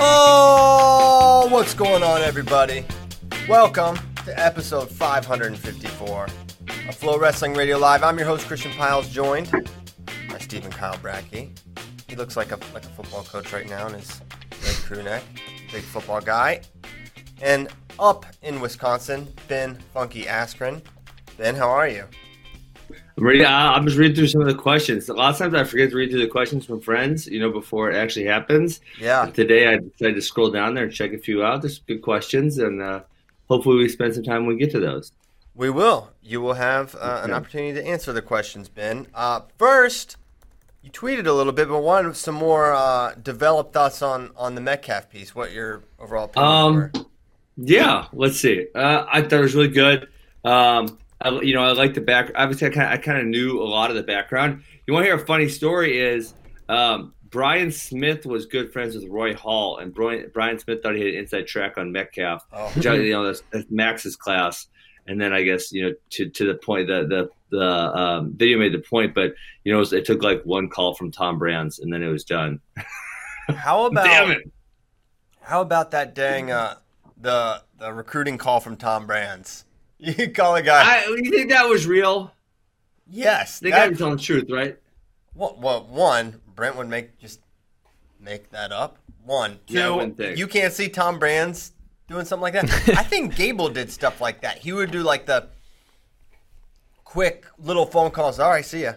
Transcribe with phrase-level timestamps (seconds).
[0.00, 2.84] Oh, what's going on, everybody?
[3.48, 6.30] Welcome to episode 554 of
[6.98, 8.02] FloWrestling Radio Live.
[8.02, 9.52] I'm your host, Christian Pyles, joined
[10.28, 11.56] by Stephen Kyle Brackey.
[12.08, 15.22] He looks like a like a football coach right now in his red crew neck.
[15.70, 16.62] Big football guy.
[17.40, 17.68] And
[18.00, 20.82] up in Wisconsin, Ben Funky Askren.
[21.36, 22.08] Ben, how are you?
[23.16, 23.74] I'm.
[23.74, 25.08] I'm just reading through some of the questions.
[25.08, 27.50] A lot of times I forget to read through the questions from friends, you know,
[27.50, 28.80] before it actually happens.
[29.00, 29.26] Yeah.
[29.26, 31.62] But today I decided to scroll down there and check a few out.
[31.62, 33.00] There's good questions, and uh,
[33.48, 35.12] hopefully we spend some time when we get to those.
[35.54, 36.10] We will.
[36.22, 39.06] You will have uh, an opportunity to answer the questions, Ben.
[39.14, 40.16] Uh, first,
[40.82, 44.60] you tweeted a little bit, but wanted some more uh, developed thoughts on on the
[44.60, 45.34] Metcalf piece.
[45.34, 46.92] What your overall opinions Um, were?
[47.56, 48.66] Yeah, let's see.
[48.74, 50.08] Uh, I thought it was really good.
[50.44, 52.30] Um, I, you know, I like the back.
[52.34, 54.62] Obviously, I kind of, I kind of knew a lot of the background.
[54.86, 55.98] You want to hear a funny story?
[55.98, 56.34] Is
[56.68, 61.00] um, Brian Smith was good friends with Roy Hall, and Brian, Brian Smith thought he
[61.00, 62.68] had an inside track on Metcalf, Oh.
[62.74, 64.66] which I, you know that's, that's Max's class.
[65.06, 67.64] And then I guess you know to to the point the the the
[67.98, 70.94] um, video made the point, but you know it, was, it took like one call
[70.94, 72.60] from Tom Brands, and then it was done.
[73.48, 74.50] How about Damn it!
[75.42, 76.76] how about that dang uh,
[77.20, 79.64] the the recruiting call from Tom Brands?
[80.18, 80.82] You call a guy.
[80.84, 82.32] I, you think that was real?
[83.08, 83.58] yes.
[83.60, 84.76] They got to telling the truth, right?
[85.34, 87.40] Well, well, one, Brent would make just
[88.20, 88.98] make that up.
[89.24, 89.74] One, two,
[90.18, 91.72] Yeah, you can't see Tom Brands
[92.08, 92.64] doing something like that.
[92.98, 94.58] I think Gable did stuff like that.
[94.58, 95.48] He would do like the
[97.04, 98.38] quick little phone calls.
[98.38, 98.92] All right, see ya.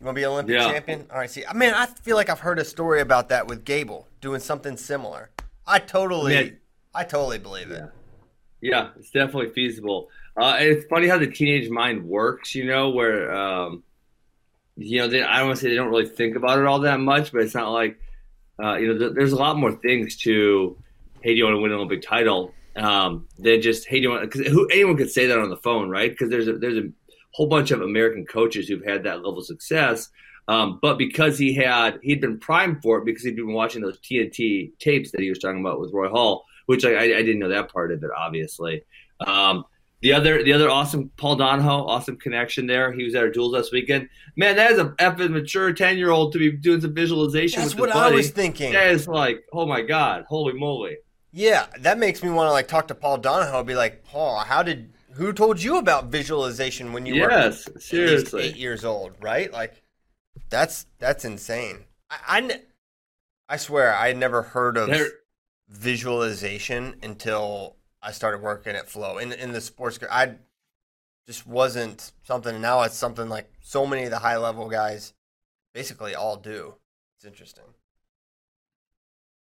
[0.00, 0.72] You want to be an Olympic Yeah.
[0.72, 1.06] champion?
[1.10, 1.44] All right, see.
[1.46, 4.76] I mean, I feel like I've heard a story about that with Gable doing something
[4.76, 5.30] similar.
[5.66, 6.58] I totally, Man.
[6.94, 7.78] I totally believe it.
[7.78, 7.86] Yeah,
[8.98, 10.08] it's definitely feasible.
[10.36, 13.82] Uh, it's funny how the teenage mind works, you know, where, um,
[14.76, 16.80] you know, they, I don't want to say they don't really think about it all
[16.80, 17.98] that much, but it's not like,
[18.62, 20.76] uh, you know, th- there's a lot more things to,
[21.22, 22.52] hey, do you want to win an Olympic title?
[22.76, 25.56] Um, than just, hey, do you want, because who, anyone could say that on the
[25.56, 26.10] phone, right?
[26.10, 26.88] Because there's a, there's a
[27.32, 30.08] whole bunch of American coaches who've had that level of success.
[30.48, 33.98] Um, but because he had, he'd been primed for it because he'd been watching those
[33.98, 37.48] TNT tapes that he was talking about with Roy Hall, which I, I, didn't know
[37.48, 38.84] that part of it, obviously.
[39.18, 39.64] Um,
[40.02, 42.92] the other, the other awesome Paul Donahoe, awesome connection there.
[42.92, 44.08] He was at our duels last weekend.
[44.36, 47.74] Man, that is a effing mature ten year old to be doing some visualization That's
[47.74, 48.72] with what I was thinking.
[48.72, 50.98] That is like, oh my god, holy moly!
[51.32, 53.64] Yeah, that makes me want to like talk to Paul Donahoe.
[53.64, 54.92] Be like, Paul, how did?
[55.14, 58.42] Who told you about visualization when you were Yes, at least seriously.
[58.44, 59.14] eight years old?
[59.20, 59.52] Right?
[59.52, 59.82] Like,
[60.50, 61.84] that's that's insane.
[62.08, 62.60] I I,
[63.48, 65.10] I swear I had never heard of There-
[65.70, 69.98] visualization until I started working at Flo in in the sports.
[70.10, 70.34] I
[71.26, 72.54] just wasn't something.
[72.54, 75.14] and Now it's something like so many of the high level guys
[75.72, 76.74] basically all do.
[77.16, 77.64] It's interesting.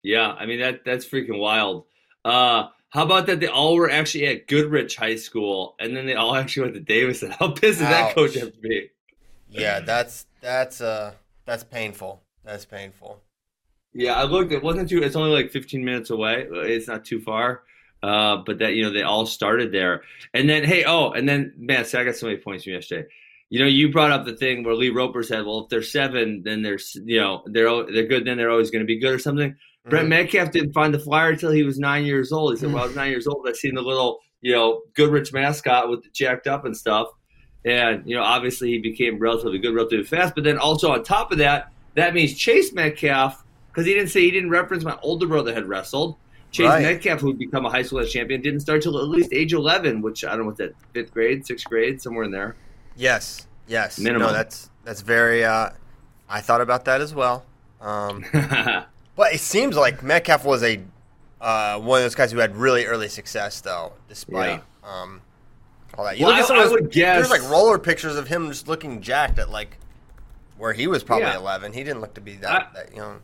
[0.02, 1.84] Yeah, I mean that that's freaking wild.
[2.24, 3.40] Uh, how about that?
[3.40, 6.80] They all were actually at Goodrich High School, and then they all actually went to
[6.80, 7.30] Davison.
[7.30, 8.90] How pissed does that coach have to be?
[9.48, 11.14] Yeah, that's that's uh
[11.44, 12.22] that's painful.
[12.44, 13.20] That's painful.
[13.94, 14.52] Yeah, I looked.
[14.52, 15.02] It wasn't too.
[15.02, 16.46] It's only like 15 minutes away.
[16.50, 17.62] It's not too far.
[18.02, 20.02] Uh, but that you know they all started there,
[20.34, 23.06] and then hey, oh, and then man, so I got so many points from yesterday.
[23.48, 26.42] You know, you brought up the thing where Lee Roper said, "Well, if they're seven,
[26.44, 28.24] then they're you know they're they're good.
[28.24, 29.54] Then they're always going to be good or something."
[29.88, 30.08] Brett Mhm.
[30.08, 32.52] Metcalf didn't find the flyer until he was nine years old.
[32.54, 33.46] He said, "Well, I was nine years old.
[33.48, 37.06] I seen the little you know Goodrich mascot with the jacked up and stuff."
[37.64, 40.34] And you know, obviously he became relatively good, relatively fast.
[40.34, 43.41] But then also on top of that, that means Chase Metcalf,
[43.72, 46.16] because he didn't say he didn't reference my older brother had wrestled.
[46.50, 46.82] Chase Right.
[46.82, 50.02] Metcalf, who would become a high school champion, didn't start till at least age 11,
[50.02, 52.56] which I don't know what's that, fifth grade, sixth grade, somewhere in there.
[52.94, 53.98] Yes, yes.
[53.98, 54.28] Minimum.
[54.28, 55.44] No, that's that's very.
[55.44, 55.70] Uh,
[56.28, 57.46] I thought about that as well.
[57.80, 58.24] Um,
[59.16, 60.80] but it seems like Metcalf was a
[61.40, 65.22] uh, one of those guys who had really early success, though, despite um,
[65.96, 66.18] all that.
[66.18, 68.16] You Well, look at I- some of I those- would guess- there's like roller pictures
[68.16, 69.78] of him just looking jacked at like
[70.58, 71.38] where he was probably Yeah.
[71.38, 71.72] 11.
[71.72, 73.20] He didn't look to be that I- that young.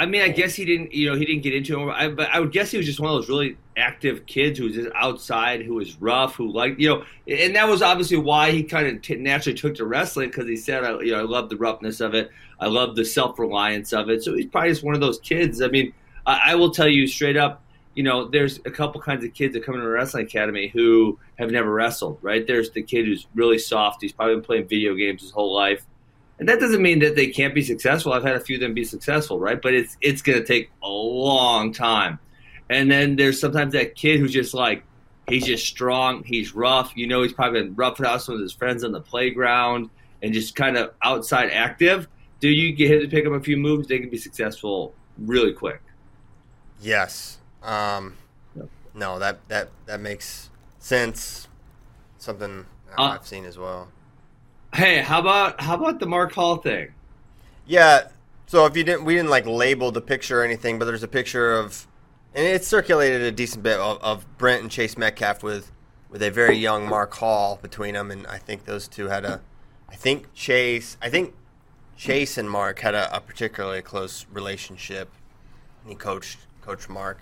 [0.00, 1.92] I mean, I guess he didn't, you know, he didn't get into it.
[1.92, 4.64] I, but I would guess he was just one of those really active kids who
[4.64, 8.50] was just outside, who was rough, who liked, you know, and that was obviously why
[8.50, 11.24] he kind of t- naturally took to wrestling because he said, I, you know, I
[11.24, 14.24] love the roughness of it, I love the self reliance of it.
[14.24, 15.60] So he's probably just one of those kids.
[15.60, 15.92] I mean,
[16.24, 17.62] I, I will tell you straight up,
[17.94, 21.18] you know, there's a couple kinds of kids that come into a wrestling academy who
[21.38, 22.46] have never wrestled, right?
[22.46, 24.00] There's the kid who's really soft.
[24.00, 25.84] He's probably been playing video games his whole life.
[26.40, 28.12] And that doesn't mean that they can't be successful.
[28.14, 29.60] I've had a few of them be successful, right?
[29.60, 32.18] But it's it's going to take a long time.
[32.70, 34.82] And then there's sometimes that kid who's just like
[35.28, 36.92] he's just strong, he's rough.
[36.96, 39.90] You know, he's probably been roughing out some of his friends on the playground
[40.22, 42.08] and just kind of outside active.
[42.40, 43.86] Do you get him to pick up a few moves?
[43.86, 45.82] They can be successful really quick.
[46.80, 47.38] Yes.
[47.62, 48.16] Um,
[48.56, 48.68] Yep.
[48.94, 50.48] No, that that that makes
[50.78, 51.48] sense.
[52.18, 52.64] Something
[52.96, 53.88] Uh, I've seen as well.
[54.74, 56.94] Hey, how about how about the Mark Hall thing?
[57.66, 58.08] Yeah.
[58.46, 61.08] So if you didn't, we didn't like label the picture or anything, but there's a
[61.08, 61.86] picture of,
[62.34, 65.70] and it circulated a decent bit of, of Brent and Chase Metcalf with,
[66.08, 69.40] with a very young Mark Hall between them, and I think those two had a,
[69.88, 71.34] I think Chase, I think
[71.96, 75.10] Chase and Mark had a, a particularly close relationship.
[75.86, 77.20] He coached Coach Mark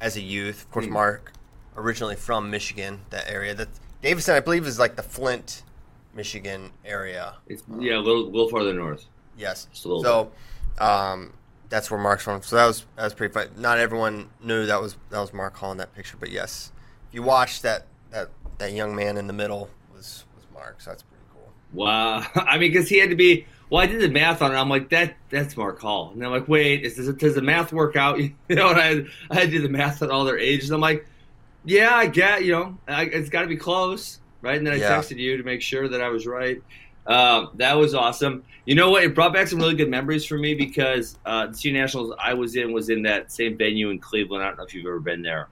[0.00, 0.62] as a youth.
[0.62, 0.92] Of course, Hmm.
[0.92, 1.32] Mark
[1.76, 3.54] originally from Michigan, that area.
[3.54, 3.68] That
[4.02, 5.62] Davison, I believe, is like the Flint,
[6.14, 7.34] Michigan area.
[7.46, 9.06] It's yeah, a little little farther north.
[9.36, 9.66] Yes.
[9.72, 11.32] Just a little so, um,
[11.68, 12.42] that's where Mark's from.
[12.42, 13.48] So that was that was pretty fun.
[13.56, 16.72] Not everyone knew that was that was Mark Hall in that picture, but yes,
[17.08, 20.80] if you watch that that that young man in the middle was was Mark.
[20.80, 21.52] So that's pretty cool.
[21.72, 22.24] Wow.
[22.34, 23.46] I mean, because he had to be.
[23.70, 24.56] Well, I did the math on it.
[24.56, 26.10] I'm like, that that's Mark Hall.
[26.12, 28.18] And I'm like, wait, is this, does the math work out?
[28.48, 30.70] You know, and I, I had to do the math on all their ages.
[30.70, 31.06] I'm like,
[31.64, 34.56] yeah, I get, you know, I, it's got to be close, right?
[34.58, 34.90] And then I Yeah.
[34.98, 36.58] texted you to make sure that I was right.
[37.06, 38.44] Um, that was awesome.
[38.64, 39.02] You know what?
[39.04, 42.34] It brought back some really good memories for me because uh, the Senior Nationals I
[42.34, 44.42] was in was in that same venue in Cleveland.
[44.42, 45.48] I don't know if you've ever been there.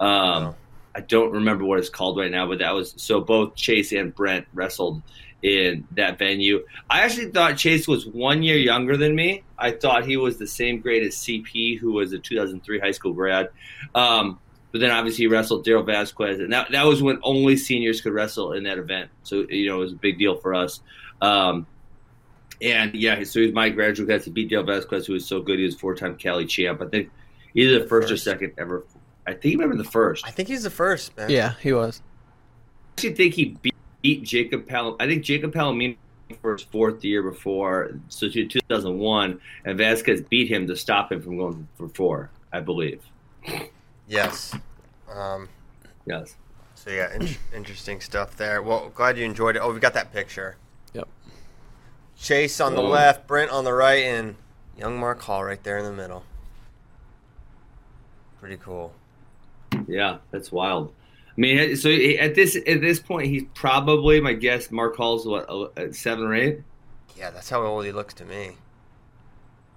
[0.00, 0.56] Um, No.
[0.94, 4.14] I don't remember what it's called right now, but that was so both Chase and
[4.14, 5.02] Brent wrestled
[5.42, 6.64] in that venue.
[6.88, 9.44] I actually thought Chase was one year younger than me.
[9.58, 13.12] I thought he was the same grade as CP, who was a 2003 high school
[13.12, 13.50] grad.
[13.94, 14.40] Um,
[14.76, 18.12] but then obviously he wrestled Daryl Vasquez, and that, that was when only seniors could
[18.12, 19.10] wrestle in that event.
[19.22, 20.82] So, you know, it was a big deal for us.
[21.22, 21.66] Um,
[22.60, 24.26] and yeah, so he was my graduate class.
[24.26, 25.58] He beat Daryl Vasquez, who was so good.
[25.58, 26.82] He was four time Cali champ.
[26.82, 27.10] I think
[27.54, 28.84] either the first or second ever.
[29.26, 30.26] I think he remember the first.
[30.26, 31.30] I think he's the first man.
[31.30, 32.02] Yeah, he was.
[32.04, 34.96] I actually think he beat, beat Jacob Palom.
[35.00, 35.96] I think Jacob Palomino
[36.42, 41.22] for his fourth year before, so to 2001, and Vasquez beat him to stop him
[41.22, 43.00] from going for four, I believe.
[44.06, 44.54] Yes.
[45.12, 45.48] Um,
[46.06, 46.36] Yes.
[46.74, 48.62] so yeah, in- interesting stuff there.
[48.62, 49.60] Well, glad you enjoyed it.
[49.60, 50.56] Oh, we got that picture.
[50.94, 51.08] Yep.
[52.18, 52.90] Chase on the Whoa.
[52.90, 54.36] left, Brent on the right, and
[54.78, 56.24] young Mark Hall right there in the middle.
[58.40, 58.92] Pretty cool.
[59.88, 60.92] Yeah, that's wild.
[61.36, 64.70] I mean, so at this at this point, he's probably my guess.
[64.70, 66.60] Mark Hall's what uh, seven or eight?
[67.18, 68.52] Yeah, that's how old he looks to me.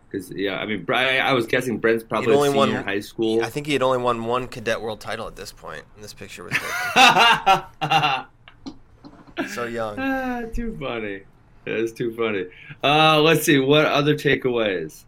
[0.10, 2.84] Because yeah, I mean, I, I was guessing Brent's probably He'd a only senior won-
[2.84, 3.44] high school.
[3.44, 5.84] I think he had only won one cadet world title at this point.
[5.96, 8.26] And this picture was taken.
[9.50, 10.00] so young.
[10.00, 11.22] Ah, too funny.
[11.66, 12.46] That's too funny.
[12.84, 15.04] Uh, let's see what other takeaways.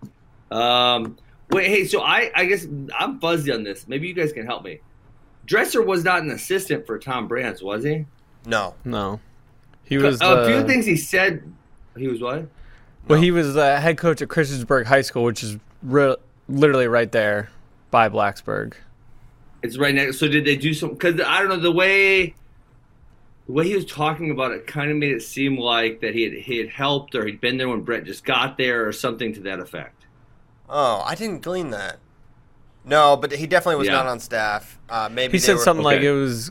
[0.52, 1.18] Um,
[1.50, 2.68] wait, hey, so I, I guess
[2.98, 3.88] I'm fuzzy on this.
[3.88, 4.82] Maybe you guys can help me.
[5.46, 8.06] Dresser was not an assistant for Tom Brands, was he?
[8.46, 8.76] No.
[8.86, 9.20] No,
[9.84, 10.22] he was.
[10.22, 11.52] a few uh, things he said.
[11.98, 12.48] He was what?
[13.08, 16.16] Well, he was the head coach at Christiansburg High School, which is re-
[16.48, 17.50] literally right there
[17.90, 18.74] by Blacksburg.
[19.64, 20.18] It's right next.
[20.20, 20.92] So did they do some?
[20.92, 22.34] Because I don't know the way.
[23.48, 26.24] The way he was talking about it kind of made it seem like that he
[26.24, 29.34] had he had helped or he'd been there when Brett just got there or something
[29.34, 30.06] to that effect.
[30.70, 31.98] Oh, I didn't glean that.
[32.86, 33.96] No, but he definitely was Yeah.
[33.96, 34.80] not on staff.
[34.90, 36.50] Uh, maybe He they said were- something like it was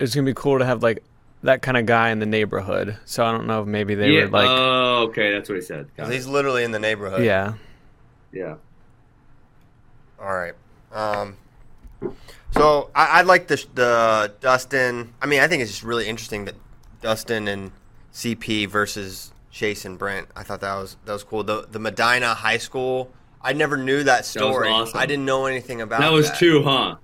[0.00, 1.02] It's gonna be cool to have like
[1.42, 2.96] that kind of guy in the neighborhood.
[3.04, 4.24] So I don't know if maybe they yeah.
[4.24, 5.88] were like, oh, okay, that's what he said.
[5.96, 6.16] Got 'cause it.
[6.16, 7.24] He's literally in the neighborhood.
[7.24, 7.54] yeah,
[8.32, 8.56] Yeah.
[10.20, 10.54] All right.
[10.92, 11.36] Um,
[12.52, 15.12] so I, I like the the Dustin.
[15.22, 16.54] I mean, I think it's just really interesting that
[17.00, 17.70] Dustin and
[18.12, 20.28] CP versus Chase and Brent.
[20.34, 21.44] I thought that was that was cool.
[21.44, 24.68] The the Medina High School I never knew that story.
[24.68, 24.98] awesome.
[24.98, 26.96] I didn't know anything about That was two, huh?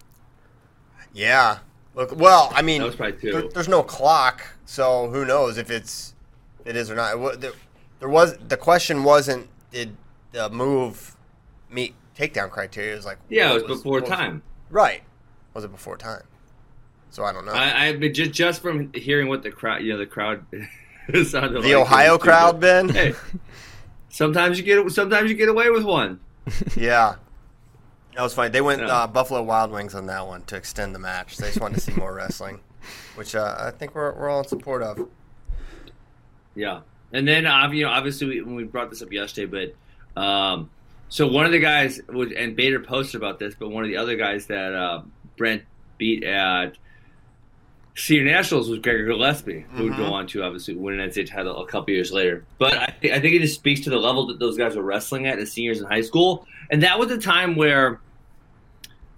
[1.12, 1.58] Yeah.
[1.94, 3.32] Look, well, I mean, That was probably two.
[3.32, 6.14] there- there's no clock, so who knows if it's
[6.64, 7.40] it is or not.
[7.40, 7.52] There,
[8.00, 9.96] there was the question wasn't did
[10.32, 11.16] the move
[11.70, 12.92] meet takedown criteria?
[12.94, 14.42] It was like Yeah, it what was before what time.
[14.70, 15.02] Right.
[15.52, 16.22] Was it before time?
[17.10, 17.52] So I don't know.
[17.52, 20.44] I, I just just from hearing what the crowd, you know, the crowd
[21.26, 22.58] sounded the like, Ohio crowd.
[22.58, 22.88] Ben.
[22.88, 23.14] Hey,
[24.08, 26.18] sometimes you get sometimes you get away with one.
[26.76, 27.14] Yeah.
[28.14, 28.50] That was funny.
[28.50, 28.86] They went Yeah.
[28.88, 31.36] uh, Buffalo Wild Wings on that one to extend the match.
[31.36, 32.60] They just wanted to see more wrestling,
[33.16, 35.08] which uh, I think we're, we're all in support of.
[36.54, 36.80] Yeah,
[37.12, 39.72] and then uh, you know, obviously, we, when we brought this up yesterday,
[40.16, 40.70] but um,
[41.08, 43.96] so one of the guys was, and Bader posted about this, but one of the
[43.96, 45.02] other guys that uh,
[45.36, 45.62] Brent
[45.98, 46.76] beat at
[47.96, 50.12] senior nationals was Gregor Gillespie, who would go mm-hmm.
[50.12, 52.44] on to obviously win an NCAA title a couple years later.
[52.58, 54.82] But I, thi- I think it just speaks to the level that those guys were
[54.82, 58.00] wrestling at as seniors in high school, and that was a time where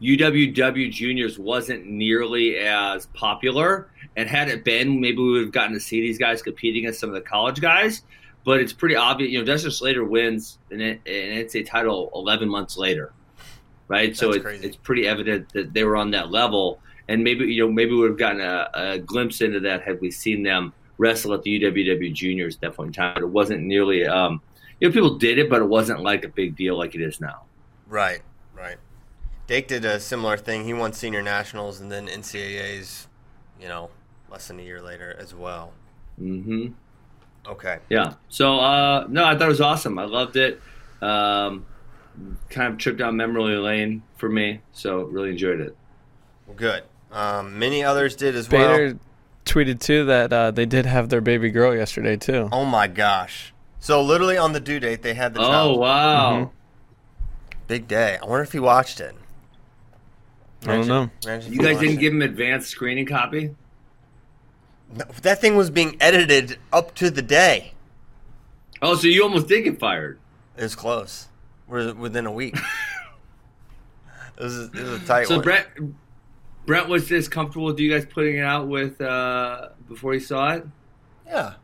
[0.03, 3.89] UWW juniors wasn't nearly as popular.
[4.17, 7.01] And had it been, maybe we would have gotten to see these guys competing against
[7.01, 8.03] some of the college guys.
[8.45, 12.77] But it's pretty obvious, you know, Dustin Schlatter wins an, an NCAA title 11 months
[12.77, 13.13] later,
[13.89, 14.17] right?
[14.17, 16.81] so it's, it's pretty evident that they were on that level.
[17.09, 20.01] And maybe, you know, maybe we would have gotten a, a glimpse into that had
[20.01, 23.15] we seen them wrestle at the UWW juniors at that point in time.
[23.15, 24.43] But it wasn't nearly, um,
[24.81, 27.21] you know, people did it, but it wasn't like a big deal like it is
[27.21, 27.43] now.
[27.87, 28.23] Right,
[28.55, 28.77] right.
[29.47, 30.65] Dake did a similar thing.
[30.65, 33.07] He won senior nationals and then NCAAs,
[33.61, 33.91] you know,
[34.31, 35.73] less than a year later as well.
[36.19, 36.69] hmm
[37.47, 37.79] Okay.
[37.89, 38.15] Yeah.
[38.29, 39.99] So uh, no, I thought it was awesome.
[40.01, 40.61] I loved it.
[41.01, 41.65] Um,
[42.49, 44.63] kind of trip down memory lane for me.
[44.73, 45.77] So really enjoyed it.
[46.47, 46.83] Well, good.
[47.17, 48.77] Um, many others did as well.
[48.77, 48.99] Bader
[49.47, 52.49] tweeted too that uh, they did have their baby girl yesterday too.
[52.53, 53.55] Oh my gosh.
[53.81, 55.81] So literally on the due date, they had the Oh child.
[55.81, 56.51] wow.
[57.69, 58.19] Big day.
[58.23, 59.15] I wonder if he watched it.
[60.67, 61.11] I don't know.
[61.25, 62.01] You guys didn't it.
[62.01, 63.55] give him advanced screening copy?
[64.95, 67.73] No, that thing was being edited up to the day.
[68.83, 70.19] Oh, so you almost did get fired.
[70.57, 71.29] It was close.
[71.67, 72.57] We're within a week.
[74.39, 75.45] it, was, it was a tight So one.
[75.45, 75.67] Brent,
[76.67, 80.53] Brent was this comfortable with you guys putting it out with uh, before he saw
[80.53, 80.67] it.
[81.27, 81.55] yeah.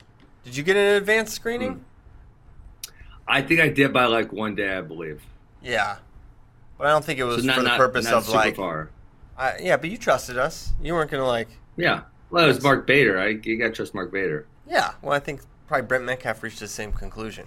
[0.45, 1.85] Did you get an advanced screening?
[3.29, 5.23] I think I did by like one day, I believe.
[5.63, 5.99] Yeah.
[6.79, 8.57] But I don't think it was so not for the not, purpose not of like.
[8.57, 8.91] far.
[9.39, 10.73] I, yeah, but you trusted us.
[10.83, 11.49] You weren't gonna like.
[11.77, 12.03] Yeah.
[12.31, 13.19] Well, it was Mark Bader.
[13.21, 14.47] I you got to trust Mark Bader.
[14.69, 14.93] Yeah.
[15.03, 17.47] Well, I think probably Brent Metcalf reached the same conclusion.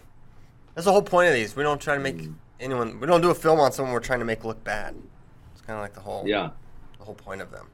[0.73, 1.55] That's the whole point of these.
[1.55, 2.33] We don't try to make Hmm.
[2.59, 2.99] anyone.
[2.99, 4.95] We don't do a film on someone we're trying to make look bad.
[5.53, 6.23] It's kind of like the whole.
[6.25, 6.51] Yeah.
[7.05, 7.67] Whole point of them.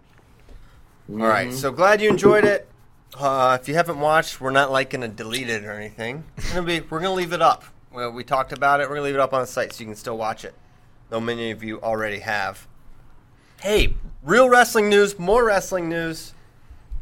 [1.09, 1.53] All right.
[1.53, 2.67] So glad you enjoyed it.
[3.17, 6.23] Uh, if you haven't watched, we're not like gonna delete it or anything.
[6.37, 6.81] It's gonna be.
[6.81, 7.63] We're gonna leave it up.
[7.91, 8.89] Well, we talked about it.
[8.89, 10.53] We're gonna leave it up on the site so you can still watch it.
[11.09, 12.67] Though many of you already have.
[13.61, 15.17] Hey, real wrestling news.
[15.19, 16.33] More wrestling news.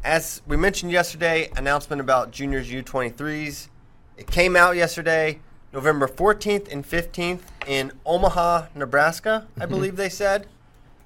[0.04, 3.68] As we mentioned yesterday, announcement about juniors U23s.
[4.16, 5.40] It came out yesterday,
[5.72, 9.46] November 14th and 15th in Omaha, Nebraska.
[9.60, 10.46] I believe they said.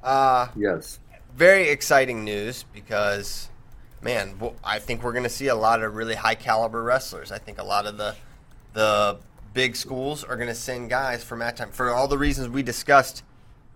[0.02, 0.98] Uh, Yes.
[1.36, 3.48] Very exciting news because,
[4.00, 7.32] man, I think we're going to see a lot of really high caliber wrestlers.
[7.32, 8.14] I think a lot of the
[8.72, 9.18] the
[9.52, 12.62] big schools are going to send guys for match time for all the reasons we
[12.62, 13.22] discussed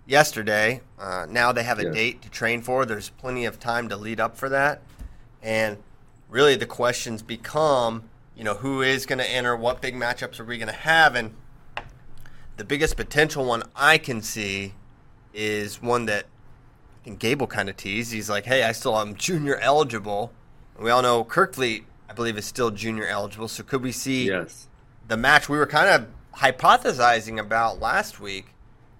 [0.06, 0.80] yesterday.
[0.98, 1.94] Uh, now they have a Yes.
[1.94, 2.84] date to train for.
[2.84, 4.82] There's plenty of time to lead up for that,
[5.42, 5.78] and
[6.28, 9.56] really the questions become, you know, who is going to enter?
[9.56, 11.14] What big matchups are we going to have?
[11.14, 11.32] And
[12.56, 14.74] the biggest potential one I can see
[15.32, 16.26] is one that
[17.00, 18.12] I think Gable kind of teased.
[18.12, 20.32] He's like, "Hey, I still am junior eligible."
[20.76, 23.48] And we all know Kerkvliet, I believe, is still junior eligible.
[23.48, 24.68] So could we see Yes.
[25.06, 26.06] the match we were kind of
[26.38, 28.46] hypothesizing about last week?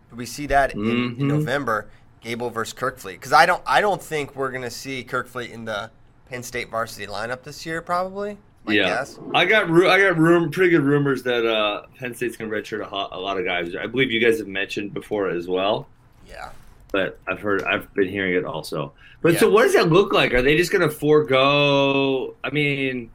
[0.09, 1.19] Could we see that in, in Mhm.
[1.19, 1.87] November,
[2.23, 3.15] Gable versus Kerkvliet?
[3.15, 5.91] Because I don't, I don't think we're going to see Kerkvliet in the
[6.31, 7.83] Penn State varsity lineup this year.
[7.83, 8.85] Probably, my yeah.
[8.85, 9.19] guess.
[9.35, 12.81] I got ru- I got room pretty good rumors that uh, Penn State's gonna redshirt
[12.91, 13.75] a, a lot of guys.
[13.77, 15.87] I believe you guys have mentioned before as well.
[16.27, 16.51] Yeah.
[16.93, 18.93] But I've heard I've been hearing it also.
[19.23, 19.41] But Yeah.
[19.41, 20.33] so what does that look like?
[20.33, 22.35] Are they just going to forego?
[22.45, 23.11] I mean,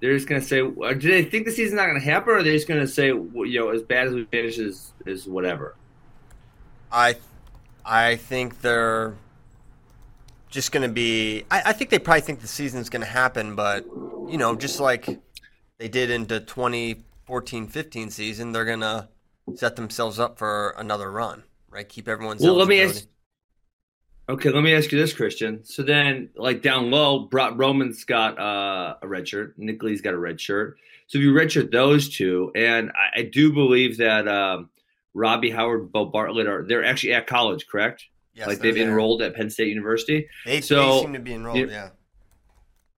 [0.00, 2.30] they're just going to say, uh, do they think the season's not going to happen,
[2.30, 4.92] or are they just going to say, you know, as bad as we finish is
[5.06, 5.74] is whatever?
[6.92, 7.16] I,
[7.84, 9.14] I think they're
[10.50, 11.44] just going to be.
[11.50, 13.84] I, I think they probably think the season's going to happen, but
[14.28, 15.06] you know, just like
[15.78, 19.08] they did in the 2014-15 season, they're going to
[19.54, 21.42] set themselves up for another run,
[21.76, 21.88] right?
[21.88, 22.42] Keep everyone's.
[22.42, 23.06] Well, let me ask.
[24.28, 25.64] Okay, let me ask you this, Christian.
[25.64, 29.54] So then, like down low, Bro- Roman's got uh, a red shirt.
[29.56, 30.78] Nick Lee's got a red shirt.
[31.06, 34.70] So if you redshirt those two, and I, I do believe that um,
[35.14, 38.04] Robbie Howard, Bo Bartlett are they're actually at college, correct?
[38.34, 38.88] Yes, like they've there.
[38.88, 40.28] enrolled at Penn State University.
[40.44, 41.58] They, so- they seem to be enrolled.
[41.58, 41.90] you- yeah.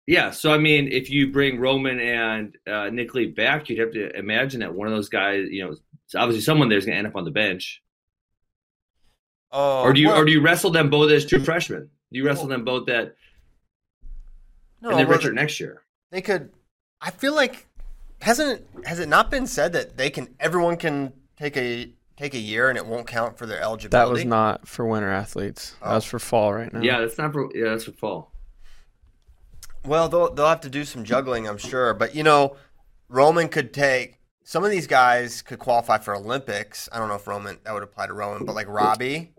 [0.06, 3.92] Yeah, so I mean, if you bring Roman and uh, Nick Lee back, you'd have
[3.92, 5.74] to imagine that one of those guys, you know,
[6.18, 7.82] obviously someone there's going to end up on the bench.
[9.50, 11.88] Oh, or do you well, or do you wrestle them both as true freshmen?
[12.12, 13.14] Do you wrestle them both that
[14.80, 15.82] no, and then well, redshirt next year?
[16.10, 16.50] they could.
[17.00, 17.66] I feel like
[18.20, 22.34] hasn't it, has it not been said that they can everyone can take a take
[22.34, 24.06] a year and it won't count for their eligibility?
[24.06, 25.76] That was not for winter athletes.
[25.80, 25.94] That Oh.
[25.94, 26.80] was for fall right now.
[26.80, 28.32] Yeah, that's not for yeah, that's for fall.
[29.84, 31.94] Well, they'll they'll have to do some juggling, I'm sure.
[31.94, 32.56] But you know,
[33.08, 36.88] Roman could take some of these guys could qualify for Olympics.
[36.92, 39.34] I don't know if Roman that would apply to Roman, but like Robbie,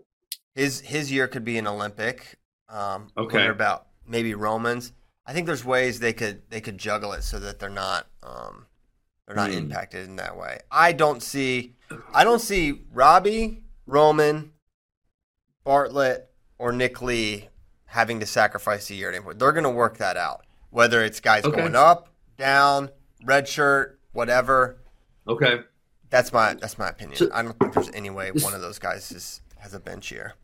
[0.54, 2.36] his his year could be an Olympic.
[2.68, 3.46] Um, Okay.
[3.48, 4.92] about maybe Romans.
[5.26, 8.66] I think there's ways they could they could juggle it so that they're not um,
[9.26, 9.58] they're not Hmm.
[9.58, 10.60] impacted in that way.
[10.70, 11.76] I don't see
[12.14, 14.52] I don't see Robbie, Roman,
[15.64, 17.48] Bartlett, or Nick Lee
[17.86, 19.34] having to sacrifice a year anymore.
[19.34, 20.46] They're going to work that out.
[20.70, 21.56] Whether it's guys Okay.
[21.56, 22.90] going up, down,
[23.24, 24.78] red shirt, whatever.
[25.26, 25.60] Okay.
[26.10, 27.18] That's my that's my opinion.
[27.18, 30.10] So- I don't think there's any way one of those guys is, has a bench
[30.10, 30.34] year.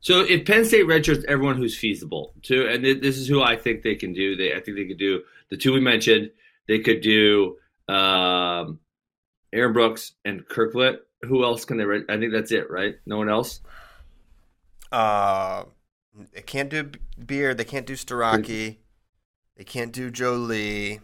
[0.00, 3.56] So if Penn State redshirts everyone who's feasible too, and th- this is who I
[3.56, 4.36] think they can do.
[4.36, 6.30] They I think they could do the two we mentioned.
[6.68, 7.56] They could do
[7.88, 8.78] um,
[9.52, 10.98] Aaron Brooks and Kerkvliet.
[11.22, 11.84] Who else can they?
[11.84, 12.96] Red- I think that's it, right?
[13.06, 13.60] No one else.
[14.92, 15.64] Uh,
[16.32, 16.90] they can't do
[17.24, 17.58] Beard.
[17.58, 18.76] They can't do Starocci.
[19.56, 21.00] They can't do Joe Lee.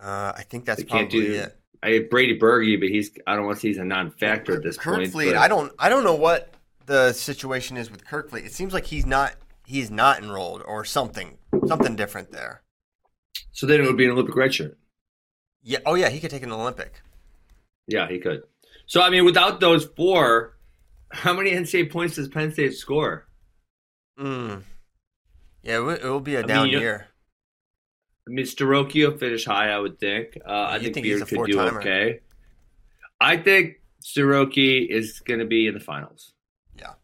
[0.00, 1.56] Uh, I think that's They can't probably do- it.
[1.84, 4.76] I Brady Berge, but he's I don't want to say he's a non-factor at this
[4.78, 5.12] Kurt point.
[5.12, 6.54] Fleet, but- I don't I don't know what
[6.86, 8.44] the situation is with Kerkvliet.
[8.44, 9.34] It seems like he's not
[9.66, 12.62] he's not enrolled or something something different there.
[13.52, 14.74] So then it would be an Olympic redshirt.
[15.62, 15.78] Yeah.
[15.86, 17.02] Oh yeah, he could take an Olympic.
[17.86, 18.42] Yeah, he could.
[18.86, 20.56] So I mean, without those four,
[21.10, 23.26] how many NCAA points does Penn State score?
[24.18, 24.62] Mm.
[25.62, 27.08] Yeah, it will, it will be a mean, down you- year.
[28.26, 30.38] I mean, will finish high, I would think.
[30.46, 32.20] Uh, I think, think he's Beard a could do okay.
[33.20, 36.32] I think Starocci is going to be in the finals.
[36.78, 36.94] Yeah.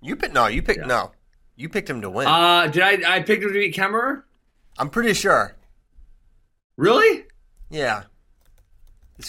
[0.00, 0.46] You picked, no.
[0.46, 0.86] You picked, Yeah.
[0.86, 1.12] no.
[1.56, 2.26] You picked him to win.
[2.26, 3.16] Uh, did I?
[3.16, 4.22] I picked him to beat Kemerer.
[4.78, 5.54] I'm pretty sure.
[6.78, 7.24] Really?
[7.68, 8.04] Yeah.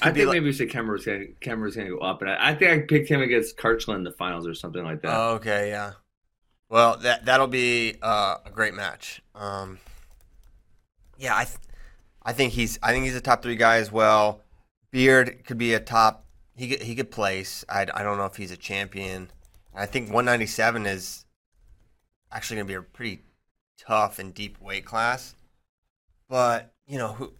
[0.02, 2.56] I think like, maybe we said Kemerer's going going to go up, and I, I
[2.56, 5.14] think I picked him against Kirchland in the finals or something like that.
[5.14, 5.94] Oh, okay, yeah.
[6.70, 9.22] Well, that that'll be uh, a great match.
[9.36, 9.80] Um,
[11.22, 11.58] yeah, I, th-
[12.24, 14.42] I think he's I think he's a top three guy as well.
[14.90, 16.26] Beard could be a top.
[16.56, 17.64] He could, he could place.
[17.70, 19.30] I, I don't know if he's a champion.
[19.74, 21.26] I think 197 is
[22.32, 23.22] actually going to be a pretty
[23.78, 25.36] tough and deep weight class.
[26.28, 27.34] But you know who.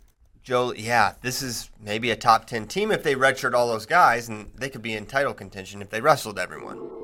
[0.44, 4.28] Joe, yeah, this is maybe a top 10 team if they redshirt all those guys,
[4.28, 7.01] and they could be in title contention if they wrestled everyone.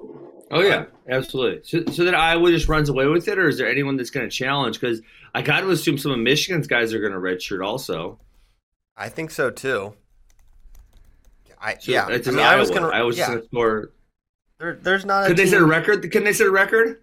[0.50, 1.62] Oh yeah, absolutely.
[1.64, 4.28] So, so that Iowa just runs away with it, or is there anyone that's going
[4.28, 4.80] to challenge?
[4.80, 5.02] Because
[5.36, 8.20] I got to assume some of Michigan's guys are going to redshirt also.
[8.96, 9.94] I think so too.
[11.60, 12.08] I So yeah.
[12.10, 12.88] it's I just mean, I was gonna.
[12.88, 13.26] I was yeah.
[13.26, 13.92] just going to score.
[14.60, 15.28] There, there's not a.
[15.28, 16.10] Could they set a record?
[16.12, 17.02] Can they set a record?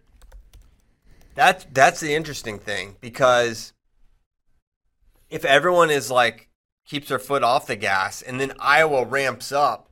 [1.35, 3.73] That's that's the interesting thing because
[5.29, 6.49] if everyone is like
[6.87, 9.91] keeps their foot off the gas and then Iowa ramps up,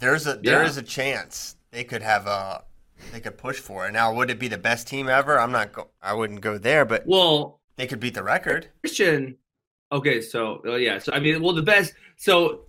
[0.00, 0.68] there's a there Yeah.
[0.68, 2.64] is a chance they could have a
[3.12, 3.92] they could push for it.
[3.92, 5.38] Now, would it be the best team ever?
[5.38, 5.72] I'm not.
[5.72, 8.68] Go, I wouldn't go there, but Well, they could beat the record.
[8.82, 9.36] Christian.
[9.92, 11.94] Okay, so well, yeah, so I mean, well, the best.
[12.16, 12.62] So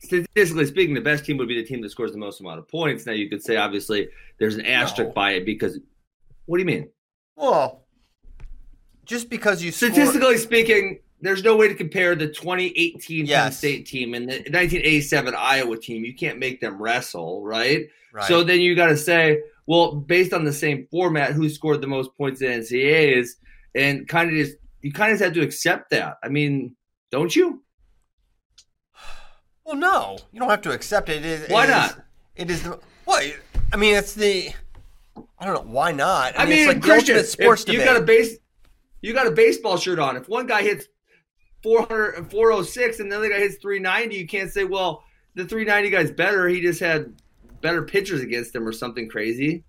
[0.00, 2.68] statistically speaking, the best team would be the team that scores the most amount of
[2.68, 3.06] points.
[3.06, 5.14] Now, you could say obviously there's an asterisk No.
[5.14, 5.78] by it because.
[6.46, 6.88] What do you mean?
[7.36, 7.84] Well,
[9.04, 14.14] just because you Statistically speaking, there's no way to compare the 2018 Penn State team
[14.14, 16.04] and the 1987 Iowa team.
[16.04, 17.88] You can't make them wrestle, right?
[18.12, 18.24] right.
[18.26, 21.86] So then you got to say, well, based on the same format, who scored the
[21.86, 23.28] most points in NCAAs,
[23.74, 26.16] and kind of just you kind of have to accept that.
[26.24, 26.74] I mean,
[27.10, 27.62] don't you?
[29.66, 31.18] Well, no, you don't have to accept it.
[31.18, 32.00] it is, Why it is- not?
[32.34, 33.30] It is the what?
[33.70, 34.48] I mean, it's the.
[35.38, 36.38] I don't know why not.
[36.38, 38.38] I, mean, it's like Christian, the ultimate sports if you got a base,
[39.02, 40.16] you got a baseball shirt on.
[40.16, 40.86] If one guy hits
[41.62, 45.04] 400 and 406 and the other guy hits 390, you can't say, well,
[45.34, 46.48] the 390 guy's better.
[46.48, 47.12] He just had
[47.60, 49.64] better pitchers against him or something crazy.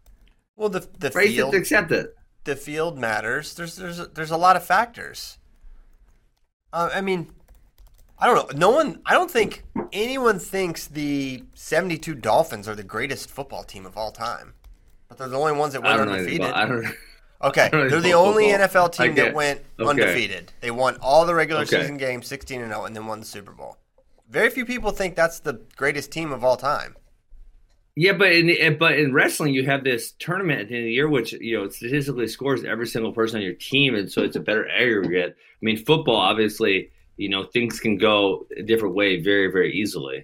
[0.56, 2.15] well, the the have field, to accept it.
[2.43, 3.54] the field matters.
[3.54, 5.38] There's there's a, there's a lot of factors.
[6.71, 7.32] Uh, I mean,
[8.19, 8.58] I don't know.
[8.60, 9.02] No one.
[9.06, 14.12] I don't think anyone thinks the '72 Dolphins are the greatest football team of all
[14.12, 14.54] time,
[15.08, 16.41] but they're the only ones that went undefeated.
[16.41, 16.86] about- I don't.
[17.41, 18.88] Okay, don't they're the only football.
[18.89, 19.89] NFL team that went Okay.
[19.89, 20.52] undefeated.
[20.60, 21.80] They won all the regular Okay.
[21.80, 23.78] season games, 16 and 0, and then won the Super Bowl.
[24.30, 26.97] very few people think that's the greatest team of all time.
[28.00, 30.86] Yeah, but in eh, but in wrestling, you have this tournament at the end of
[30.86, 34.22] the year, which you know statistically scores every single person on your team, and so
[34.22, 35.36] it's a better aggregate.
[35.36, 40.24] I mean, football, obviously, you know, things can go a different way very, very easily.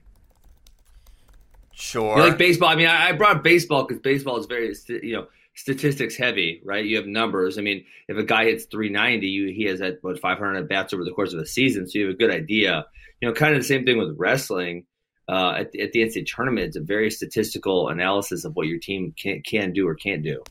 [1.74, 2.12] Sure.
[2.12, 2.70] You know, like baseball.
[2.70, 6.86] I mean, I, I brought baseball because baseball is very, you know, statistics heavy, right?
[6.86, 7.58] You have numbers.
[7.58, 10.94] I mean, if a guy hits 390, you, he has at what 500 at bats
[10.94, 12.86] over the course of a season, so you have a good idea.
[13.20, 14.86] You know, kind of the same thing with wrestling
[15.28, 18.80] uh, at, the, at the NCAA tournament, it's a very statistical analysis of what your
[18.80, 20.44] team can, can do or can't do.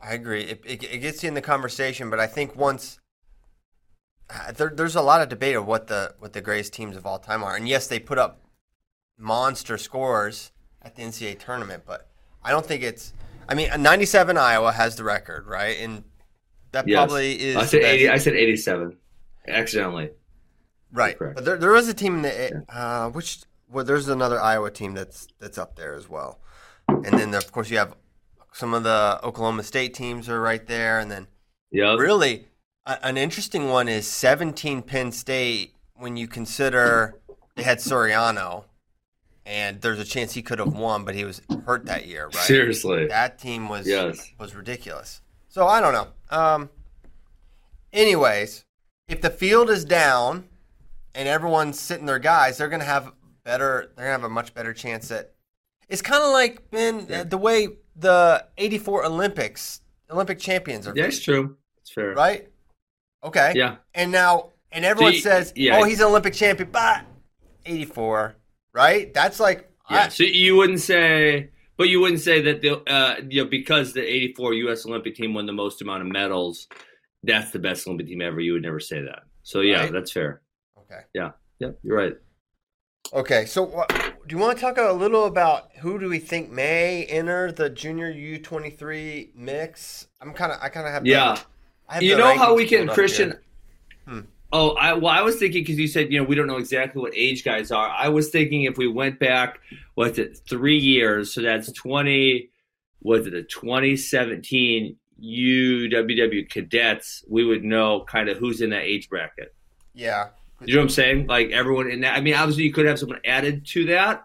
[0.00, 0.42] I agree.
[0.42, 2.98] It, it, it gets you in the conversation, but I think once
[4.28, 7.06] uh, there, there's a lot of debate of what the what the greatest teams of
[7.06, 8.40] all time are, and yes, they put up
[9.18, 12.08] monster scores at the NCAA tournament, but
[12.42, 13.12] I don't think it's.
[13.48, 15.78] I mean, 97 Iowa has the record, right?
[15.78, 16.04] And
[16.72, 16.96] that yes.
[16.96, 17.56] probably is.
[17.56, 18.08] I said 80.
[18.08, 18.96] I said 87,
[19.48, 20.10] accidentally.
[20.94, 24.94] Right, but there, there is a team that uh, which well, there's another Iowa team
[24.94, 26.38] that's that's up there as well,
[26.86, 27.96] and then of course you have
[28.52, 31.26] some of the Oklahoma State teams are right there, and then
[31.72, 32.46] yeah, really
[32.86, 37.20] a, an interesting one is 17 Penn State when you consider
[37.56, 38.64] they had Suriano,
[39.44, 42.34] and there's a chance he could have won, but he was hurt that year, right?
[42.36, 44.30] Seriously, that team was yes.
[44.38, 45.22] was ridiculous.
[45.48, 46.08] So I don't know.
[46.30, 46.70] Um,
[47.92, 48.64] anyways,
[49.08, 50.44] if the field is down
[51.14, 53.12] and everyone's sitting their guys, they're going to have
[53.44, 53.92] better.
[53.96, 55.32] They're going to have a much better chance at.
[55.88, 60.94] It's kind of like been uh, the way the '84 Olympics Olympic champions are.
[60.96, 61.56] Yeah, it's true.
[61.80, 62.48] It's fair, right?
[63.22, 63.52] Okay.
[63.54, 63.76] Yeah.
[63.94, 65.78] And now, and everyone you, says, yeah.
[65.78, 67.04] "Oh, he's an Olympic champion," but
[67.66, 68.36] '84,
[68.72, 69.12] right?
[69.12, 69.70] That's like.
[69.90, 70.04] Yeah.
[70.04, 73.92] I, so you wouldn't say, but you wouldn't say that the uh, you know because
[73.92, 74.86] the '84 U.S.
[74.86, 76.68] Olympic team won the most amount of medals,
[77.22, 78.40] that's the best Olympic team ever.
[78.40, 79.24] You would never say that.
[79.42, 79.92] So yeah, right?
[79.92, 80.40] that's fair.
[80.94, 81.04] Okay.
[81.14, 81.30] Yeah.
[81.58, 81.70] Yeah.
[81.82, 82.16] You're right.
[83.12, 83.44] Okay.
[83.46, 83.86] So
[84.26, 87.70] do you want to talk a little about who do we think may enter the
[87.70, 90.08] junior U23 mix?
[90.20, 91.34] I'm kind of I kind of have yeah.
[91.34, 93.38] The, have you know how we can Christian.
[94.06, 94.20] Hmm.
[94.52, 97.02] Oh, I, well, I was thinking because you said you know we don't know exactly
[97.02, 97.88] what age guys are.
[97.88, 99.58] I was thinking if we went back,
[99.94, 101.34] what's it, three years?
[101.34, 102.50] So that's twenty.
[103.02, 107.22] Was it a 2017 UWW cadets?
[107.28, 109.54] We would know kind of who's in that age bracket.
[109.92, 110.28] Yeah,
[110.66, 111.26] you know what I'm saying?
[111.26, 112.16] Like everyone in that.
[112.16, 114.24] I mean, obviously you could have someone added to that.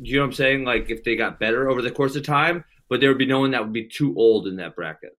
[0.00, 0.64] You know what I'm saying?
[0.64, 3.40] Like if they got better over the course of time, but there would be no
[3.40, 5.16] one that would be too old in that bracket.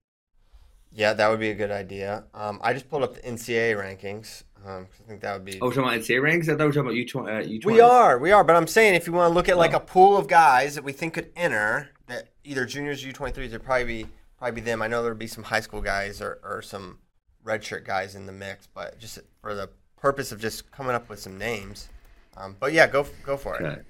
[0.92, 2.24] Yeah, that would be a good idea.
[2.34, 4.44] Um, I just pulled up the NCAA rankings.
[4.66, 5.60] Um, I think that would be.
[5.60, 6.48] Oh, we're talking about NCAA rankings.
[6.48, 7.44] I thought we were talking about.
[7.44, 7.64] Uh, U20.
[7.64, 8.42] We are, we are.
[8.42, 9.78] But I'm saying if you want to look at like oh.
[9.78, 13.32] a pool of guys that we think could enter, that either juniors, or U twenty
[13.32, 14.06] threes, would probably be
[14.38, 14.82] probably be them.
[14.82, 16.98] I know there would be some high school guys or, or some
[17.44, 21.18] redshirt guys in the mix, but just for the purpose of just coming up with
[21.18, 21.88] some names.
[22.36, 23.64] Um, but yeah, go go for it.
[23.64, 23.80] Okay.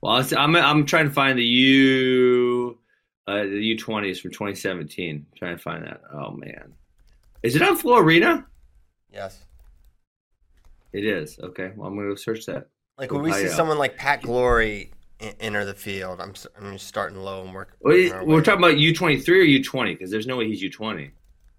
[0.00, 2.78] Well, I'm I'm trying to find the U
[3.28, 5.14] uh, the U20s from 2017.
[5.14, 6.00] I'm trying to find that.
[6.12, 6.74] Oh man,
[7.42, 8.46] is it on Arena?
[9.12, 9.44] Yes.
[10.92, 11.38] It is.
[11.38, 11.72] Okay.
[11.74, 12.68] Well, I'm going to go search that.
[12.98, 14.90] Like when we see someone like Pat Glory
[15.40, 17.76] enter the field, I'm I'm just starting low and work.
[17.80, 21.10] Well, we're talking about U23 or U20 because there's no way he's U20.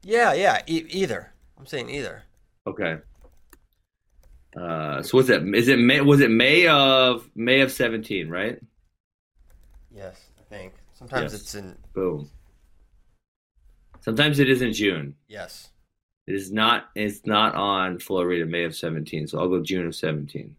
[0.04, 1.32] Yeah, yeah, e- either.
[1.58, 2.24] I'm saying either.
[2.68, 2.98] Okay.
[4.56, 5.44] Uh, so what's that?
[5.56, 6.02] Is it May?
[6.02, 8.30] Was it May of May of seventeen?
[8.30, 8.60] Right.
[9.96, 10.74] Yes, I think.
[10.94, 11.42] Sometimes yes.
[11.42, 11.76] it's in.
[11.94, 12.30] Boom.
[14.02, 15.16] Sometimes it is in June.
[15.28, 15.70] Yes.
[16.28, 16.90] It is not.
[16.96, 19.28] It's not on Florida May of seventeen.
[19.28, 20.56] So I'll go June of seventeen.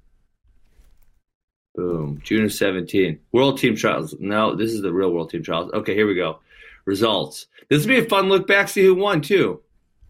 [1.74, 2.20] Boom.
[2.24, 3.20] June of seventeen.
[3.32, 4.14] World Team Trials.
[4.18, 5.72] No, this is the real World Team Trials.
[5.72, 6.40] Okay, here we go.
[6.84, 7.46] Results.
[7.70, 8.68] This will be a fun look back.
[8.68, 9.60] See who won too.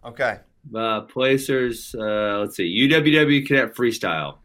[0.04, 0.38] Okay.
[0.74, 4.38] Uh, placers, uh, let's see, UWW Cadet Freestyle.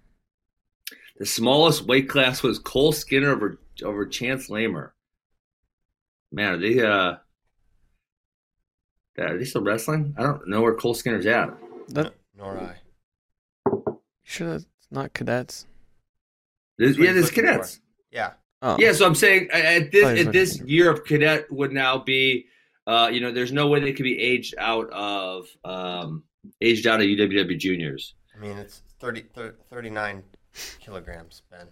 [1.17, 4.93] The smallest weight class was Cole Skinner over over Chance Lamer.
[6.31, 7.15] Man, are they uh,
[9.17, 10.15] are they still wrestling?
[10.17, 11.49] I don't know where Cole Skinner's at.
[11.89, 12.75] That, nor I.
[14.23, 15.65] Sure, that's not cadets.
[16.77, 17.75] This, yeah, there's cadets.
[17.75, 17.81] For.
[18.11, 18.31] Yeah.
[18.61, 18.77] Oh.
[18.79, 22.45] Yeah, so I'm saying at this at this year of cadet would now be
[22.89, 26.23] uh, you know, there's no way they could be aged out of um,
[26.59, 28.15] aged out of UWW juniors.
[28.35, 30.23] I mean, it's 30, 30 39
[30.79, 31.67] kilograms, Ben.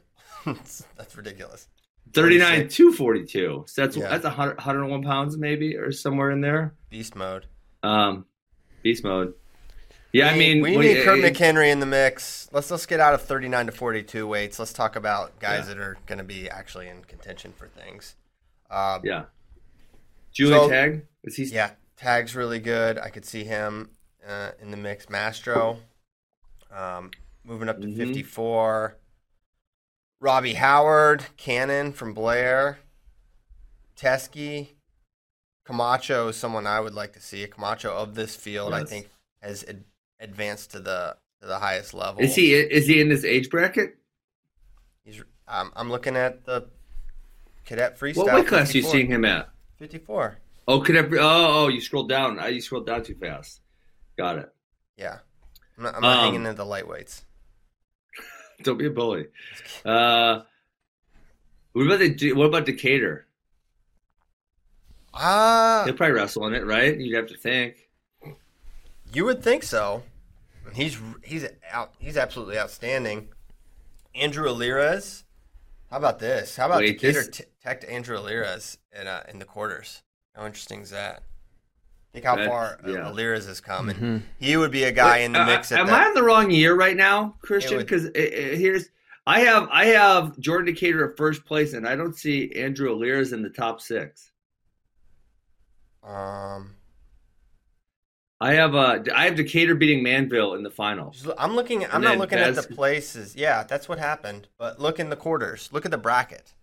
[0.95, 1.69] that's ridiculous.
[2.13, 3.63] 39 to 42.
[3.65, 4.10] So that's yeah.
[4.10, 6.75] that's 100, 101 pounds maybe or somewhere in there.
[6.91, 7.47] Beast mode.
[7.82, 8.25] Um,
[8.84, 9.34] beast mode.
[10.13, 12.47] Yeah, we, I mean, we need Kurt McHenry in the mix.
[12.51, 14.60] Let's let's get out of 39 to 42 weights.
[14.60, 15.73] Let's talk about guys yeah.
[15.73, 18.15] that are going to be actually in contention for things.
[18.69, 19.23] Uh, yeah.
[20.38, 21.45] Julie so, Tag is he?
[21.45, 23.00] Yeah, Tag's really good.
[23.00, 23.89] I could see him
[24.26, 25.10] uh, in the mix.
[25.10, 25.80] Mastro.
[26.71, 27.10] Um,
[27.43, 27.97] moving up to Mhm.
[27.97, 28.97] 54.
[30.19, 32.80] Robbie Howard, Cannon from Blair,
[33.95, 34.69] Teskey,
[35.65, 37.45] Camacho is someone I would like to see.
[37.47, 39.10] Camacho of this field, I think,
[39.41, 39.84] has ad-
[40.19, 42.21] advanced to the to the highest level.
[42.21, 43.97] Is he is he in this age bracket?
[45.04, 46.67] He's, um, I'm looking at the
[47.65, 48.17] cadet freestyle.
[48.17, 49.50] What weight class are you seeing him at?
[49.77, 50.37] 54.
[50.67, 52.39] Oh, could have, oh, oh, you scrolled down.
[52.39, 53.61] I you scrolled down too fast.
[54.17, 54.53] Got it.
[54.97, 55.19] Yeah.
[55.77, 57.21] I'm not, I'm not Um, hanging in the lightweights.
[58.63, 59.27] Don't be a bully.
[59.85, 60.41] Uh,
[61.73, 63.27] what about the what about Decatur?
[65.13, 66.97] Ah, He'll probably wrestle in it, right?
[66.97, 67.87] You'd have to think.
[69.13, 70.03] you would think so.
[70.73, 71.93] He's he's out.
[71.99, 73.29] He's absolutely outstanding.
[74.15, 75.23] Andrew Alirez.
[75.89, 76.56] How about this?
[76.58, 80.04] How about Wait, Decatur this- t- teched Andrew Alirez in uh, in the quarters?
[80.36, 81.23] How interesting is that?
[82.13, 83.10] Think how That's- far uh, yeah.
[83.10, 85.71] Alirez has come, and he would be a guy in the Uh, mix.
[85.71, 86.02] At am that.
[86.02, 87.78] I in the wrong year right now, Christian?
[87.78, 88.89] would- Because here's
[89.26, 93.34] I have I have Jordan Decatur at first place, and I don't see Andrew Alirez
[93.34, 94.32] in the top six.
[96.04, 96.76] Um,
[98.39, 101.13] I have uh I have Decatur beating Manville in the final.
[101.38, 101.86] I'm looking.
[101.86, 103.36] I'm And not looking at the places.
[103.36, 104.47] Yeah, that's what happened.
[104.58, 105.69] But look in the quarters.
[105.71, 106.54] Look at the bracket.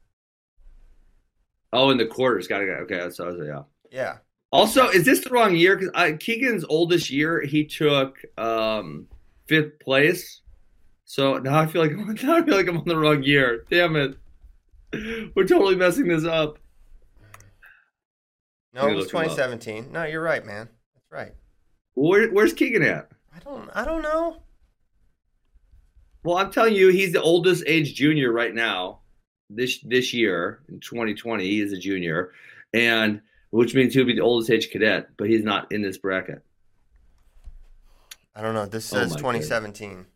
[1.73, 2.73] Oh, in the quarters, got to go.
[2.85, 3.63] Okay, so yeah.
[3.91, 4.19] Yeah.
[4.53, 5.77] Also, is this the wrong year?
[5.77, 9.09] Because Keegan's oldest year, he took um,
[9.49, 10.43] fifth place.
[11.05, 13.65] So now I feel like now I feel like I'm on the wrong year.
[13.69, 14.17] Damn it,
[15.35, 16.59] we're totally messing this up.
[18.73, 19.25] No, it was look up.
[19.25, 19.91] 2017.
[19.93, 20.69] No, you're right, man.
[20.95, 21.33] That's right.
[21.95, 23.09] Where, where's Keegan at?
[23.35, 23.71] I don't.
[23.75, 24.43] I don't know.
[26.23, 29.01] Well, I'm telling you, he's the oldest age junior right now.
[29.51, 32.33] This this year in 2020, he is a junior,
[32.73, 36.43] and which means he'll be the oldest age cadet, but he's not in this bracket.
[38.35, 38.67] I don't know.
[38.67, 40.07] This Oh says my 2017.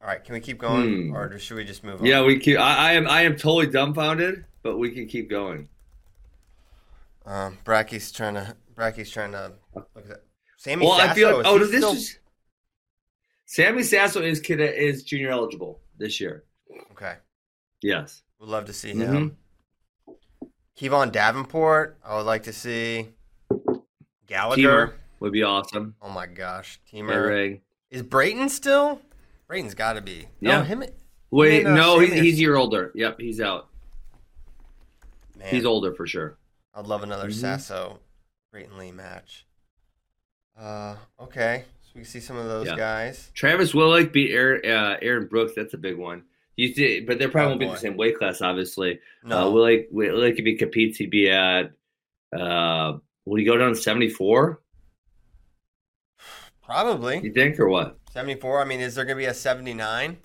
[0.00, 1.16] All right, can we keep going, Hmm.
[1.16, 2.06] or should we just move on?
[2.06, 2.58] Yeah, we keep.
[2.58, 5.68] I, I am I am totally dumbfounded, but we can keep going.
[7.26, 8.56] Um, Bracky's trying to.
[8.74, 10.22] Bracky's trying to look at.
[10.56, 12.18] Sammy Well, Sasso, I feel like oh, this still- is
[13.46, 16.44] Sammy Sasso is kid is junior eligible this year.
[16.92, 17.16] okay.
[17.82, 18.22] Yes.
[18.38, 19.12] Would love to see Mhm.
[19.12, 19.36] him.
[20.78, 21.98] Kevon Davenport.
[22.04, 23.08] I would like to see.
[24.26, 24.62] Gallagher.
[24.62, 25.94] Teamer would be awesome.
[26.00, 27.60] Oh my gosh, Teamer.
[27.90, 29.02] Is Brayton still?
[29.48, 30.28] Brayton's got to be.
[30.40, 30.64] No, Yeah.
[30.64, 30.84] him.
[31.30, 32.90] Wait, No, no, he's, he's a year older.
[32.94, 33.68] Yep, he's out.
[35.36, 36.38] Man, He's older for sure.
[36.74, 37.34] I'd love another Mhm.
[37.34, 38.00] Sasso
[38.52, 39.46] Lee match.
[40.58, 42.76] Uh, okay, so we can see some of those Yeah.
[42.76, 43.30] guys.
[43.34, 45.52] Travis Willick beat Aaron, uh, Aaron Brooks.
[45.56, 46.24] That's a big one.
[46.56, 49.00] You but they probably Oh, won't be the same weight class, obviously.
[49.24, 51.72] No, Uh, Willick, Willick, if he competes, he'd be at.
[52.32, 54.60] Uh, would he go down to seventy four?
[56.62, 57.98] probably You think, or what?
[58.12, 58.60] seventy-four.
[58.60, 60.18] I mean, is there gonna be a seventy-nine?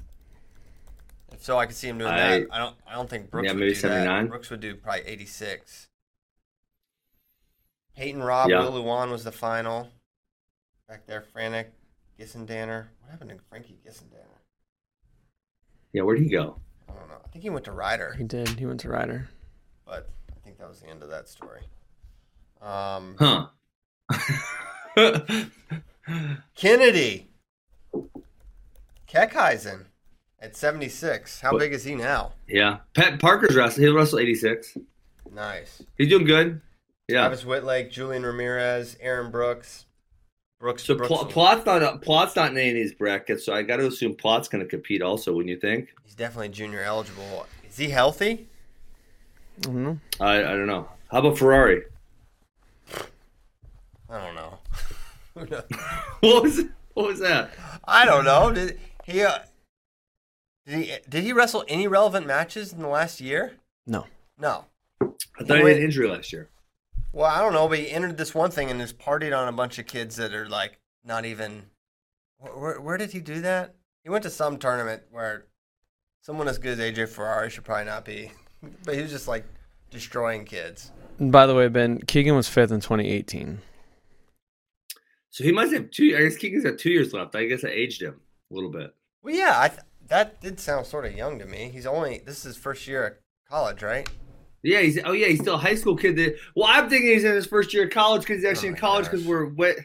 [1.31, 2.47] If so, I could see him doing I- that.
[2.51, 2.75] I don't.
[2.87, 4.27] I don't think Brooks Yeah, would maybe do 79.
[4.27, 5.87] Brooks would do probably eighty-six.
[7.97, 8.61] Peyton Robb, Yeah.
[8.63, 9.89] Will Lewan was the final.
[10.87, 11.73] Back there, Frantic,
[12.19, 12.85] Gissendanner.
[13.01, 14.37] What happened to Frankie Gissendanner?
[15.93, 16.59] Yeah, where'd he go?
[16.87, 17.15] I don't know.
[17.25, 18.13] I think he went to Rider.
[18.17, 18.49] He did.
[18.49, 19.27] He went to Rider.
[19.85, 21.61] but I think that was the end of that story.
[22.61, 23.47] Um, Huh.
[26.55, 27.29] Kennedy,
[29.07, 29.85] Keckeisen
[30.39, 31.41] at 76.
[31.41, 32.33] How What- big is he now?
[32.47, 32.79] yeah.
[32.93, 33.87] Pat Parker's wrestling.
[33.87, 34.77] He'll wrestle 86.
[35.31, 35.81] Nice.
[35.97, 36.61] He's doing good.
[37.07, 37.21] Yeah.
[37.21, 39.85] Travis Wittlake, Julian Ramirez, Aaron Brooks.
[40.59, 40.83] Brooks.
[40.83, 43.77] So Brooks Pl- Plott's not Plott's not in any of these brackets, so I got
[43.77, 45.31] to assume Plott's going to compete also.
[45.33, 45.93] Wouldn't you think?
[46.03, 47.45] he's definitely junior eligible.
[47.69, 48.47] Is he healthy?
[49.59, 49.99] I don't know.
[50.19, 50.89] I I don't know.
[51.11, 51.83] How about Ferrari?
[54.09, 54.57] I don't know.
[55.35, 55.63] Who knows?
[56.21, 56.61] What was
[56.95, 57.51] what was that?
[57.87, 58.51] I don't know.
[58.51, 59.21] Did he?
[59.21, 59.37] Uh,
[60.65, 60.93] did he?
[61.07, 63.53] Did he wrestle any relevant matches in the last year?
[63.85, 64.07] No.
[64.39, 64.65] No.
[65.01, 65.05] I
[65.43, 66.49] thought he went- had an injury last year.
[67.17, 69.51] Well, I don't know, but he entered this one thing and just partied on a
[69.51, 71.63] bunch of kids that are like not even.
[72.37, 73.73] Where, where, where did he do that?
[74.03, 75.47] He went to some tournament where
[76.21, 78.31] someone as good as AJ Ferrari should probably not be,
[78.85, 79.45] but he was just like
[79.89, 80.91] destroying kids.
[81.19, 83.61] By the way, Ben Keegan was fifth in 2018.
[85.31, 86.15] So he must have two.
[86.15, 87.35] I guess Keegan's got two years left.
[87.35, 88.93] I guess I aged him a little bit.
[89.23, 91.71] Well, yeah, I th- that did sound sort of young to me.
[91.73, 94.07] He's only this is his first year at college, right?
[94.67, 96.17] Yeah, he's oh yeah, he's still a high school kid.
[96.17, 98.73] That, well, I'm thinking he's in his first year of college because he's actually Oh
[98.73, 99.77] in college because we're wet.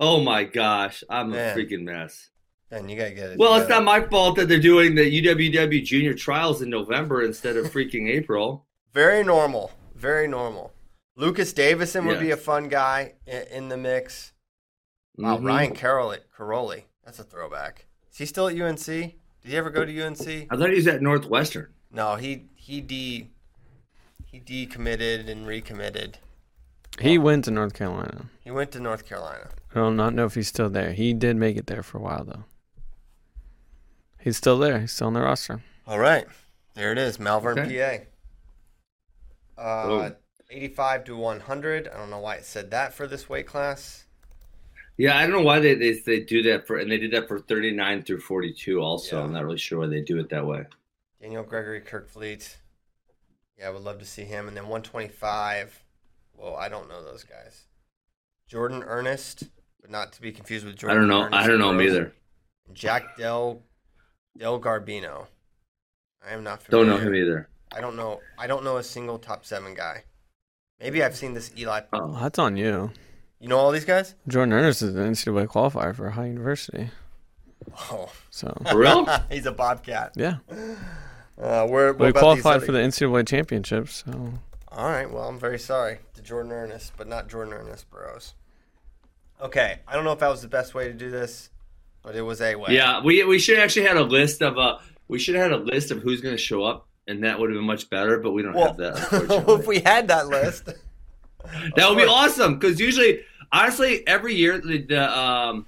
[0.00, 1.56] Oh my gosh, I'm Man.
[1.56, 2.30] a freaking mess.
[2.70, 3.38] Then you gotta get it.
[3.38, 7.56] Well, it's not my fault that they're doing the UWW junior trials in November instead
[7.58, 8.64] of freaking April.
[8.94, 9.72] Very normal.
[9.94, 10.72] Very normal.
[11.16, 14.32] Lucas Davison would be a fun guy in, in the mix.
[15.18, 15.44] Wow, Mhm.
[15.44, 16.86] Ryan Caroli, Caroli.
[17.04, 17.84] That's a throwback.
[18.10, 18.86] Is he still at UNC?
[18.86, 20.46] Did he ever go to UNC?
[20.50, 21.74] I thought he was at Northwestern.
[21.92, 23.28] No, he he de
[24.30, 26.18] he decommitted and recommitted.
[27.00, 28.26] He went to North Carolina.
[28.40, 29.48] He went to North Carolina.
[29.70, 30.92] I do not not know if he's still there.
[30.92, 32.44] He did make it there for a while though.
[34.18, 34.80] He's still there.
[34.80, 35.62] He's still on the roster.
[35.86, 36.26] All right,
[36.74, 38.06] there it is, Malvern, Okay.
[39.56, 39.62] PA.
[39.62, 40.10] Uh,
[40.50, 41.88] 85 to 100.
[41.88, 44.04] I don't know why it said that for this weight class.
[44.96, 47.28] Yeah, I don't know why they, they they do that for, and they did that
[47.28, 48.80] for 39 through 42.
[48.80, 49.24] Also, Yeah.
[49.24, 50.64] I'm not really sure why they do it that way.
[51.22, 52.56] Daniel Gregory Kerkvliet.
[53.60, 54.48] Yeah, I would love to see him.
[54.48, 55.84] And then 125.
[56.34, 57.66] Well, I don't know those guys.
[58.48, 59.44] Jordan Ernest,
[59.80, 60.96] but not to be confused with Jordan.
[60.96, 61.22] I don't know.
[61.24, 62.12] Ernest I don't know him either.
[62.72, 63.62] Jack Del
[64.36, 65.26] Del Garbino.
[66.26, 67.48] I am not Don't know him either.
[67.72, 68.20] I don't know.
[68.38, 70.04] I don't know a single top seven guy.
[70.80, 71.82] Maybe I've seen this Eli.
[71.92, 72.90] Oh, that's on you.
[73.38, 74.14] You know all these guys?
[74.28, 76.90] Jordan Ernest is an NCAA qualifier for Ohio University.
[77.90, 79.06] Oh, So For real?
[79.30, 80.12] he's a bobcat.
[80.16, 80.38] yeah,
[81.40, 84.04] Uh, where, we what about these qualified for the NCAA championships.
[84.06, 84.34] So
[84.68, 85.10] All right.
[85.10, 88.34] Well, I'm very sorry to Jordan Ernest, but not Jordan Ernest Burroughs.
[89.40, 89.78] Okay.
[89.88, 91.48] I don't know if that was the best way to do this,
[92.02, 92.74] but it was a way.
[92.74, 95.64] Yeah, we we should actually had a list of uh we should have had a
[95.64, 98.18] list of who's going to show up, and that would have been much better.
[98.18, 99.56] But we don't Well, have that.
[99.60, 100.66] if we had that list,
[101.76, 105.64] that would be awesome because usually, honestly, every year the, the um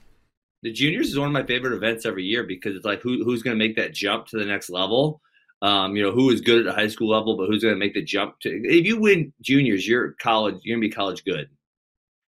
[0.63, 3.43] the juniors is one of my favorite events every year because it's like who who's
[3.43, 5.23] going to make that jump to the next level.
[5.63, 7.79] Um, you know who is good at the high school level, but who's going to
[7.79, 8.51] make the jump to?
[8.51, 10.57] If you win juniors, you're college.
[10.63, 11.49] You're going to be college good.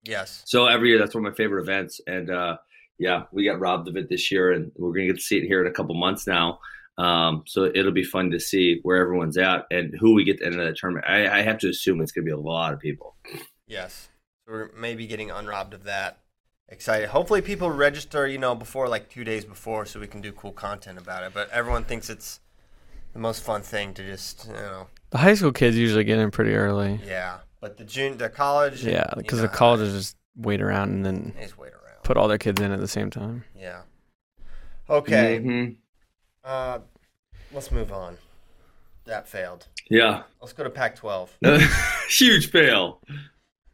[0.03, 0.43] yes.
[0.45, 2.01] So every year, that's one of my favorite events.
[2.05, 2.57] And uh,
[2.99, 5.37] yeah, we got robbed of it this year, and we're going to get to see
[5.37, 6.59] it here in a couple months now.
[6.97, 10.45] Um, so it'll be fun to see where everyone's at and who we get to
[10.45, 11.05] enter that tournament.
[11.07, 13.15] I, I have to assume it's going to be a lot of people.
[13.65, 14.09] Yes.
[14.45, 16.19] So we're maybe getting unrobbed of that.
[16.67, 17.09] Excited.
[17.09, 20.51] Hopefully, people register, you know, before like two days before, so we can do cool
[20.51, 21.33] content about it.
[21.33, 22.39] But everyone thinks it's
[23.13, 26.31] the most fun thing to just, you know, the high school kids usually get in
[26.31, 26.99] pretty early.
[27.05, 27.39] yeah.
[27.59, 31.43] But the June, the college, Yeah, because the colleges just wait around and then They
[31.43, 32.01] just wait around.
[32.03, 33.43] put all their kids in at the same time.
[33.55, 33.81] Yeah.
[34.89, 35.39] Okay.
[35.39, 35.75] Mhm.
[36.43, 36.79] Uh,
[37.51, 38.17] let's move on.
[39.05, 39.67] That failed.
[39.89, 40.23] Yeah.
[40.41, 41.29] Let's go to Pac-12.
[42.09, 43.01] Huge fail.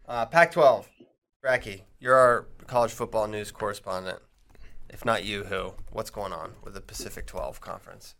[0.08, 0.86] Uh, Pac-12.
[1.45, 4.19] Bracky, you're our college football news correspondent.
[4.89, 5.73] If not you, who?
[5.91, 8.15] What's going on with the Pacific 12 conference?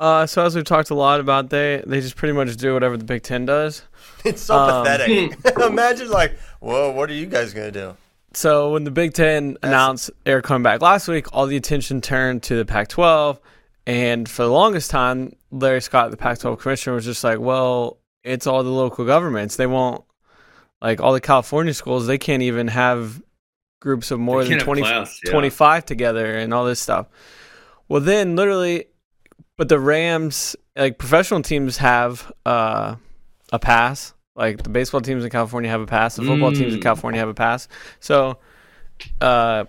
[0.00, 2.96] Uh, so as we've talked a lot about, they they just pretty much do whatever
[2.96, 3.82] the Big Ten does.
[4.24, 5.38] It's so Um, pathetic.
[5.60, 7.96] Imagine like, whoa, what are you guys gonna do?
[8.34, 12.00] So when the Big Ten announced they were coming back last week, all the attention
[12.00, 13.38] turned to the Pac-12,
[13.86, 18.46] and for the longest time, Larry Scott, the Pac-12 commissioner, was just like, "Well, it's
[18.46, 19.56] all the local governments.
[19.56, 20.04] They won't
[20.82, 22.06] like all the California schools.
[22.06, 23.22] They can't even have
[23.80, 25.30] groups of more They than can't 20, class, yeah.
[25.30, 27.06] 25 together and all this stuff."
[27.88, 28.86] Well, then literally,
[29.58, 32.94] but the Rams, like professional teams, have uh,
[33.52, 34.14] a pass.
[34.34, 36.14] Like the baseball teams in California have a pass.
[36.16, 36.82] The football teams in Mm.
[36.82, 37.66] California have a pass.
[37.98, 38.38] So,
[39.20, 39.64] uh,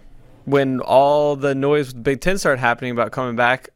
[0.46, 3.70] when all the noise with the Big Ten started happening about coming back,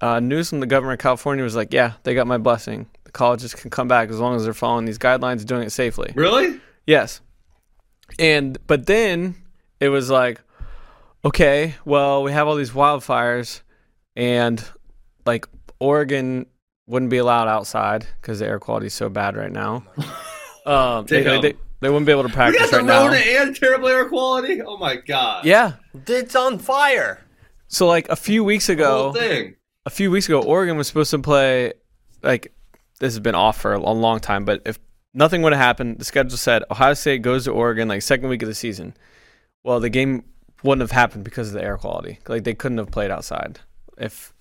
[0.00, 2.88] uh, Newsom, the governor of California, was like, "Yeah, they got my blessing.
[3.04, 6.12] The colleges can come back as long as they're following these guidelines doing it safely."
[6.14, 6.58] Really?
[6.86, 7.20] Yes.
[8.18, 9.34] And but then
[9.78, 10.40] it was like,
[11.22, 13.60] okay, well, we have all these wildfires,
[14.16, 14.64] and
[15.26, 15.46] like
[15.78, 16.46] Oregon
[16.86, 19.84] wouldn't be allowed outside because the air quality is so bad right now.
[20.66, 23.06] Um, they, they, they, they wouldn't be able to We practice got the right now.
[23.06, 24.60] Rona and terrible air quality.
[24.60, 25.46] Oh my god.
[25.46, 25.72] Yeah.
[26.06, 27.24] It's on fire.
[27.66, 29.56] So like a few weeks ago, thing.
[29.86, 31.72] a few weeks ago, Oregon was supposed to play.
[32.22, 32.52] Like
[32.98, 34.78] this has been off for a a long time, but if
[35.14, 38.42] nothing would have happened, the schedule said Ohio State goes to Oregon like second week
[38.42, 38.94] of the season.
[39.64, 40.24] Well, the game
[40.62, 42.18] wouldn't have happened because of the air quality.
[42.28, 43.60] Like they couldn't have played outside.
[43.96, 44.34] If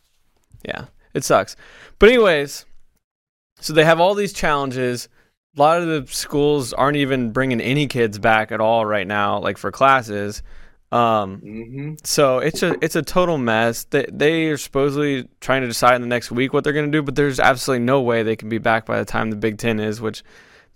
[0.63, 1.55] yeah, it sucks.
[1.97, 2.65] But anyways,
[3.59, 5.09] so they have all these challenges.
[5.57, 9.39] A lot of the schools aren't even bringing any kids back at all right now,
[9.39, 10.43] like for classes.
[10.91, 13.83] Um, hmm so it's a it's a total mess.
[13.83, 16.97] They they are supposedly trying to decide in the next week what they're going to
[16.97, 19.59] do, but there's absolutely no way they can be back by the time the Big
[19.59, 20.23] Ten is, which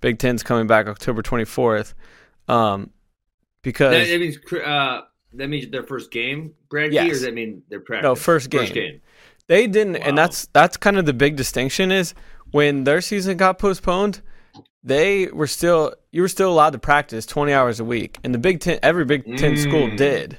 [0.02, 1.94] Big Ten's coming back October 24th.
[2.48, 2.92] Um,
[3.64, 5.02] because That, that means uh,
[5.34, 6.94] that means their first game, Brad.
[6.94, 7.06] Yes.
[7.06, 8.04] Or does that mean their practice?
[8.04, 8.62] No, first game.
[8.62, 9.02] First game.
[9.48, 12.14] They didn't, and that's that's kind of the big distinction is
[12.52, 14.22] when their season got postponed,
[14.84, 18.38] they were still you were still allowed to practice 20 hours a week, and the
[18.40, 19.98] Big Ten every Big Ten school Mm.
[19.98, 20.38] did,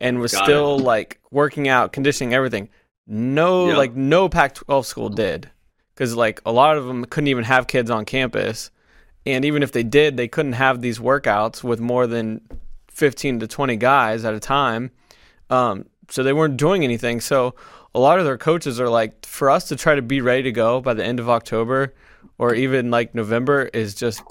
[0.00, 2.68] and was Got still like working out, conditioning, everything.
[3.06, 3.76] No, Yep.
[3.78, 5.48] like no Pac-12 school did,
[5.94, 8.70] because like a lot of them couldn't even have kids on campus,
[9.24, 12.42] and even if they did, they couldn't have these workouts with more than
[12.90, 14.90] 15 to 20 guys at a time.
[15.50, 17.20] Um, so they weren't doing anything.
[17.20, 17.54] So
[17.94, 20.52] a lot of their coaches are like, for us to try to be ready to
[20.52, 21.94] go by the end of October
[22.38, 24.22] or even like November is just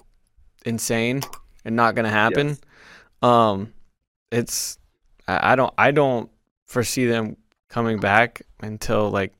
[0.65, 1.21] insane
[1.65, 2.49] and not going to happen.
[2.49, 2.59] Yes.
[3.21, 3.73] Um,
[4.31, 4.77] it's
[5.27, 6.29] I I don't I don't
[6.65, 7.37] foresee them
[7.69, 9.33] coming back until like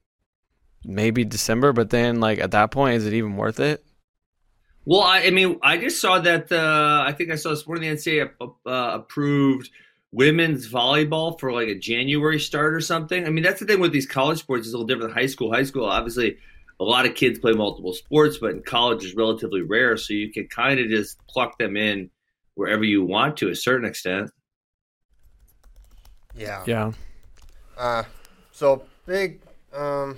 [0.84, 1.74] maybe December.
[1.74, 3.84] But then like at that point, is it even worth it?
[4.86, 6.51] Well, I, I mean, I just saw that.
[6.51, 7.89] Uh, I think I saw this morning.
[7.89, 8.32] The NCAA
[8.65, 9.70] uh, approved
[10.11, 13.25] women's volleyball for like a January start or something.
[13.25, 14.65] I mean, that's the thing with these college sports.
[14.65, 15.51] It's a little different than high school.
[15.53, 16.37] High school, obviously,
[16.79, 19.97] a lot of kids play multiple sports, but in college is relatively rare.
[19.97, 22.09] So you can kind of just pluck them in
[22.55, 24.31] wherever you want to a certain extent.
[26.35, 26.63] Yeah.
[26.65, 26.91] Yeah.
[27.77, 28.03] Uh,
[28.51, 29.39] so big.
[29.73, 30.17] Um,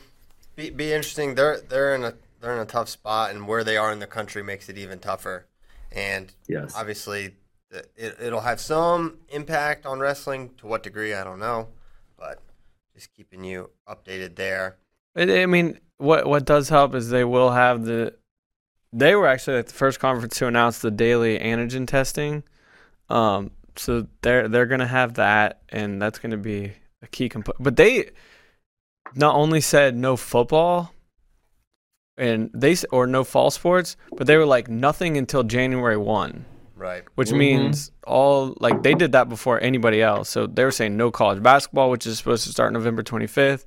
[0.55, 1.35] be be interesting.
[1.35, 4.07] They're they're in a they're in a tough spot, and where they are in the
[4.07, 5.45] country makes it even tougher.
[5.91, 6.73] And Yes.
[6.75, 7.33] obviously, the-
[7.71, 10.51] it, it'll have some impact on wrestling.
[10.57, 11.67] To what degree, I don't know,
[12.17, 12.41] but
[12.95, 14.77] just keeping you updated there.
[15.15, 18.15] I mean, what what does help is they will have the.
[18.91, 22.43] They were actually at the first conference to announce the daily antigen testing,
[23.09, 27.63] um, so they're they're gonna have that, and that's gonna be a key component.
[27.63, 28.09] But they
[29.15, 30.91] not only said no football,
[32.17, 36.45] and they or no fall sports, but they were like nothing until January one
[36.79, 37.03] Right.
[37.15, 37.37] which Mhm.
[37.37, 40.29] means all like they did that before anybody else.
[40.29, 43.65] So they were saying no college basketball, which is supposed to start November 25th.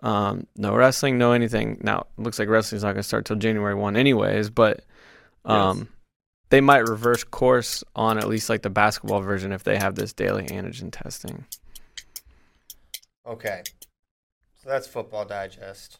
[0.00, 1.78] Um, no wrestling, no anything.
[1.82, 4.84] Now it looks like wrestling's not going to start till January 1 anyways, but
[5.44, 5.86] um, Yes.
[6.50, 10.12] they might reverse course on at least like the basketball version if they have this
[10.12, 11.46] daily antigen testing.
[13.26, 13.62] Okay.
[14.62, 15.98] So that's football digest.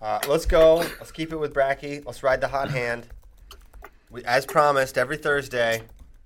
[0.00, 0.76] Uh, let's go.
[0.76, 2.04] Let's keep it with Bracky.
[2.04, 3.06] Let's ride the hot hand.
[4.10, 5.82] We, as promised, every Thursday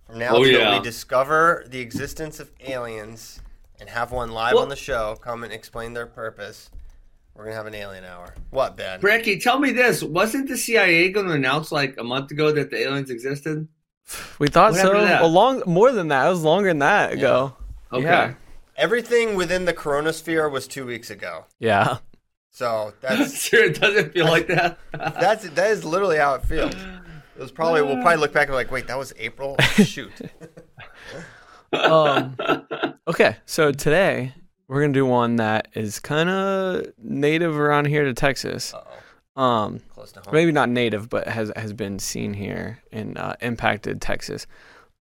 [0.07, 0.77] from now Oh, till yeah.
[0.79, 3.41] we discover the existence of aliens
[3.81, 6.71] and have one live Well- on the show come and explain their purpose.
[7.35, 8.35] We're gonna have an alien hour.
[8.51, 9.01] What, Ben?
[9.01, 12.71] Bracky, tell me this: wasn't the CIA going to announce like a month ago that
[12.71, 13.69] the aliens existed?
[14.39, 15.25] We thought What so.
[15.25, 16.27] A long more than that.
[16.27, 17.57] It was longer than that ago.
[17.91, 18.05] Okay.
[18.05, 18.35] Yeah.
[18.77, 21.47] Everything within the chronosphere was two weeks ago.
[21.59, 21.99] Yeah.
[22.51, 24.79] So that's sure, it doesn't feel like that.
[24.93, 26.75] that's that is literally how it feels.
[27.37, 29.57] It was probably we'll probably look back and be like, wait, that was April.
[29.75, 30.13] Shoot.
[31.73, 32.37] um,
[33.09, 34.35] okay, so today
[34.69, 38.75] we're gonna do one that is kind of native around here to Texas.
[38.75, 39.43] Uh-oh.
[39.43, 40.35] Um, Close to home.
[40.35, 44.47] maybe not native, but has has been seen here and uh, impacted Texas.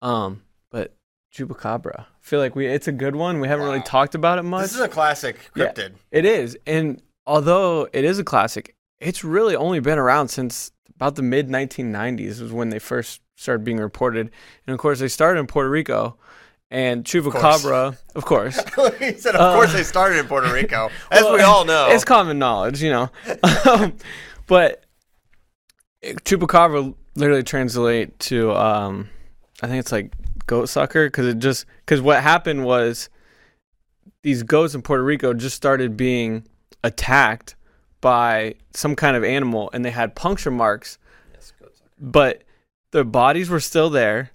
[0.02, 0.94] Um, but
[1.34, 3.40] chupacabra, I feel like we it's a good one.
[3.40, 4.62] We haven't really talked about it much.
[4.62, 5.72] This is a classic Yeah.
[5.72, 5.94] cryptid.
[6.12, 10.70] It is, and although it is a classic, it's really only been around since
[11.00, 14.30] about the mid 1990s was when they first started being reported,
[14.66, 16.18] and of course they started in Puerto Rico.
[16.72, 18.56] And chupacabra, of course,
[19.00, 21.88] he said, of Uh, course they started in Puerto Rico, as Well, we all know.
[21.90, 23.10] It's common knowledge, you know.
[23.68, 23.96] um,
[24.46, 24.84] but
[26.04, 29.08] chupacabra literally translate to, um,
[29.62, 30.12] I think it's like
[30.46, 33.08] goat sucker because it just because what happened was
[34.22, 36.46] these goats in Puerto Rico just started being
[36.84, 37.56] attacked
[38.00, 40.98] by some kind of animal and they had puncture marks,
[41.32, 41.52] Yes,
[41.98, 42.42] but
[42.92, 44.30] their bodies were still there.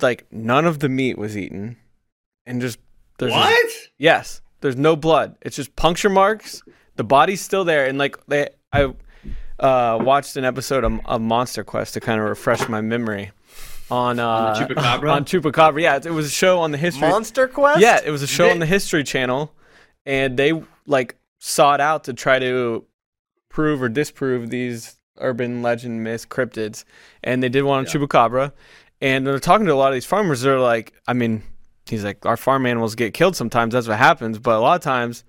[0.00, 1.76] Like none of the meat was eaten,
[2.46, 2.78] and just
[3.18, 3.70] there's just- what?
[3.98, 5.36] Yes, there's no blood.
[5.42, 6.62] It's just puncture marks.
[6.96, 8.94] The body's still there, and like they, I
[9.58, 13.32] uh, watched an episode of, of Monster Quest to kind of refresh my memory
[13.90, 15.12] on uh, the Chupacabra?
[15.16, 17.08] On Chupacabra, yeah, it, it was a show on the history.
[17.08, 17.80] Monster Quest?
[17.80, 19.52] Yeah, it was a show on the History Channel,
[20.06, 20.52] and they
[20.86, 22.84] like sought out to try to
[23.50, 26.84] prove or disprove these urban legend myth cryptids,
[27.22, 27.90] and they did one on Yeah.
[27.90, 28.52] Chupacabra,
[29.02, 30.40] and they're talking to a lot of these farmers.
[30.40, 31.42] They're like, I mean,
[31.86, 33.74] he's like, our farm animals get killed sometimes.
[33.74, 35.24] That's what happens, but a lot of times,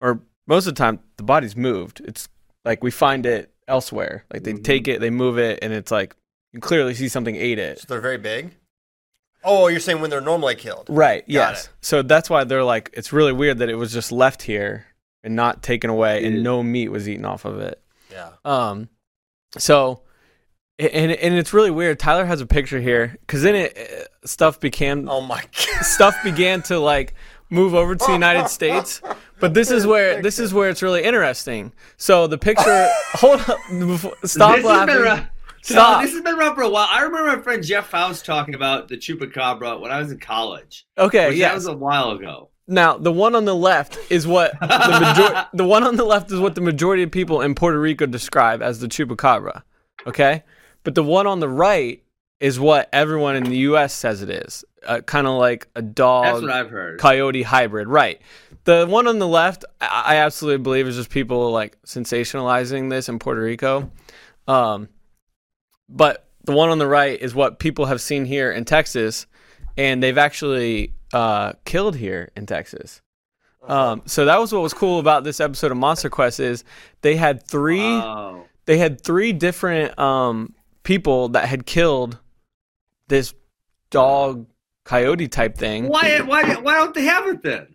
[0.00, 2.00] or most of the time, the body's moved.
[2.04, 2.28] It's
[2.64, 4.24] like we find it elsewhere.
[4.32, 4.64] Like they Mhm.
[4.64, 6.16] take it, they move it, and it's like
[6.52, 7.80] you clearly see something ate it.
[7.80, 8.54] So they're very big?
[9.42, 10.86] Oh, you're saying when they're normally killed.
[10.88, 11.20] Right.
[11.26, 11.64] Got yes.
[11.66, 11.70] it.
[11.82, 14.86] So that's why they're like, it's really weird that it was just left here
[15.24, 16.28] and not taken away, Yeah.
[16.28, 17.82] and no meat was eaten off of it.
[18.12, 18.30] Yeah.
[18.44, 18.88] Um,
[19.58, 20.02] so,
[20.78, 21.98] and and it's really weird.
[21.98, 25.40] Tyler has a picture here because then it uh, stuff became Oh my
[25.74, 25.84] god.
[25.84, 27.14] stuff began to like
[27.50, 29.00] move over to the United States.
[29.40, 31.72] But this is where this is where it's really interesting.
[31.96, 34.94] So the picture, hold up, before- stop this laughing.
[34.96, 35.28] around,
[35.62, 35.96] Stop.
[36.00, 36.86] No, this has been around for a while.
[36.90, 40.86] I remember my friend Jeff Faust talking about the chupacabra when I was in college.
[40.98, 41.48] Okay, yeah.
[41.48, 42.50] That was a while ago.
[42.66, 46.30] Now, the one on the left is what the major- the one on the left
[46.30, 49.62] is what the majority of people in Puerto Rico describe as the chupacabra.
[50.06, 50.42] Okay?
[50.82, 52.02] But the one on the right
[52.40, 53.94] is what everyone in the U.S.
[53.94, 54.64] says it is.
[54.86, 57.00] Uh, kind of like a dog That's what I've heard.
[57.00, 58.20] coyote hybrid, right?
[58.64, 63.08] The one on the left, I I absolutely believe is just people like sensationalizing this
[63.08, 63.90] in Puerto Rico.
[64.46, 64.88] Um,
[65.88, 69.26] but the one on the right is what people have seen here in Texas,
[69.78, 73.00] and they've actually uh, killed here in Texas.
[73.66, 76.64] Um, so that was what was cool about this episode of Monster Quest is
[77.00, 78.44] they had three Oh.
[78.66, 82.18] they had three different um, people that had killed
[83.08, 83.32] this
[83.90, 84.46] dog
[84.84, 85.88] coyote type thing.
[85.88, 87.68] Why, why, why don't they have it then?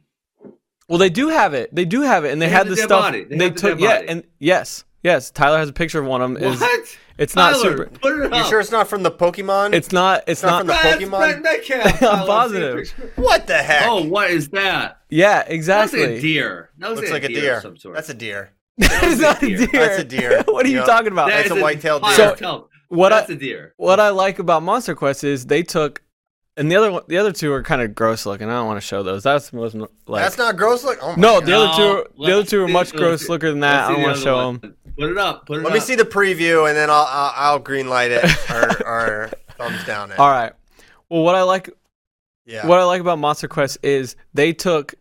[0.88, 1.74] Well, they do have it.
[1.74, 2.90] They do have it, and they, They had the the stuff.
[2.90, 3.24] body.
[3.24, 4.08] They They, the took dead yeah, body.
[4.10, 5.32] and yes, yes.
[5.32, 6.44] Tyler has a picture of one of them.
[6.44, 6.98] Is What?
[7.20, 7.86] It's not Tyler, super.
[8.00, 9.74] Put it You sure it's not from the Pokemon?
[9.74, 10.24] It's not.
[10.28, 10.80] It's not not.
[10.82, 11.42] from the Pokemon?
[11.42, 12.02] Brett Metcalf.
[12.04, 13.14] I'm I love seeing a positive.
[13.18, 13.88] what the heck?
[13.88, 15.00] Oh, what is that?
[15.10, 16.00] yeah, exactly.
[16.00, 16.70] That's like a deer.
[16.80, 17.62] That was looks like a of deer.
[17.62, 17.96] some sort.
[17.96, 18.54] That's a deer.
[18.78, 19.58] it's not a deer.
[19.58, 19.68] deer.
[19.74, 20.44] That's a deer.
[20.48, 20.86] what are you Yeah.
[20.86, 21.28] talking about?
[21.30, 22.36] That That's is a white-tailed deer.
[22.36, 23.74] tell- What That's I a deer.
[23.78, 26.02] what I like about Monster Quest is they took,
[26.60, 28.48] and the other one, the other two are kind of gross looking.
[28.50, 29.24] I don't want to show those.
[29.24, 29.90] That's most like.
[30.24, 30.84] That's not gross.
[30.84, 31.00] Look.
[31.02, 31.46] Oh my no, God.
[31.48, 33.86] the other two, No, the other two are much gross see- looker than that.
[33.90, 34.60] I don't want to show one.
[34.60, 34.76] them.
[34.98, 35.46] Put it up.
[35.48, 35.74] Put it Let up.
[35.74, 39.84] me see the preview, and then I'll I'll, I'll green light it or, or thumbs
[39.86, 40.20] down it.
[40.20, 40.52] All right.
[41.10, 41.70] Well, what I like
[42.46, 42.68] Yeah.
[42.68, 44.94] what I like about Monster Quest is they took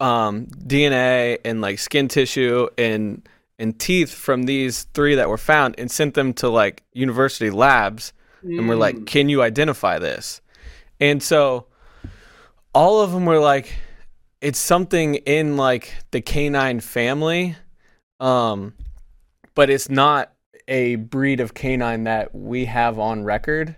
[0.00, 3.28] um, DNA and like skin tissue and
[3.58, 8.14] and teeth from these three that were found and sent them to like university labs
[8.42, 8.78] and were Mm.
[8.78, 10.40] like, "Can you identify this?"
[11.00, 11.66] And so
[12.74, 13.74] all of them were like,
[14.40, 17.56] "It's something in like the canine family,
[18.20, 18.74] um,
[19.54, 20.32] but it's not
[20.68, 23.76] a breed of canine that we have on record."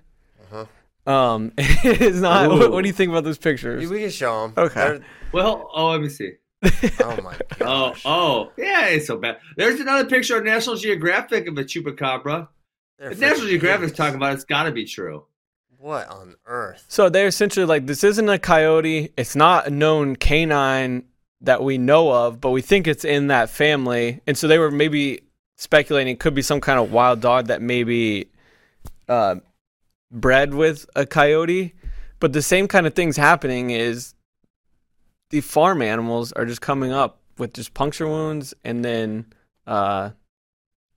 [1.04, 2.48] Um, it's not.
[2.48, 3.90] What, what do you think about those pictures?
[3.90, 4.54] we can show them.
[4.56, 5.00] Okay.
[5.32, 6.34] Well, oh, let me see.
[7.00, 8.02] oh my Oh, gosh.
[8.04, 9.38] oh, yeah, it's so bad.
[9.56, 12.46] There's another picture on National Geographic of a chupacabra.
[13.00, 15.24] They're If National Geographic is talking about it, it's got to be true.
[15.82, 16.84] What on earth?
[16.86, 19.12] So they're essentially like, this isn't a coyote.
[19.16, 21.02] It's not a known canine
[21.40, 24.20] that we know of, but we think it's in that family.
[24.24, 25.22] And so they were maybe
[25.56, 28.30] speculating it could be some kind of wild dog that maybe
[29.08, 29.36] uh,
[30.12, 31.74] bred with a coyote.
[32.20, 34.14] But the same kind of things happening is
[35.30, 39.26] the farm animals are just coming up with just puncture wounds and then
[39.66, 40.10] uh,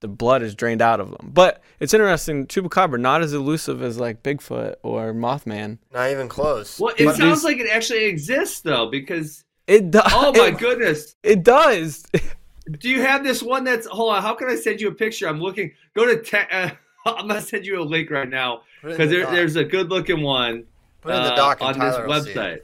[0.06, 1.32] the blood is drained out of them.
[1.34, 5.80] But it's interesting, chupacabra not as elusive as like Bigfoot or Mothman.
[5.91, 6.80] Not even close.
[6.80, 10.03] Well, it But sounds like it actually exists though, because It does.
[10.14, 12.06] oh my it, goodness, It does.
[12.80, 13.88] do you have this one that's?
[13.88, 15.28] Hold on, how can I send you a picture?
[15.28, 15.72] I'm looking.
[15.95, 16.22] Go to.
[16.22, 16.70] Te- uh,
[17.08, 19.34] I'm gonna send you a link right now Put it in because the there, doc.
[19.34, 20.66] there's a good looking one
[21.01, 22.60] Put it in the uh, doc and on this Tyler will website.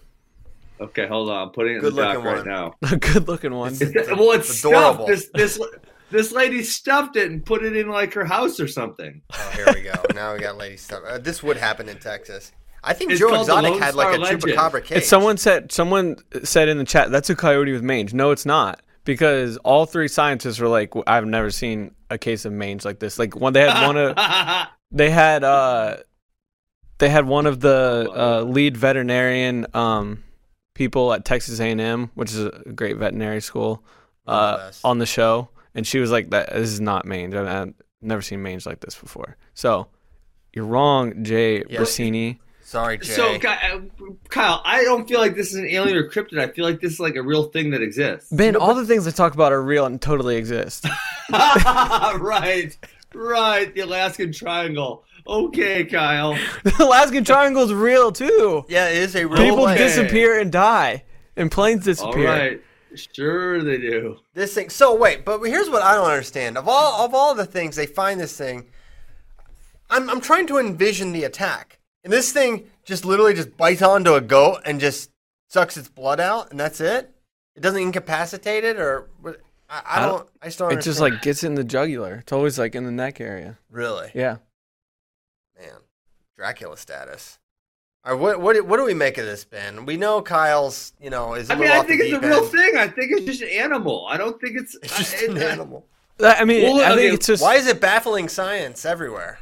[0.79, 1.47] Okay, hold on.
[1.47, 2.47] I'm putting it in the doc right one.
[2.47, 2.73] now.
[2.91, 3.73] a good looking one.
[3.73, 5.05] It's- It's, well, it's adorable.
[5.05, 5.33] stuffed.
[5.33, 5.67] This this
[6.11, 9.21] this lady stuffed it and put it in like her house or something.
[9.33, 9.93] Oh, here we go.
[10.13, 11.01] Now we got lady stuff.
[11.07, 12.51] Uh, this would happen in Texas.
[12.83, 14.41] I think It's Joe Exotic had like a Legend.
[14.43, 14.97] chupacabra cage.
[14.99, 18.13] It's someone said someone said in the chat that's a coyote with mange.
[18.13, 22.53] No, it's not because all three scientists were like, I've never seen a case of
[22.53, 23.19] mange like this.
[23.19, 25.97] Like one, they had one of they had uh
[26.97, 30.23] they had one of the uh, lead veterinarian um
[30.73, 33.83] people at Texas A&M, which is a great veterinary school,
[34.25, 34.81] uh, best.
[34.83, 37.33] on the show, and she was like, "That this is not mange.
[37.35, 39.87] I've, I've never seen mange like this before." So
[40.53, 41.79] you're wrong, Jay Yeah.
[41.79, 42.39] Brasini.
[42.63, 43.13] Sorry, Jay.
[43.13, 43.79] so, uh,
[44.29, 46.39] Kyle, I don't feel like this is an alien or cryptid.
[46.39, 48.31] I feel like this is like a real thing that exists.
[48.31, 50.87] Ben, all the things I talk about are real and totally exist.
[51.31, 52.77] right,
[53.13, 53.73] right.
[53.73, 55.03] The Alaskan Triangle.
[55.27, 56.33] Okay, Kyle.
[56.63, 58.65] the Alaskan Triangle is real too.
[58.69, 59.77] yeah, it is a real People place.
[59.77, 61.03] disappear and die,
[61.35, 62.25] and planes disappear.
[62.27, 62.61] right.
[62.95, 64.17] Sure, they do.
[64.33, 64.69] This thing.
[64.69, 66.57] So wait, but here's what I don't understand.
[66.57, 68.65] Of all of all the things they find this thing,
[69.89, 74.13] I'm I'm trying to envision the attack, and this thing just literally just bites onto
[74.13, 75.09] a goat and just
[75.47, 77.13] sucks its blood out, and that's it.
[77.55, 79.29] It doesn't incapacitate it, or I,
[79.69, 80.29] I I don't- don't.
[80.41, 80.73] I just don't.
[80.73, 82.15] It just like gets in the jugular.
[82.15, 83.57] It's always like in the neck area.
[83.69, 84.37] really, Yeah.
[85.57, 85.79] man,
[86.37, 87.37] Dracula status.
[88.03, 89.85] All right, what what do- what do we make of this, Ben?
[89.85, 91.49] We know Kyle's, you know, is.
[91.49, 92.75] I I mean, I think it's a real thing.
[92.77, 94.07] I think it's just an animal.
[94.09, 94.75] I don't think it's.
[94.81, 95.85] It's just I- an it- animal.
[96.19, 99.39] Uh, I mean, Well, I okay, think it's just Why is it baffling science everywhere?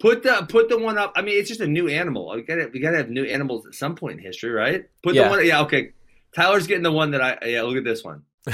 [0.00, 1.12] Put the put the one up.
[1.16, 2.32] I mean, it's just a new animal.
[2.34, 4.86] We gotta we gotta have new animals at some point in history, right?
[5.02, 5.24] Put Yeah.
[5.24, 5.46] the one.
[5.46, 5.92] Yeah, okay.
[6.34, 7.38] Tyler's getting the one that I.
[7.46, 8.22] Yeah, look at this one.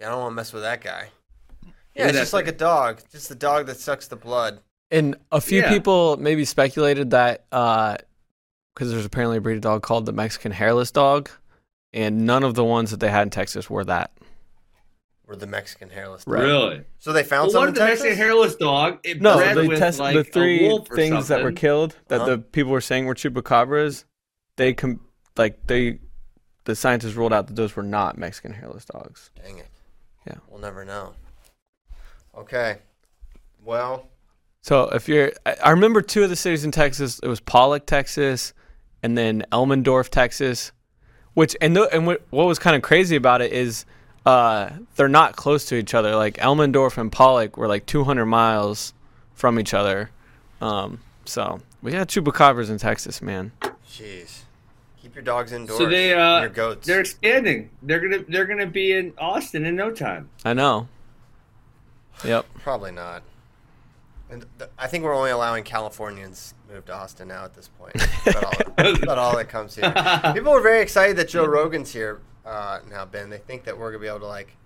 [0.00, 1.10] Yeah, I don't want to mess with that guy.
[1.94, 3.00] Yeah, at it's that just like a dog.
[3.12, 4.58] Just the dog that sucks the blood.
[4.90, 5.70] And a few Yeah.
[5.70, 10.90] people maybe speculated that because there's apparently a breed of dog called the Mexican hairless
[10.90, 11.30] dog,
[11.92, 14.10] and none of the ones that they had in Texas were that.
[15.26, 16.24] were the Mexican hairless.
[16.26, 16.34] Dog.
[16.34, 16.42] Right.
[16.42, 16.84] Really?
[16.98, 18.04] So they found Well, some what in the Texas.
[18.04, 18.98] Mexican hairless dog?
[19.04, 21.96] It No, bred they with test like the three wolf or things that were killed
[22.08, 22.30] that Uh-huh.
[22.32, 24.04] the people were saying were chupacabras.
[24.56, 25.00] They com-
[25.38, 25.98] like they,
[26.64, 29.30] the scientists ruled out that those were not Mexican hairless dogs.
[29.42, 29.66] Dang it.
[30.26, 30.34] Yeah.
[30.50, 31.14] We'll never know.
[32.36, 32.80] Okay.
[33.64, 34.10] Well,
[34.64, 37.18] So if you're, I I remember two of the cities in Texas.
[37.18, 38.54] It was Pollok, Texas,
[39.02, 40.72] and then Elmendorf, Texas.
[41.34, 43.84] Which and the, and what, what was kind of crazy about it is,
[44.24, 46.16] uh, they're not close to each other.
[46.16, 48.94] Like Elmendorf and Pollok were like 200 miles
[49.34, 50.08] from each other.
[50.62, 53.52] Um, so we got chupacabras in Texas, man.
[53.86, 54.44] jeez.
[55.02, 55.78] Keep your dogs indoors.
[55.78, 56.86] So they uh, your goats.
[56.86, 57.68] They're expanding.
[57.82, 60.30] They're gonna they're gonna be in Austin in no time.
[60.42, 60.88] I know.
[62.24, 62.46] Yep.
[62.62, 63.22] Probably not.
[64.30, 67.92] And th- I think we're only allowing Californians move to Austin now at this point.
[67.94, 68.44] That's about
[68.78, 69.92] all, about all that comes here.
[70.34, 73.28] People were very excited that Joe Rogan's here uh, now, Ben.
[73.30, 74.56] They think that we're gonna be able to like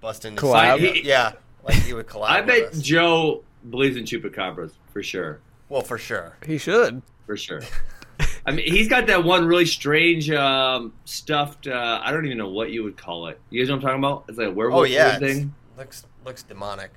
[0.00, 0.70] bust into Collab?
[0.76, 1.32] some- He- yeah,
[1.62, 2.28] like he would collab.
[2.28, 2.82] I with bet us.
[2.82, 6.36] Joe believes in chupacabras for sure, Well, for sure.
[6.46, 7.02] He should.
[7.26, 7.62] for sure.
[8.46, 11.66] I mean, he's got that one really strange um, stuffed.
[11.66, 13.38] Uh, I don't even know what you would call it.
[13.50, 14.24] You guys know what I'm talking about?
[14.28, 15.54] It's like a werewolf Oh yeah, thing.
[15.78, 16.90] looks looks demonic.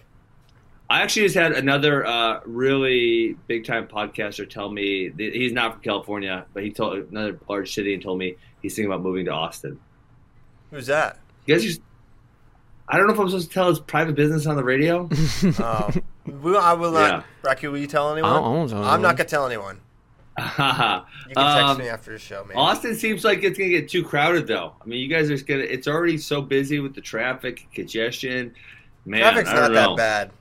[0.94, 5.74] I actually just had another uh, really big time podcaster tell me that he's not
[5.74, 9.26] from California, but he told another large city and told me he's thinking about moving
[9.26, 9.80] to Austin.
[10.70, 11.20] Who's that?
[11.48, 11.82] You guys just.
[12.88, 15.10] I don't know if I'm supposed to tell his private business on the radio.
[15.64, 16.04] Um,
[16.44, 17.12] we, I will not.
[17.12, 17.24] Yeah.
[17.42, 18.32] Rocky, will you tell anyone?
[18.32, 19.80] I won't tell I'm not gonna tell anyone.
[20.38, 22.56] You can text Um, me after the show, man.
[22.58, 24.74] Austin seems like it's gonna get too crowded, though.
[24.80, 25.62] I mean, you guys are just gonna.
[25.64, 28.54] It's already so busy with the traffic, congestion.
[29.06, 29.96] Man, Traffic's I not don't that know.
[29.96, 30.32] bad.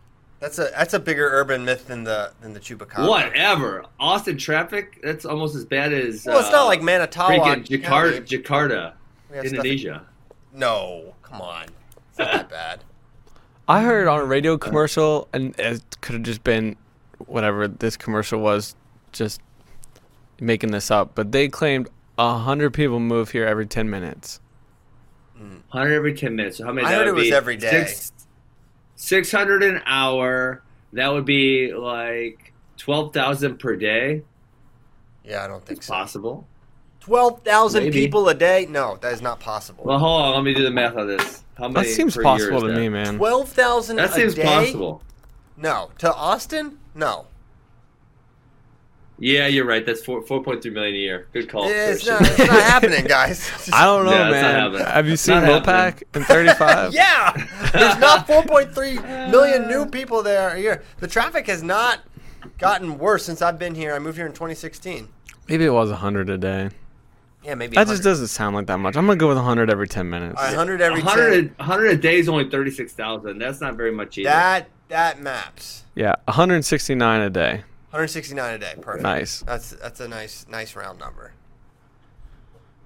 [0.43, 3.09] That's a that's a bigger urban myth than the than the chupacabra.
[3.09, 4.99] Whatever, Austin traffic.
[5.01, 6.25] That's almost as bad as.
[6.27, 7.31] Well, it's not uh, like Manitowoc.
[7.31, 8.93] freaking Jakarta, Jakarta,
[9.31, 10.05] We have Indonesia.
[10.53, 11.67] No, come on.
[12.09, 12.81] It's not that bad.
[13.69, 16.75] I heard on a radio commercial, and it could have just been
[17.27, 18.75] whatever this commercial was,
[19.13, 19.41] just
[20.41, 21.15] making this up.
[21.15, 21.89] But they claimed
[22.19, 24.41] a hundred people move here every ten minutes.
[25.73, 26.59] 100 every 10 minutes.
[26.59, 26.87] So how many?
[26.87, 27.71] I that heard would it was be every day.
[27.71, 28.13] Six,
[29.07, 30.63] 600 an hour.
[30.93, 34.23] That would be like 12,000 per day.
[35.25, 35.95] Yeah, I don't think It's so.
[35.95, 36.47] possible.
[37.01, 38.65] Twelve thousand people a day?
[38.71, 39.83] No, that is not possible.
[39.85, 40.35] Well, hold on.
[40.37, 41.43] Let me do the math on this.
[41.59, 43.17] How many That seems possible to is me, man.
[43.17, 44.45] Twelve thousand That a seems day?
[44.45, 45.03] possible.
[45.57, 46.79] No, to Austin?
[46.95, 47.27] No,
[49.25, 49.87] Yeah, you're right.
[49.87, 51.27] That's four four point three million a year.
[51.33, 51.67] Good call.
[51.69, 52.23] it's not.
[52.23, 53.49] It's not happening, guys.
[53.73, 54.85] I don't know, Yeah, it's not man.
[54.85, 56.93] Have you It's seen not Mopac in 35?
[56.95, 57.33] Yeah,
[57.73, 60.83] there's not 4.3 million new people there a year.
[60.99, 62.01] The traffic has not
[62.59, 63.95] gotten worse since I've been here.
[63.95, 65.07] I moved here in 2016.
[65.49, 66.71] Maybe it was a hundred a day.
[67.45, 68.97] Yeah, maybe That just doesn't sound like that much.
[68.97, 70.37] I'm gonna go with a hundred every ten minutes.
[70.37, 71.55] All right, 100 every 100, 10.
[71.59, 73.39] a- 100 a day is only 36,000.
[73.39, 74.31] That's not very much either.
[74.31, 75.85] That that maps.
[75.95, 77.63] Yeah, 169 a day.
[77.93, 78.75] 169 a day.
[78.81, 79.03] Perfect.
[79.03, 79.41] Nice.
[79.43, 81.35] That's that's a nice nice round number.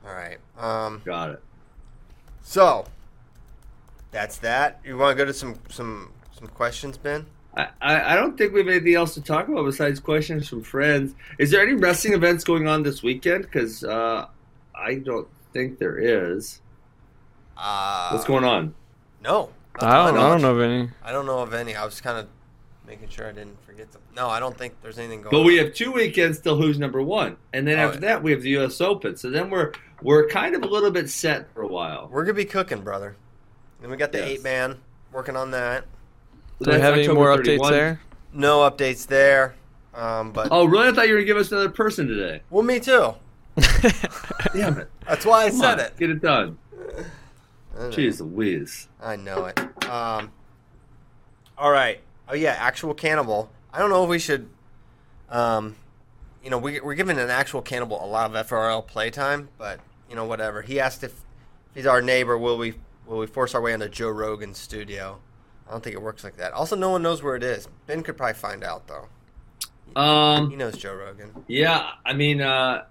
[0.05, 0.39] All right.
[0.59, 1.01] Um.
[1.05, 1.43] Got it.
[2.43, 2.87] So
[4.11, 4.81] that's that.
[4.85, 7.27] You want to go to some some some questions, Ben?
[7.57, 10.63] I, I I don't think we have anything else to talk about besides questions from
[10.63, 11.15] friends.
[11.39, 13.43] Is there any wrestling events going on this weekend?
[13.45, 14.27] Because uh,
[14.75, 16.61] I don't think there is.
[17.57, 18.75] Uh, What's going on?
[19.23, 19.51] No.
[19.79, 20.19] I don't.
[20.19, 20.91] I don't know of any.
[21.05, 21.77] I don't know of any.
[21.77, 22.27] I was kind of
[22.87, 24.03] making sure I didn't forget them.
[24.15, 25.31] No, I don't think there's anything going.
[25.31, 25.47] But on.
[25.47, 28.01] we have two weekends till who's number one, and then Oh, after yeah.
[28.15, 28.81] that we have the U.S.
[28.81, 29.17] Open.
[29.17, 29.73] So then we're
[30.03, 32.09] we're kind of a little bit set for a while.
[32.11, 33.17] We're gonna be cooking, brother.
[33.81, 34.29] Then we got the Yes.
[34.29, 34.79] eight man
[35.13, 35.85] working on that.
[36.61, 37.59] Do we That's have any more 31.
[37.59, 38.01] updates there?
[38.33, 39.55] No updates there.
[39.95, 40.89] Um, but Oh, really?
[40.89, 42.43] I thought you were gonna give us another person today.
[42.51, 43.15] well, me too.
[44.55, 44.91] Damn it!
[45.09, 45.97] That's why I Come said on, it.
[45.99, 46.59] Get it done.
[47.79, 47.91] I know.
[47.91, 48.89] Jeez Louise.
[49.03, 49.59] I know it.
[49.89, 50.31] Um,
[51.59, 52.01] all right.
[52.29, 53.51] Oh yeah, actual cannibal.
[53.77, 54.49] I don't know if we should.
[55.29, 55.77] Um,
[56.43, 60.17] you know, we, we're giving an actual cannibal a lot of FRL playtime, but you
[60.17, 60.63] know, whatever.
[60.63, 61.19] He asked if, if
[61.75, 62.75] he's our neighbor, will we
[63.07, 65.19] will we force our way into Joe Rogan's studio?
[65.69, 66.53] I don't think it works like that.
[66.55, 67.69] Also, no one knows where it is.
[67.87, 69.09] Ben could probably find out though.
[69.87, 71.33] He Um, knows Joe Rogan.
[71.47, 72.85] yeah, I mean, uh,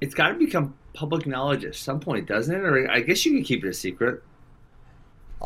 [0.00, 2.60] it's got to become public knowledge at some point, doesn't it?
[2.64, 4.22] Or I guess you can keep it a secret.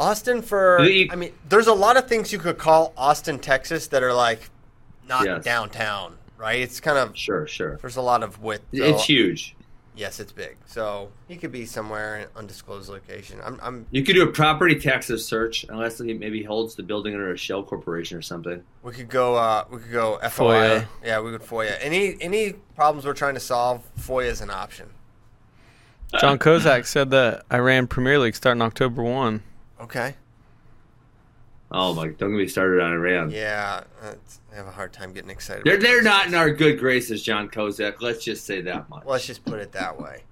[0.00, 3.86] Austin for Do I mean, there's a lot of things you could call Austin, Texas
[3.88, 4.48] that are like
[5.06, 5.44] not Yes.
[5.44, 6.60] downtown, right?
[6.60, 7.76] It's kind of Sure, sure.
[7.82, 8.64] there's a lot of width.
[8.74, 9.54] so- It's huge.
[9.96, 10.56] Yes, it's big.
[10.64, 13.38] So he could be somewhere in an undisclosed location.
[13.44, 17.12] I'm, I'm You could do a property taxes search, unless he maybe holds the building
[17.12, 18.62] under a shell corporation or something.
[18.82, 20.30] we could go uh we could go FOIA.
[20.30, 20.86] FOIA.
[21.04, 21.76] Yeah, we could FOIA.
[21.82, 24.88] Any any problems we're trying to solve, FOIA is an option.
[26.18, 29.42] John Kozak said that Iran Premier League starting October one.
[29.80, 30.14] Okay.
[31.72, 32.08] Oh my!
[32.08, 33.30] Don't get me started on Iran.
[33.30, 35.64] Yeah, I have a hard time getting excited.
[35.64, 38.00] They're they're not in our good graces, John Kozak.
[38.00, 39.04] Let's just say that much.
[39.06, 40.24] Let's just put it that way.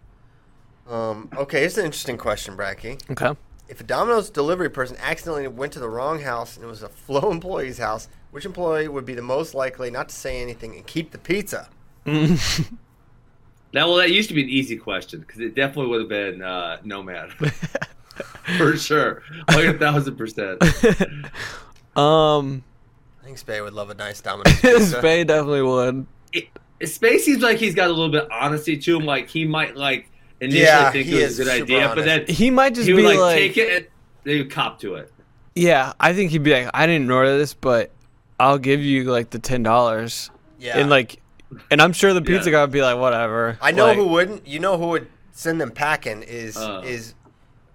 [0.88, 3.00] Um, okay, here's an interesting question, Bracky.
[3.10, 3.38] Okay.
[3.68, 6.88] If a Domino's delivery person accidentally went to the wrong house and it was a
[6.88, 10.86] Flo employee's house, which employee would be the most likely not to say anything and
[10.86, 11.68] keep the pizza?
[13.72, 16.42] Now, well, that used to be an easy question because it definitely would have been
[16.42, 17.32] uh, Nomad
[18.58, 20.62] for sure, like a thousand percent.
[21.96, 22.62] Um,
[23.22, 24.98] I think Spay would love a nice Domino's pizza.
[24.98, 26.06] Spade definitely would.
[26.32, 26.48] It-
[26.88, 29.04] Space seems like he's got a little bit of honesty to him.
[29.04, 30.08] Like he might like
[30.40, 32.94] initially Yeah, think it was a good super idea, but then He might just he
[32.94, 33.86] would be like, like, take it and
[34.22, 35.12] they would cop to it.
[35.56, 35.92] yeah.
[35.98, 37.90] I think he'd be like, I didn't order this, but
[38.38, 40.30] I'll give you like the ten dollars.
[40.60, 40.78] Yeah.
[40.78, 41.20] And like,
[41.72, 42.58] and I'm sure the pizza Yeah.
[42.58, 43.58] guy would be like, whatever.
[43.60, 44.46] I know Like, who wouldn't.
[44.46, 46.82] You know who would send them packing is Uh.
[46.84, 47.14] is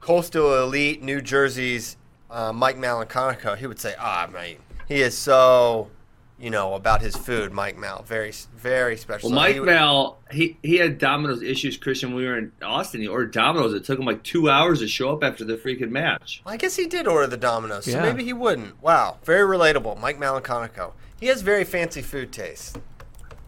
[0.08, 1.95] Coastal Elite New Jersey's
[2.30, 3.56] uh, Mike Malinconico.
[3.58, 5.89] He would say, "Ah, mate, he is so,
[6.38, 9.30] you know, about his food." Mike Mal, very very special.
[9.30, 11.78] Well, So Mike he would- Mal, he he had Domino's issues.
[11.78, 13.74] Christian, when we were in Austin, he ordered Domino's.
[13.74, 16.41] It took him like two hours to show up after the freaking match.
[16.45, 18.82] I guess he did order the Domino's, so maybe he wouldn't.
[18.84, 20.91] Wow, very relatable, Mike Malinconico.
[21.18, 22.78] He has very fancy food taste.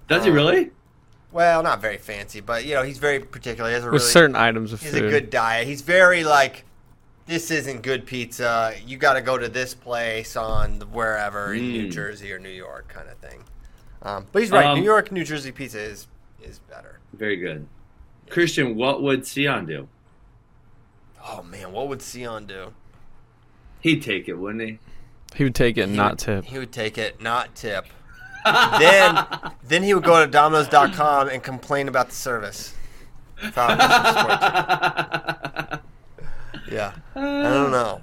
[0.07, 0.71] Does he Uh, really?
[1.31, 3.69] Well, not very fancy, but you know, he's very particular.
[3.69, 5.05] He has a with really certain items of He's food.
[5.05, 5.67] a good diet.
[5.67, 6.63] He's very like,
[7.25, 8.73] this isn't good pizza.
[8.85, 11.91] You got to go to this place on the- wherever in New Mm.
[11.91, 13.43] Jersey or New York, kind of thing.
[14.01, 14.65] Um, but he's right.
[14.65, 16.07] Um, New York, New Jersey pizza is
[16.41, 16.99] is better.
[17.13, 17.67] Very good.
[18.29, 19.87] Christian, what would Sion do?
[21.27, 22.73] Oh man, what would Sion do?
[23.81, 24.79] He'd take it, wouldn't he?
[25.35, 26.45] He would take it and He not would, tip.
[26.45, 27.85] He would take it, not tip.
[28.79, 29.25] Then,
[29.63, 32.73] then he would go to Domino's.com and complain about the service.
[36.71, 38.01] Yeah, I don't know.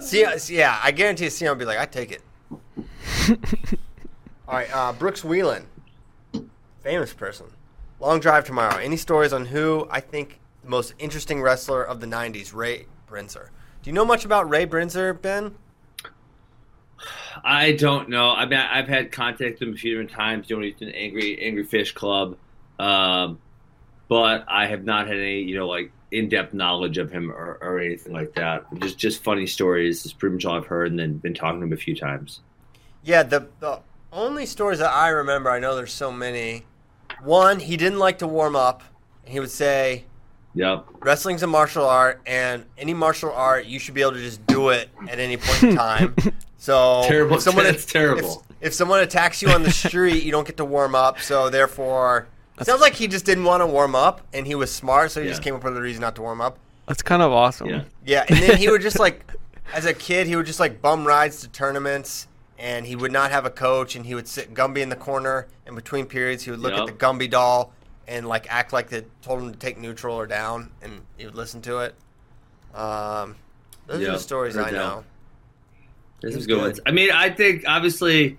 [0.00, 2.22] See, yeah, I guarantee Sion would be like, I take it.
[4.48, 5.64] All right, uh, Brooks Wheelan,
[6.82, 7.46] famous person.
[8.00, 8.76] Long drive tomorrow.
[8.76, 13.48] Any stories on who I think the most interesting wrestler of the '90s, Ray Brinzer?
[13.82, 15.54] Do you know much about Ray Brinzer, Ben?
[17.44, 18.30] I don't know.
[18.30, 21.64] I mean, I've had contact with him a few different times doing an angry Angry
[21.64, 22.36] Fish Club,
[22.78, 23.38] um,
[24.08, 27.58] but I have not had any, you know, like in depth knowledge of him or,
[27.60, 28.64] or anything like that.
[28.80, 31.66] Just just funny stories is pretty much all I've heard, and then been talking to
[31.66, 32.40] him a few times.
[33.02, 33.80] Yeah, the the
[34.12, 36.66] only stories that I remember, I know there's so many.
[37.22, 38.82] One, he didn't like to warm up.
[39.24, 40.04] He would say,
[40.54, 40.86] Yep.
[41.00, 44.70] "Wrestling's a martial art, and any martial art, you should be able to just do
[44.70, 46.14] it at any point in time."
[46.62, 47.36] So Terrible.
[47.36, 48.44] If someone, That's terrible.
[48.60, 51.18] If, if someone attacks you on the street, you don't get to warm up.
[51.20, 52.26] So therefore,
[52.60, 55.22] it sounds like he just didn't want to warm up, and he was smart, so
[55.22, 56.58] he just came up with a reason not to warm up.
[56.86, 57.68] That's kind of awesome.
[57.70, 57.84] Yeah.
[58.04, 59.24] Yeah, and then he would just like,
[59.72, 62.26] as a kid, he would just like bum rides to tournaments,
[62.58, 65.46] and he would not have a coach, and he would sit Gumby in the corner,
[65.64, 66.80] and between periods, he would look Yep.
[66.80, 67.72] at the Gumby doll
[68.10, 71.36] and like act like they told him to take neutral or down, and he would
[71.36, 71.94] listen to it.
[72.74, 73.36] Um,
[73.86, 74.72] those are the stories I that.
[74.72, 75.04] know.
[76.20, 76.58] This is good.
[76.58, 76.80] ones.
[76.84, 78.36] I mean, I think obviously,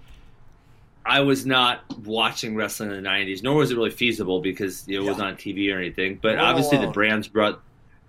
[1.05, 4.99] I was not watching wrestling in the '90s, nor was it really feasible because you
[4.99, 6.19] know, it wasn't on TV or anything.
[6.22, 6.91] But We're obviously, the.
[6.91, 7.57] Brands bro-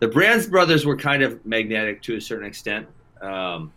[0.01, 2.89] the Brands brothers were kind of magnetic to a certain extent,
[3.21, 3.73] um,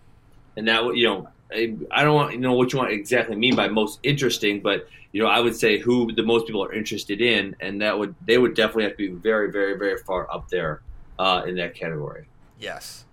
[0.57, 3.55] and that you know, I, I don't want you know what you want exactly mean
[3.55, 7.21] by most interesting, but you know, I would say who the most people are interested
[7.21, 10.49] in, and that would they would definitely have to be very, very, very far up
[10.49, 10.81] there
[11.19, 12.25] uh, in that category.
[12.59, 13.05] Yes.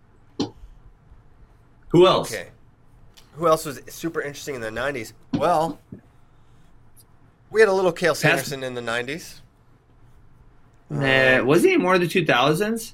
[1.91, 2.33] Who else?
[2.33, 2.49] Okay.
[3.37, 5.13] Who else was super interesting in the '90s?
[5.35, 5.79] Well,
[7.51, 9.41] we had a little Cael Sanderson in the '90s.
[10.91, 12.93] Nah, was he more of the 2000s?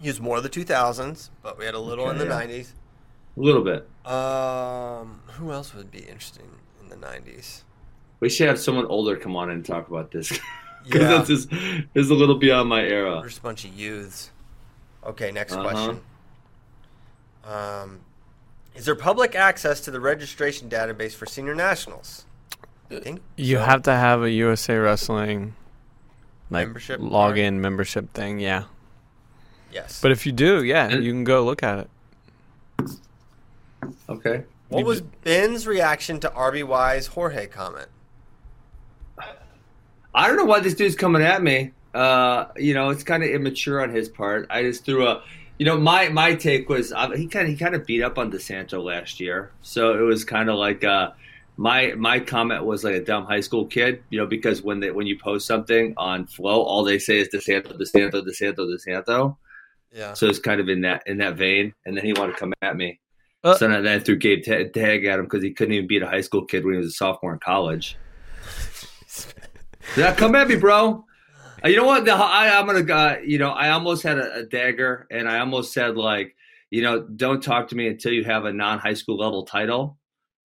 [0.00, 2.68] He was more of the 2000s, but we had a little in the Okay, 90s.
[3.36, 3.88] A little bit.
[4.06, 6.48] Um, who else would be interesting
[6.80, 7.62] in the '90s?
[8.20, 10.38] We should have someone older come on and talk about this.
[10.84, 11.18] Because Yeah.
[11.20, 11.46] this is,
[11.94, 13.18] this is a little beyond my era.
[13.22, 14.30] There's a bunch of youths.
[15.02, 15.62] Okay, next Uh-huh.
[15.62, 16.00] question.
[17.42, 18.00] Um,
[18.74, 22.26] is there public access to the registration database for senior nationals?
[22.90, 23.62] I think You so.
[23.64, 25.54] have to have a USA Wrestling
[26.50, 28.64] like Membership login membership thing, yeah.
[29.72, 30.00] yes.
[30.02, 31.90] But if you do, yeah, And- you can go look at it.
[34.08, 34.44] Okay.
[34.68, 37.88] what was Ben's reaction to RBY's Jorge comment?
[40.14, 41.72] I don't know why this dude's coming at me.
[41.92, 44.46] Uh, you know, it's kind of immature on his part.
[44.50, 45.22] I just threw a,
[45.58, 48.18] you know, my my take was uh, he kind of he kind of beat up
[48.18, 51.10] on DeSanto last year, so it was kind of like uh,
[51.56, 54.90] my my comment was like a dumb high school kid, you know, because when they
[54.90, 59.36] when you post something on Flo, all they say is DeSanto, DeSanto, DeSanto, DeSanto.
[59.92, 60.14] Yeah.
[60.14, 61.72] So it's kind of in that in that vein.
[61.86, 62.98] And then he wanted to come at me.
[63.44, 66.02] Uh, so then I threw Gabe ta- Tagg at him because he couldn't even beat
[66.02, 67.96] a high school kid when he was a sophomore in college.
[69.96, 71.04] yeah, come at me, bro.
[71.64, 72.04] Uh, you know what?
[72.04, 75.38] The, I, I'm gonna, uh, you know, I almost had a, a dagger, and I
[75.40, 76.34] almost said like,
[76.70, 79.98] you know, don't talk to me until you have a non-high school level title,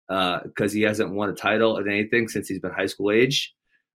[0.08, 3.54] because uh, he hasn't won a title at anything since he's been high school age.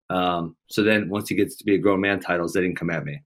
[0.10, 2.90] Um, so then once he gets to be a grown man titles, they didn't come
[2.90, 3.22] at me.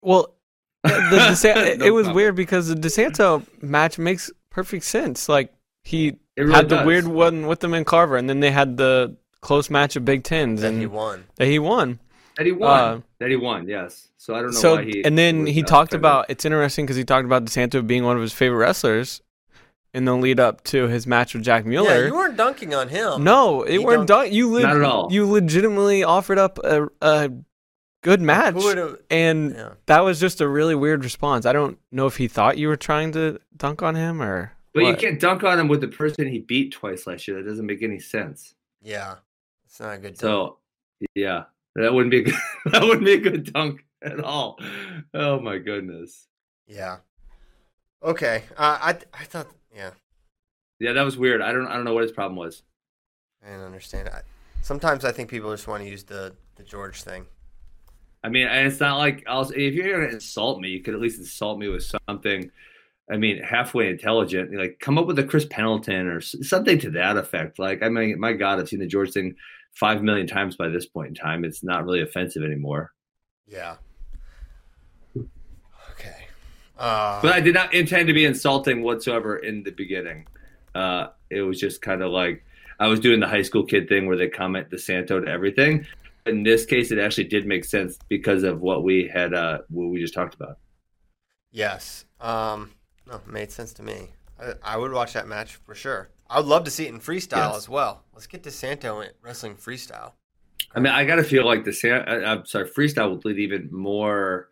[0.00, 0.34] Well,
[0.84, 2.16] the DeSan- it, No it was comment.
[2.16, 5.28] weird because the DeSanto match makes perfect sense.
[5.28, 6.86] Like he really had the does.
[6.86, 10.22] weird one with them in Carver, and then they had the close match of Big
[10.24, 11.24] Tens, Then and he won.
[11.36, 11.98] that he won.
[12.36, 12.70] That he won.
[12.80, 13.68] Uh, that he won.
[13.68, 14.08] Yes.
[14.16, 15.04] So I don't know So why he.
[15.04, 18.22] and then he talked about it's interesting because he talked about DeSanto being one of
[18.22, 19.20] his favorite wrestlers
[19.92, 22.06] in the lead up to his match with Jack Yeah, Mueller.
[22.06, 23.24] you weren't dunking on him.
[23.24, 25.08] no, it He weren't don't- You leg- Not at all.
[25.10, 27.30] You legitimately offered up a, a
[28.02, 29.70] good match, Who and Yeah.
[29.86, 31.46] that was just a really weird response.
[31.46, 34.52] I don't know if he thought you were trying to dunk on him or.
[34.74, 37.36] But you can't dunk on him with the person he beat twice last year.
[37.42, 38.54] That doesn't make any sense.
[38.80, 39.16] Yeah.
[39.66, 40.14] It's not a good.
[40.14, 40.20] dunk.
[40.20, 40.58] So,
[41.14, 41.44] yeah,
[41.76, 42.34] that wouldn't be a good,
[42.72, 44.58] that wouldn't be a good dunk at all.
[45.14, 46.26] Oh my goodness.
[46.66, 46.98] Yeah.
[48.02, 48.44] Okay.
[48.56, 49.48] Uh, I I thought.
[49.74, 49.90] Yeah.
[50.80, 51.40] Yeah, that was weird.
[51.42, 52.62] I don't I don't know what his problem was.
[53.44, 54.08] I didn't understand.
[54.08, 54.22] I,
[54.62, 57.26] sometimes I think people just want to use the the George thing.
[58.24, 61.00] I mean, and it's not like I'll, if you're gonna insult me, you could at
[61.00, 62.50] least insult me with something.
[63.10, 64.54] I mean, halfway intelligent.
[64.54, 67.58] Like, come up with a Chris Pendleton or something to that effect.
[67.58, 69.34] Like, I mean, my God, I've seen the George thing
[69.74, 71.44] five million times by this point in time.
[71.44, 72.92] It's not really offensive anymore.
[73.46, 73.76] Yeah.
[75.90, 76.26] Okay.
[76.78, 80.26] Uh, But I did not intend to be insulting whatsoever in the beginning.
[80.74, 82.44] Uh, it was just kind of like
[82.78, 85.86] I was doing the high school kid thing where they comment DeSanto to everything.
[86.26, 89.86] In this case, it actually did make sense because of what we had, uh, what
[89.88, 90.58] we just talked about.
[91.50, 92.04] yes.
[92.20, 92.72] Um.
[93.06, 94.10] No, made sense to me.
[94.40, 96.10] I, I would watch that match for sure.
[96.30, 97.56] I would love to see it in freestyle Yes.
[97.56, 98.04] as well.
[98.14, 100.12] Let's get to Santo in wrestling freestyle.
[100.74, 103.38] I mean, I got to feel like the San, I, I'm sorry, freestyle would lead
[103.40, 104.48] even more.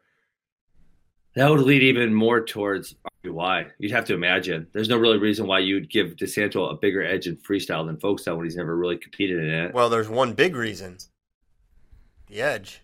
[1.36, 3.70] That would lead even more towards RBY.
[3.78, 4.66] You'd have to imagine.
[4.72, 8.18] There's no really reason why you'd give DeSanto a bigger edge in freestyle than folk
[8.18, 9.72] style when he's never really competed in it.
[9.72, 10.98] Well, there's one big reason.
[12.30, 12.80] The edge.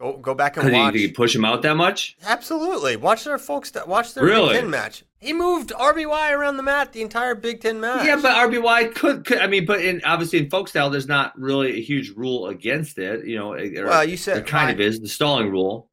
[0.00, 0.94] Go go back and watch.
[0.94, 2.16] you, you push him out that much.
[2.24, 2.96] Absolutely.
[2.96, 3.72] Watch their folks.
[3.86, 4.50] Watch their Really?
[4.54, 5.02] Big Ten match.
[5.18, 8.06] He moved RBY around the mat the entire Big Ten match.
[8.06, 11.36] Yeah, but RBY could, could I mean, but in obviously in folk style, there's not
[11.36, 13.24] really a huge rule against it.
[13.26, 13.48] You know,
[13.84, 15.90] Well, you said- there kind of is the stalling rule.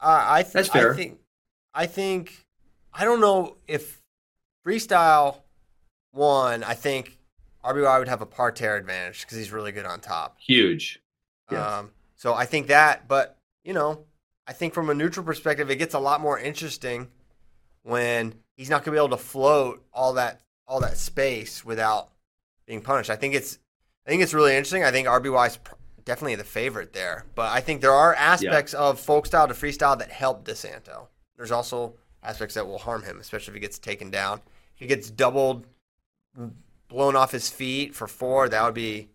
[0.00, 0.92] Uh, I th- That's fair.
[0.92, 1.18] I think.
[1.74, 2.46] I think.
[2.94, 4.00] I don't know if
[4.66, 5.40] freestyle
[6.14, 6.62] won.
[6.64, 7.17] I think
[7.64, 10.36] RBY would have a parterre advantage because he's really good on top.
[10.38, 11.00] Huge.
[11.50, 11.60] Yes.
[11.60, 14.04] Um, so I think that, but you know,
[14.46, 17.08] I think from a neutral perspective, it gets a lot more interesting
[17.82, 22.10] when he's not going to be able to float all that all that space without
[22.66, 23.10] being punished.
[23.10, 23.58] I think it's
[24.06, 24.84] I think it's really interesting.
[24.84, 29.00] I think RBY's pr- definitely the favorite there, but I think there are aspects of
[29.00, 31.08] folk style to freestyle that help DeSanto.
[31.36, 34.40] There's also aspects that will harm him, especially if he gets taken down.
[34.74, 35.66] If he gets doubled,
[36.88, 39.08] blown off his feet for four, that would be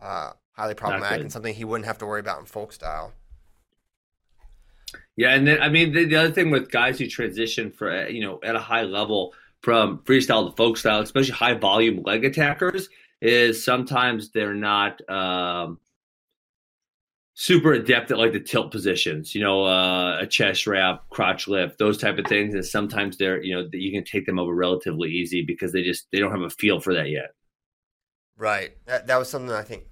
[0.00, 3.12] uh, highly problematic and something he wouldn't have to worry about in folk style.
[5.16, 8.06] Yeah, and then I mean the, the other thing with guys who transition for uh,
[8.06, 12.24] you know at a high level from freestyle to folk style, especially high volume leg
[12.24, 12.88] attackers,
[13.20, 15.78] is sometimes they're not um,
[17.38, 19.34] super adept at like the tilt positions.
[19.34, 23.42] You know, uh, a chest wrap, crotch lift, those type of things, and sometimes they're
[23.42, 26.30] you know that you can take them over relatively easy because they just they don't
[26.32, 27.30] have a feel for that yet.
[28.36, 28.76] Right.
[28.86, 29.84] That that was something I think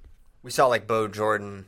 [0.43, 1.67] we saw like Bo Jordan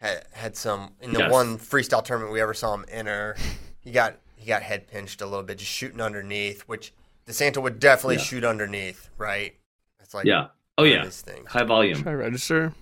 [0.00, 1.32] had had some in the Yes.
[1.32, 3.36] one freestyle tournament we ever saw him enter.
[3.80, 6.92] He got he got head pinched a little bit, just shooting underneath, which
[7.26, 8.22] DeSanto would definitely Yeah.
[8.22, 9.54] shoot underneath, right?
[9.98, 10.48] That's like Yeah.
[10.78, 11.04] Oh yeah.
[11.04, 11.48] his things.
[11.50, 11.96] High volume.
[11.98, 12.72] Should I register?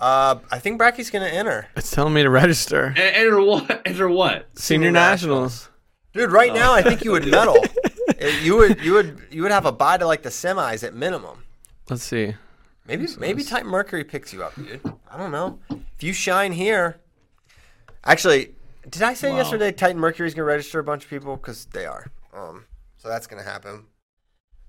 [0.00, 2.86] Uh, I think Bracky's gonna enter, It's telling me to register.
[2.86, 3.82] And, enter what?
[3.86, 4.48] Enter what?
[4.58, 5.68] Senior, Senior nationals.
[6.12, 6.30] dude.
[6.32, 6.54] Right Oh.
[6.54, 7.56] now, I think you would medal.
[8.22, 10.94] Uh, you would you would you would have a bye to like the semis at
[10.94, 11.42] minimum.
[11.88, 12.34] Let's see.
[12.86, 14.80] Maybe maybe Titan Mercury picks you up, dude.
[15.10, 15.58] I don't know.
[15.70, 17.00] If you shine here,
[18.04, 18.54] actually,
[18.88, 19.38] did I say Wow.
[19.38, 22.06] yesterday Titan Mercury's gonna register a bunch of people because they are.
[22.34, 22.66] Um,
[22.98, 23.86] so that's gonna happen.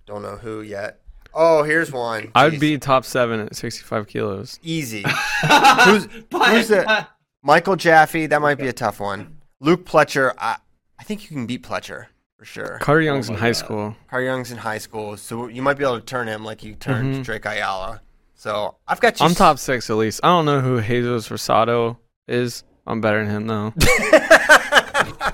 [0.06, 1.02] Don't know who yet.
[1.38, 2.32] Oh, here's one.
[2.34, 2.60] I would Jeez.
[2.62, 4.58] be top seven at 65 kilos.
[4.64, 5.04] easy.
[5.86, 7.08] who's who's the
[7.44, 8.28] Michael Jaffe?
[8.28, 9.38] That might be a tough one.
[9.60, 10.34] Luke Pletcher.
[10.38, 10.58] I
[10.98, 12.06] I think you can beat Pletcher
[12.38, 12.80] for sure.
[12.82, 13.56] Carter Young's Oh in high God.
[13.58, 13.96] school.
[14.10, 16.74] Carter Young's in high school, so you might be able to turn him like you
[16.76, 17.24] turned Mhm.
[17.26, 18.02] Drake Ayala.
[18.36, 19.26] So I've got you.
[19.26, 20.22] I'm top six at least.
[20.24, 22.64] I don't know who Jesus Rosado is.
[22.88, 23.74] I'm better than him though.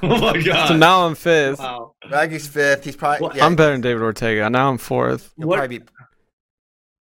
[0.09, 0.67] Oh my god!
[0.67, 1.59] so now I'm fifth.
[1.59, 1.93] wow.
[2.09, 2.83] Raggie's fifth.
[2.85, 3.27] He's probably.
[3.27, 4.49] Well, yeah, I'm better than David Ortega.
[4.49, 5.31] Now I'm fourth.
[5.37, 5.85] He'll What- probably be.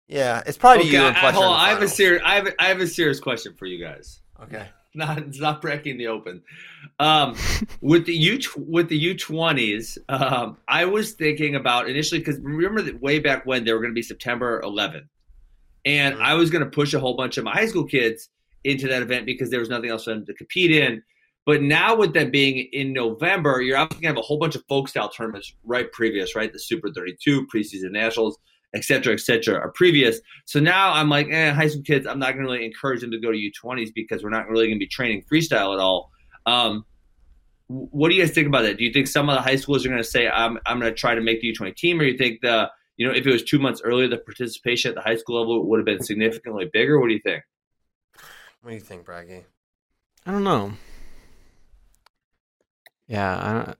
[0.08, 1.60] Yeah, it's probably Okay, you I, and hold on.
[1.60, 2.22] I have a serious.
[2.26, 2.48] I have.
[2.48, 4.22] A, I have a serious question for you guys.
[4.44, 4.68] Okay.
[4.94, 6.42] Not it's not breaking the open.
[7.00, 7.36] Um,
[7.82, 12.82] with the U with the U twenties, um, I was thinking about initially because remember
[12.84, 15.08] that way back when they were going to be September 11th,
[15.86, 16.22] and Mhm.
[16.22, 18.30] I was going to push a whole bunch of my high school kids
[18.64, 21.04] into that event because there was nothing else for them to compete in.
[21.46, 24.56] But now with them being in November, you're obviously going to have a whole bunch
[24.56, 26.52] of folk style tournaments right previous, right?
[26.52, 28.40] The Super 32, preseason nationals,
[28.74, 30.20] et cetera, et cetera, are previous.
[30.46, 33.12] So now I'm like, eh, high school kids, I'm not going to really encourage them
[33.12, 36.10] to go to U20s because we're not really going to be training freestyle at all.
[36.48, 36.84] Um,
[37.68, 38.78] what do you guys think about that?
[38.78, 40.92] Do you think some of the high schools are going to say, I'm, I'm going
[40.92, 43.32] to try to make the U20 team, or you think the, you know, if it
[43.32, 46.70] was two months earlier, the participation at the high school level would have been significantly
[46.72, 47.00] bigger?
[47.00, 47.44] What do you think?
[48.62, 49.44] What do you think, Braggy?
[50.26, 50.74] I don't know.
[53.08, 53.78] Yeah, I don't,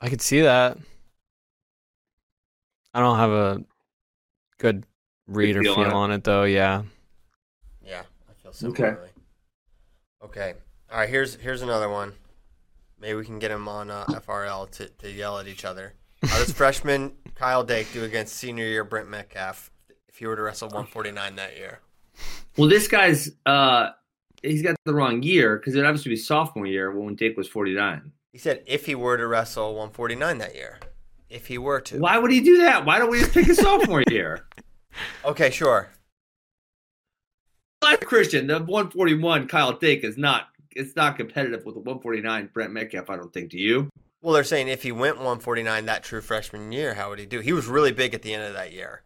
[0.00, 0.78] I could see that.
[2.94, 3.64] I don't have a
[4.58, 4.84] good
[5.26, 5.94] read or feel feel on it.
[5.94, 6.44] on it though.
[6.44, 6.82] Yeah.
[7.84, 9.08] Yeah, I feel similarly.
[10.24, 10.54] Okay.
[10.90, 11.08] All right.
[11.08, 12.12] Here's here's another one.
[13.00, 15.94] Maybe we can get him on uh, FRL to, to yell at each other.
[16.22, 19.72] How does freshman Kyle Dake do against senior year Brent Metcalf
[20.08, 21.80] if he were to wrestle 149 that year?
[22.56, 23.90] Well, this guy's uh
[24.42, 28.12] he's got the wrong year because it obviously be sophomore year when Dake was 49.
[28.32, 30.78] He said if he were to wrestle 149 that year,
[31.28, 31.98] if he were to.
[31.98, 32.84] Why would he do that?
[32.84, 34.46] Why don't we just pick a sophomore year?
[35.24, 35.88] Okay, sure.
[37.82, 42.72] Like Christian, the 141 Kyle Dake is not it's not competitive with the 149 Brent
[42.72, 43.08] Metcalf.
[43.08, 43.50] I don't think.
[43.50, 43.88] Do you?
[44.20, 47.40] Well, they're saying if he went 149 that true freshman year, how would he do?
[47.40, 49.02] He was really big at the end of that year.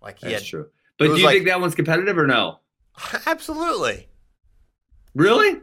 [0.00, 0.68] Like he That's had true.
[0.98, 2.60] But do you like- think that one's competitive or no?
[3.26, 4.08] absolutely.
[5.14, 5.60] Really?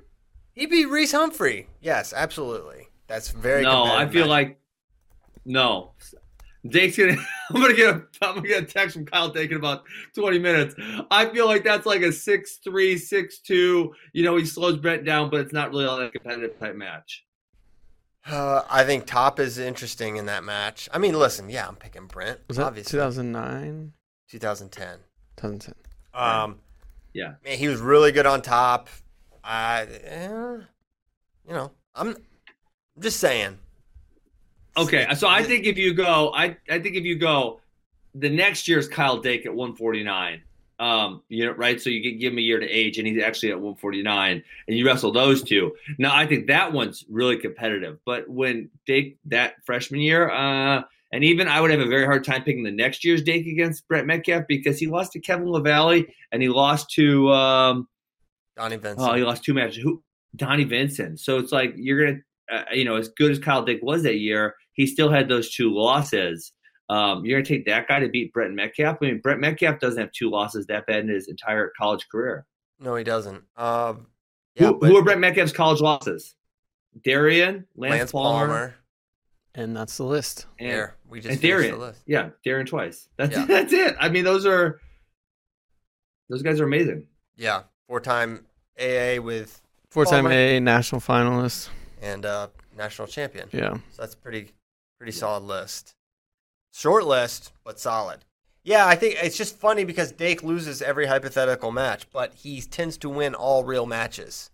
[0.53, 1.67] He beat Reese Humphrey.
[1.81, 2.87] Yes, absolutely.
[3.07, 3.63] That's very.
[3.63, 4.29] no, I feel match.
[4.29, 4.59] like
[5.45, 5.91] no.
[6.67, 7.15] Dake's gonna.
[7.49, 8.03] I'm gonna get a.
[8.21, 9.83] I'm gonna get a text from Kyle Dake in about
[10.15, 10.75] 20 minutes.
[11.09, 13.93] I feel like that's like a six three, six two.
[14.13, 17.25] You know, he slows Brent down, but it's not really all that competitive type match.
[18.27, 20.89] Uh, I think Top is interesting in that match.
[20.93, 22.39] I mean, listen, yeah, I'm picking Brent.
[22.49, 23.93] Was that obviously 2009?
[24.29, 24.97] 2010.
[25.37, 25.73] 2010.
[26.13, 26.59] Um,
[27.13, 27.35] Yeah.
[27.43, 28.89] man, he was really good on top.
[29.49, 30.57] I, eh,
[31.47, 33.57] you know, I'm, I'm just saying.
[34.77, 37.59] Okay, so I think if you go, I I think if you go,
[38.13, 40.43] the next year's Kyle Dake at 149.
[40.77, 41.81] Um, you know, right?
[41.81, 44.77] So you can give him a year to age, and he's actually at 149, and
[44.77, 45.75] you wrestle those two.
[45.97, 47.97] Now, I think that one's really competitive.
[48.05, 52.23] But when Dake that freshman year, uh, and even I would have a very hard
[52.23, 56.05] time picking the next year's Dake against Brent Metcalf because he lost to Kevin LaValle
[56.31, 57.87] and he lost to um,
[58.59, 59.09] Donnie Vincent.
[59.09, 59.81] Oh, he lost two matches.
[59.81, 60.03] Who?
[60.35, 61.19] Donnie Vincent.
[61.19, 62.19] So it's like you're gonna,
[62.51, 65.53] uh, you know, as good as Kyle Dake was that year, he still had those
[65.55, 66.51] two losses.
[66.89, 68.97] Um, you're gonna take that guy to beat Brent Metcalf.
[69.01, 72.45] I mean, Brent Metcalf doesn't have two losses that bad in his entire college career.
[72.79, 73.43] no, he doesn't.
[73.57, 74.07] Um,
[74.55, 76.35] yeah, who, but who are Brent Metcalf's college losses?
[77.01, 78.75] Darrion, Lance, Lance Palmer, Palmer.
[79.55, 80.47] And that's the list.
[80.59, 81.71] and, There, we just and Darrion.
[81.71, 82.01] the list.
[82.05, 83.07] Yeah, Darrion twice.
[83.17, 83.45] That's Yeah.
[83.47, 83.95] that's it.
[83.99, 84.79] I mean, those are
[86.29, 87.05] those guys are amazing.
[87.37, 88.45] Yeah, four-time
[88.79, 90.31] AA with Four-time Palmer.
[90.35, 91.69] A national finalist.
[92.01, 93.49] and uh, national champion.
[93.51, 93.73] Yeah.
[93.91, 94.51] So that's a pretty
[94.97, 95.95] pretty solid list.
[96.73, 98.19] Short list, but solid.
[98.63, 102.97] Yeah, I think it's just funny because Dake loses every hypothetical match, but he tends
[102.97, 104.51] to win all real matches.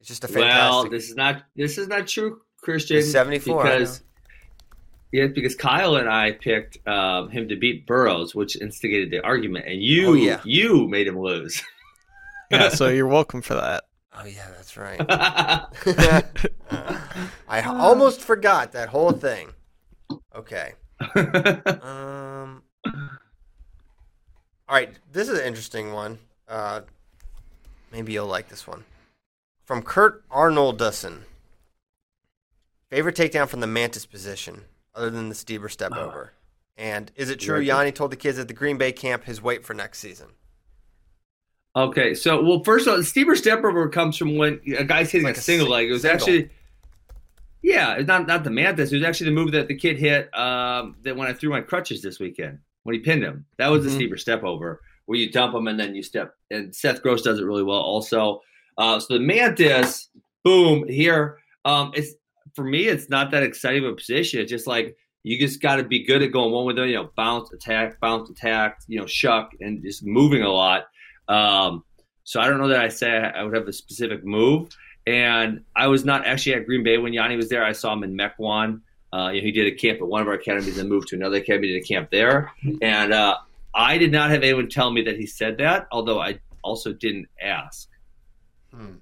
[0.00, 3.02] It's just a Well, this is not this is not true, Christian.
[3.02, 4.02] 74, I because
[5.10, 9.66] yeah, because Kyle and I picked um, him to beat Burroughs, which instigated the argument,
[9.66, 10.40] and you Oh, yeah.
[10.44, 11.62] you made him lose.
[12.50, 13.84] Yeah, so you're welcome for that.
[14.18, 15.00] oh yeah, that's right.
[17.48, 19.50] I almost forgot that whole thing.
[20.34, 20.72] Okay.
[21.82, 22.62] Um.
[24.68, 26.18] All right, this is an interesting one.
[26.48, 26.80] Uh,
[27.92, 28.84] maybe you'll like this one.
[29.64, 31.20] From Kurt Arnoldson.
[32.90, 34.62] Favorite takedown from the mantis position,
[34.94, 36.32] other than the Stieber step over.
[36.78, 39.66] And is it true Yanni told the kids at the Green Bay camp his weight
[39.66, 40.28] for next season?
[41.78, 45.36] Okay, so well, first of all, Stieber Stepover comes from when a guy's hitting Like
[45.36, 45.88] a a single leg.
[45.88, 46.16] It was single.
[46.16, 46.50] actually.
[47.62, 48.90] Yeah, it's not not the mantis.
[48.92, 51.60] It was actually the move that the kid hit um, that when I threw my
[51.60, 53.44] crutches this weekend when he pinned him.
[53.58, 53.96] That was Mhm.
[53.98, 56.34] the Stieber step over where you dump him and then you step.
[56.50, 58.40] And Seth Gross does it really well also.
[58.76, 60.08] Uh, so the mantis,
[60.44, 61.38] boom, here.
[61.64, 62.14] Um, it's
[62.54, 64.40] for me, it's not that exciting of a position.
[64.40, 66.88] It's just like you just got to be good at going one with them.
[66.88, 68.78] You know, bounce, attack, bounce, attack.
[68.88, 70.84] You know, shuck, and just moving a lot.
[71.28, 71.84] Um,
[72.24, 74.68] So I don't know that I say I would have a specific move.
[75.06, 77.64] And I was not actually at Green Bay when Yanni was there.
[77.64, 78.82] I saw him in Mequon.
[79.10, 81.16] Uh, you know, he did a camp at one of our academies and moved to
[81.16, 82.52] another academy, did a camp there.
[82.82, 83.38] And uh,
[83.74, 87.28] I did not have anyone tell me that he said that, although I also didn't
[87.40, 87.88] ask.
[88.74, 88.96] Hmm.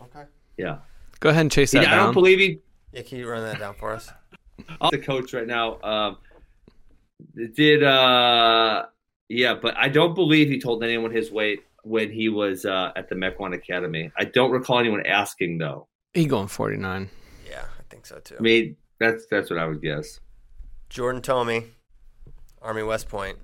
[0.00, 0.22] Okay.
[0.56, 0.78] Yeah.
[1.18, 2.60] Go ahead and chase that Yeah, I don't believe he.
[2.92, 4.12] Yeah, can you run that down for us?
[4.80, 5.80] I'm the coach right now.
[5.82, 6.18] Um,
[7.54, 8.86] did uh,
[9.28, 13.08] yeah, but I don't believe he told anyone his weight when he was uh, at
[13.08, 14.10] the Mequon Academy.
[14.18, 15.86] I don't recall anyone asking though.
[16.14, 17.08] he going 49.
[17.48, 18.36] Yeah, I think so too.
[18.38, 20.20] I mean, that's that's what I would guess.
[20.88, 21.64] Jordan Tomey,
[22.62, 23.38] Army West Point.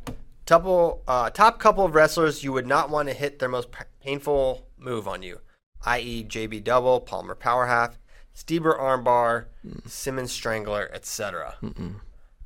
[0.45, 3.85] Couple, uh, top couple of wrestlers you would not want to hit their most p-
[4.03, 5.39] painful move on you,
[5.87, 7.97] i.e., JB Double, Palmer Power Half,
[8.35, 9.47] Stieber Armbar,
[9.87, 11.55] Simmons Strangler, etc.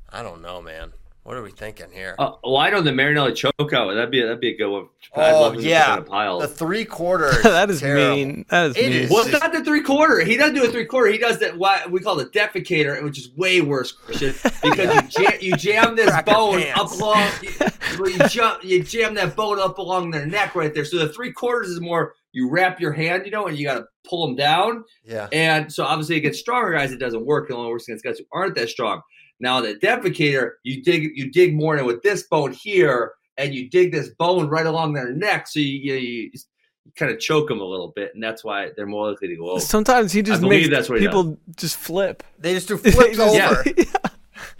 [0.09, 0.93] I don't know, man.
[1.27, 2.15] What are we thinking here?
[2.17, 3.93] Uh, well, I know the Marinella chokeout.
[3.93, 4.87] That'd be that'd be a good one.
[5.13, 6.39] I'd oh love him to yeah, a pile.
[6.39, 7.41] the three quarters.
[7.43, 8.15] that is terrible.
[8.15, 8.45] mean.
[8.49, 8.93] That is It mean.
[8.93, 9.11] is.
[9.11, 10.21] Well, it's not the three quarter.
[10.21, 11.11] He doesn't do a three quarter.
[11.11, 15.01] He does that what we call the defecator, which is way worse, Christian, because you
[15.09, 17.29] jam, you jam this Crack bone up along.
[17.41, 20.85] You, you, jump, you jam that bone up along their neck right there.
[20.85, 23.79] So the three quarters is more you wrap your hand, you know, and you got
[23.79, 24.85] to pull them down.
[25.03, 27.49] Yeah, And so obviously against stronger guys, it doesn't work.
[27.49, 29.01] It only works against guys who aren't that strong.
[29.39, 33.69] Now the defecator, you dig you dig more in with this bone here, and you
[33.69, 37.47] dig this bone right along their neck, so you you, you, you kind of choke
[37.47, 39.59] them a little bit, and that's why they're more likely to go over.
[39.59, 42.23] Sometimes he just believe makes that's what people just flip.
[42.39, 43.63] they just do flips just- over.
[43.77, 43.83] Yeah.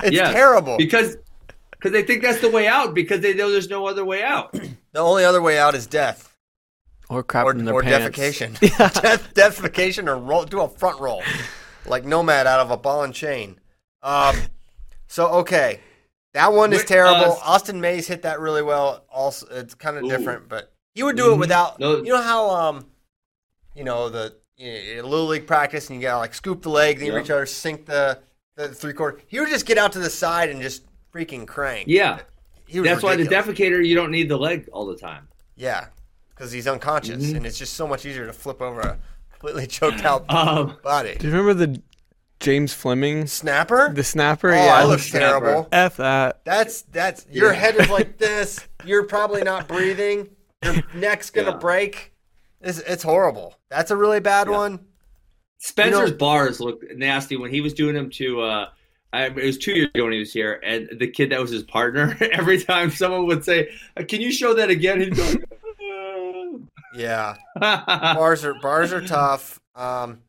[0.03, 0.78] It's Yes, terrible.
[0.78, 1.17] because
[1.71, 4.51] because they think that's the way out because they know there's no other way out.
[4.91, 6.36] the only other way out is death
[7.09, 8.17] Or crap or, in their or pants.
[8.17, 8.57] defecation.
[8.61, 8.89] Yeah.
[8.89, 11.21] Death, defecation, or roll, do a front roll,
[11.86, 13.59] like Nomad out of a ball and chain.
[14.03, 14.36] Um,
[15.08, 15.80] so okay,
[16.34, 17.34] that one is Wait, terrible.
[17.34, 19.05] uh, Austin Mays hit that really well.
[19.12, 21.39] Also, it's kind of different, but he would do it Mhm.
[21.39, 21.80] without.
[21.80, 21.97] No.
[21.97, 22.86] You know how um,
[23.76, 26.97] you know the you know, little league practice, and you gotta like scoop the leg,
[26.97, 27.20] then you Yeah.
[27.20, 28.20] reach over, sink the
[28.55, 29.20] the three quarter.
[29.28, 30.84] He would just get out to the side and just
[31.14, 31.88] freaking crank.
[31.88, 32.22] Yeah,
[32.68, 35.28] He was that's why the defecator you don't need the leg all the time.
[35.55, 35.88] Yeah,
[36.30, 37.38] because he's unconscious, Mhm.
[37.38, 38.97] and it's just so much easier to flip over a
[39.32, 41.16] completely choked out Um, body.
[41.20, 41.82] Do you remember the
[42.40, 43.92] James Fleming, Snapper?
[43.94, 44.52] the snapper?
[44.52, 44.82] oh, yeah.
[44.82, 45.46] that looks Snapper.
[45.46, 45.70] terrible.
[45.72, 46.42] F that.
[46.46, 47.60] That's that's your Yeah.
[47.60, 48.60] head is like this.
[48.86, 50.30] You're probably not breathing.
[50.64, 51.58] Your neck's gonna Yeah.
[51.58, 52.14] break.
[52.62, 53.56] It's, it's horrible.
[53.70, 54.58] That's a really bad Yeah.
[54.58, 54.80] one.
[55.60, 58.42] Spencer's You know- bars looked nasty when he was doing them to.
[58.42, 58.70] Uh,
[59.14, 61.50] I, it was two years ago when he was here, and the kid that was
[61.50, 62.16] his partner.
[62.34, 65.34] Every time someone would say, uh, "Can you show that again?" He'd go.
[66.94, 69.60] Yeah, "Uh." bars are bars are tough.
[69.76, 70.20] Um,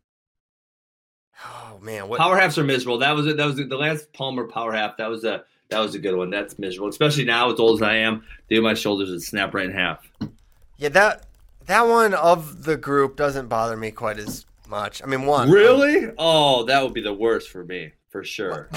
[1.44, 2.18] oh man, what?
[2.18, 2.98] power halves are miserable.
[2.98, 3.36] That was it.
[3.36, 4.96] That was the Lance Palmer power half.
[4.96, 6.30] That was a that was a good one.
[6.30, 8.24] That's miserable, especially now as old as I am.
[8.48, 10.08] Dude, my shoulders would snap right in half.
[10.78, 11.24] Yeah, that
[11.66, 15.02] that one of the group doesn't bother me quite as much.
[15.02, 16.10] I mean, one Really?
[16.18, 18.68] Oh, that would be the worst for me for sure.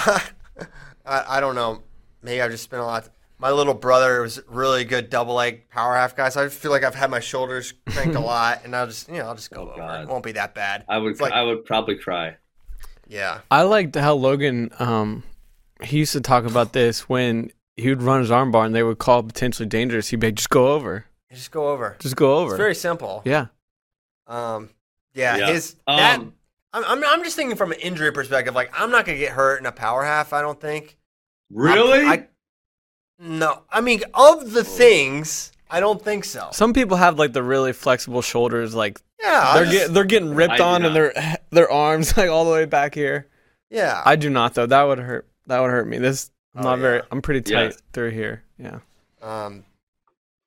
[1.05, 1.81] I, I don't know.
[2.21, 3.09] Maybe I've just spent a lot.
[3.39, 6.83] My little brother was really good double leg power half guy, so I feel like
[6.83, 9.61] I've had my shoulders cranked a lot, and I'll just you know I'll just go
[9.61, 9.77] Oh, over.
[9.77, 10.03] God.
[10.03, 10.85] It won't be that bad.
[10.87, 12.35] I would like- I would probably cry.
[13.11, 15.23] Yeah, I liked how Logan, um,
[15.83, 18.99] he used to talk about this when he would run his armbar and they would
[18.99, 20.07] call potentially dangerous.
[20.07, 21.05] He'd be like, just go over.
[21.29, 21.97] just go over.
[21.99, 22.51] Just go over.
[22.53, 23.21] It's very simple.
[23.25, 23.47] yeah.
[24.27, 24.69] Um,
[25.13, 25.51] yeah, Yeah.
[25.51, 26.19] his that.
[26.21, 26.33] Um,
[26.71, 28.55] I'm, I'm I'm just thinking from an injury perspective.
[28.55, 30.31] Like I'm not gonna get hurt in a power half.
[30.31, 30.97] I don't think.
[31.49, 32.05] Really?
[32.07, 32.27] I,
[33.19, 36.49] no, I mean of the things, I don't think so.
[36.51, 40.35] Some people have like the really flexible shoulders, like Yeah, they're just- get, they're getting
[40.35, 41.13] ripped I on and their
[41.51, 43.27] their arms like all the way back here.
[43.69, 44.01] yeah.
[44.05, 44.65] I do not though.
[44.65, 45.27] That would hurt.
[45.47, 45.97] That would hurt me.
[45.97, 47.01] This I'm Oh, not very.
[47.11, 47.81] I'm pretty tight Yes.
[47.93, 48.43] through here.
[48.57, 48.79] Yeah.
[49.21, 49.63] Um,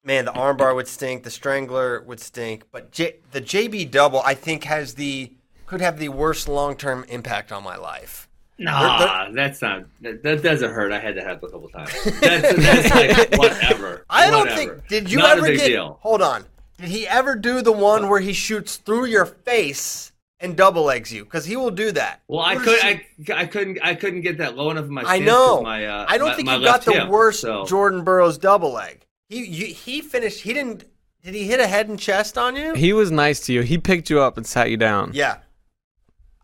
[0.04, 1.22] man, the armbar would stink.
[1.22, 2.64] The strangler would stink.
[2.70, 5.32] But J- the JB double, I think, has the
[5.66, 8.23] could have the worst long term impact on my life.
[8.58, 9.84] Nah, that's not.
[10.00, 10.92] That, that doesn't hurt.
[10.92, 11.90] I had to have a couple times.
[12.20, 12.90] That's, that's
[13.30, 14.04] like whatever.
[14.08, 14.74] I don't Whatever.
[14.76, 14.88] think.
[14.88, 15.66] Did you Not ever a big get?
[15.68, 15.98] deal.
[16.02, 16.44] Hold on.
[16.78, 21.12] Did he ever do the one where he shoots through your face and double legs
[21.12, 21.24] you?
[21.24, 22.22] Because he will do that.
[22.28, 22.78] Well, I could.
[22.78, 23.78] shoot- I, I couldn't.
[23.82, 25.02] I couldn't get that low enough in my.
[25.04, 25.60] I know.
[25.62, 28.38] My, uh, I don't my- think my you got the hip, worst so- Jordan Burroughs
[28.38, 29.04] double leg.
[29.28, 30.42] He you, he finished.
[30.42, 30.84] He didn't.
[31.24, 32.74] Did he hit a head and chest on you?
[32.74, 33.62] He was nice to you.
[33.62, 35.10] He picked you up and sat you down.
[35.14, 35.38] Yeah.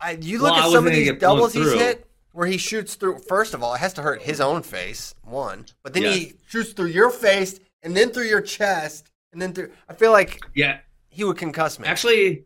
[0.01, 3.19] I, you look I at some of these doubles he's hit where he shoots through.
[3.27, 5.65] First of all, it has to hurt his own face, one.
[5.83, 6.15] But then Yes.
[6.15, 9.71] he shoots through your face and then through your chest and then through.
[9.89, 10.79] I feel like Yeah,
[11.09, 11.87] he would concuss me.
[11.87, 12.45] actually,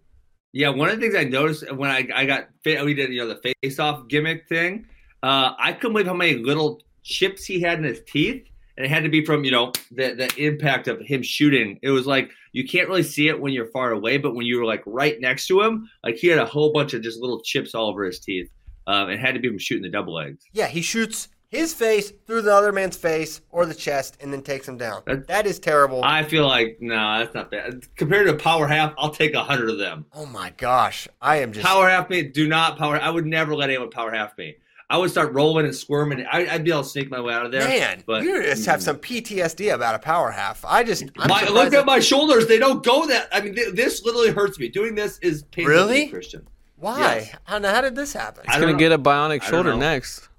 [0.54, 0.70] yeah.
[0.70, 3.54] One of the things I noticed when I I got we did you know the
[3.62, 4.88] face off gimmick thing.
[5.24, 8.46] Uh, I couldn't believe how many little chips he had in his teeth,
[8.78, 11.80] and it had to be from you know the the impact of him shooting.
[11.82, 14.58] It was like you can't really see it when you're far away, but when you
[14.60, 17.42] were like right next to him, like he had a whole bunch of just little
[17.42, 18.50] chips all over his teeth.
[18.88, 20.44] Um, it had to be from shooting the double legs.
[20.54, 24.42] Yeah, he shoots his face through the other man's face or the chest and then
[24.42, 25.02] takes him down.
[25.06, 26.02] That- that is terrible.
[26.04, 27.84] I feel like no, that's not bad.
[27.96, 30.06] Compared to a power half, I'll take a hundred of them.
[30.14, 32.98] oh my gosh, I am just Power half me, do not power.
[33.00, 34.56] I would never let anyone power half me.
[34.90, 36.26] I would start rolling and squirming.
[36.32, 37.68] I, I'd be able to sneak my way out of there.
[37.68, 38.04] man.
[38.06, 38.84] but you just have mm.
[38.84, 40.64] some PTSD about a power half.
[40.64, 43.28] I just my, look at my shoulders; they don't go that.
[43.32, 44.70] I mean, th- this literally hurts me.
[44.70, 45.74] Doing this is painful.
[45.74, 46.08] to me, Really?
[46.10, 46.48] Christian?
[46.76, 47.00] why?
[47.00, 47.36] Yes.
[47.46, 48.44] How, how did this happen?
[48.48, 48.80] I He's gonna know.
[48.80, 50.30] get a bionic shoulder next.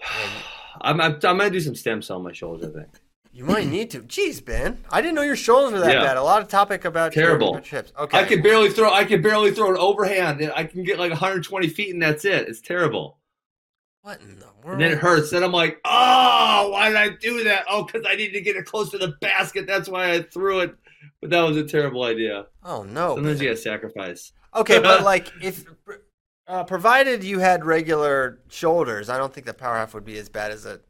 [0.80, 2.70] I'm, I'm, I'm gonna do some stem cell on my shoulders.
[2.70, 2.88] I think.
[3.38, 4.00] You might need to.
[4.00, 6.02] Jeez, Ben, I didn't know your shoulders were that Yeah.
[6.02, 6.16] bad.
[6.16, 7.60] A lot of topic about Terrible.
[7.60, 7.92] chips.
[7.96, 8.92] Okay, I can barely throw.
[8.92, 10.42] I can barely throw an overhand.
[10.56, 12.48] I can get like 120 feet, and that's it.
[12.48, 13.20] It's terrible.
[14.02, 14.72] What in the world?
[14.72, 15.30] And then it hurts.
[15.30, 17.64] Then I'm like, oh, why did I do that?
[17.70, 19.68] Oh, because I needed to get it close to the basket.
[19.68, 20.74] That's why I threw it.
[21.20, 22.46] But that was a terrible idea.
[22.64, 23.14] Oh no.
[23.14, 23.44] Sometimes Ben.
[23.44, 24.32] you gotta sacrifice.
[24.56, 25.64] Okay, but like if
[26.48, 30.28] uh, provided you had regular shoulders, I don't think the power half would be as
[30.28, 30.80] bad as a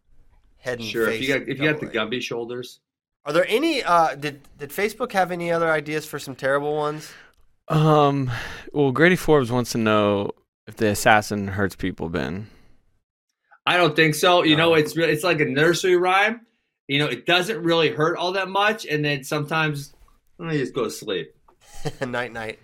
[0.59, 1.23] head and Sure, face.
[1.23, 2.11] if you got if you got the double leg.
[2.13, 2.81] Gumby shoulders.
[3.25, 3.83] Are there any?
[3.83, 7.13] Uh, did did Facebook have any other ideas for some terrible ones?
[7.69, 8.31] Um,
[8.73, 10.31] well, Grady Forbes wants to know
[10.67, 12.09] if the assassin hurts people.
[12.09, 12.49] Ben,
[13.67, 14.43] I don't think so.
[14.45, 16.41] You know, it's re- it's like a nursery rhyme.
[16.87, 19.93] You know, it doesn't really hurt all that much, and then sometimes
[20.41, 21.35] I just go to sleep.
[22.01, 22.59] night night.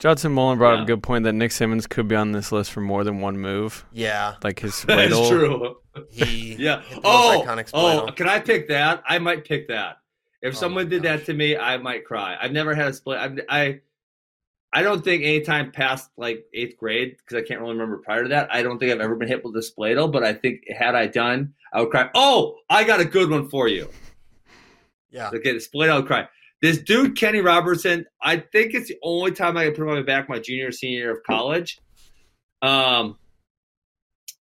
[0.00, 2.72] Judson Mullen brought up a good point that Nick Simmons could be on this list
[2.72, 5.10] for more than one move, Yeah, like his split.
[5.10, 5.76] That's true.
[6.10, 6.54] he.
[6.58, 6.80] Yeah.
[6.88, 9.02] hit the most Oh, iconic oh, can I pick that?
[9.06, 9.98] I might pick that.
[10.42, 11.18] If Oh someone did gosh.
[11.20, 12.36] that to me, I might cry.
[12.40, 13.18] I've never had a split.
[13.18, 13.80] I've, I,
[14.72, 18.22] I don't think any time past like eighth grade, because I can't really remember prior
[18.22, 18.48] to that.
[18.54, 20.10] I don't think I've ever been hit with a spladle.
[20.10, 22.08] But I think had I done, I would cry.
[22.14, 23.90] Oh, I got a good one for you.
[25.10, 25.28] Yeah.
[25.34, 26.26] Okay, the split, I would cry.
[26.62, 29.96] This dude, Kenny Robertson, I think it's the only time I can put him on
[29.96, 31.78] my back my junior or senior year of college.
[32.62, 33.16] Um,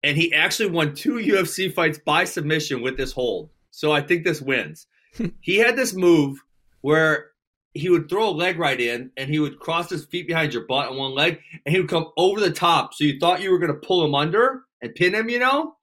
[0.03, 3.49] and he actually won two UFC fights by submission with this hold.
[3.71, 4.87] So I think this wins.
[5.41, 6.37] he had this move
[6.81, 7.31] where
[7.73, 10.65] he would throw a leg right in and he would cross his feet behind your
[10.65, 12.93] butt on one leg and he would come over the top.
[12.93, 15.75] So you thought you were going to pull him under and pin him, you know?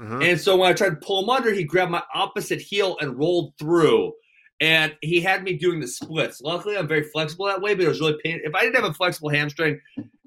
[0.00, 0.24] Mhm.
[0.28, 3.16] And so when I tried to pull him under, he grabbed my opposite heel and
[3.16, 4.12] rolled through.
[4.62, 6.40] And he had me doing the splits.
[6.40, 8.48] Luckily, I'm very flexible that way, but it was really painful.
[8.48, 9.80] If I didn't have a flexible hamstring,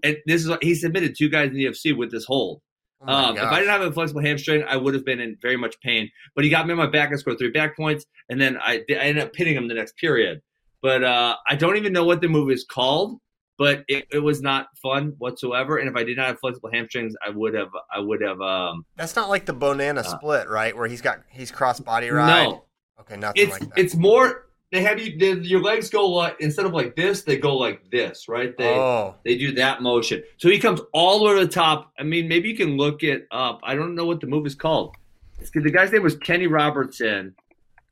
[0.04, 2.62] and this is he submitted two guys in the UFC with this hold.
[3.08, 3.44] Oh um, if.
[3.44, 6.12] I didn't have a flexible hamstring, I would have been in very much pain.
[6.36, 8.84] But he got me on my back and scored three back points, and then I,
[8.90, 10.42] I ended up pinning him the next period.
[10.82, 13.20] But uh, I don't even know what the move is called.
[13.58, 15.78] But it, it was not fun whatsoever.
[15.78, 18.86] And if I did not have flexible hamstrings, I would have I would have um,
[18.98, 20.76] That's not like the banana Uh, split, right?
[20.76, 22.44] Where he's got he's cross body ride.
[22.44, 22.66] no.
[23.00, 23.78] Okay, nothing it's like that.
[23.78, 27.38] it's more they have you they, your legs go like instead of like this they
[27.38, 28.58] go like this right?
[28.58, 30.24] They oh, they do that motion.
[30.38, 31.92] So he comes all the way to the top.
[32.00, 33.60] I mean maybe you can look it up.
[33.64, 34.96] I don't know what the move is called.
[35.40, 37.36] It's, the guy's name was kenny robertson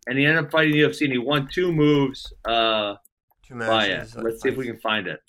[0.07, 2.95] and he ended up fighting the ufc and he won two moves uh
[3.45, 4.15] two by it matches.
[4.15, 5.19] let's see if we can find it.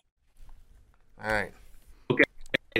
[1.22, 1.52] All right.
[2.10, 2.24] Okay,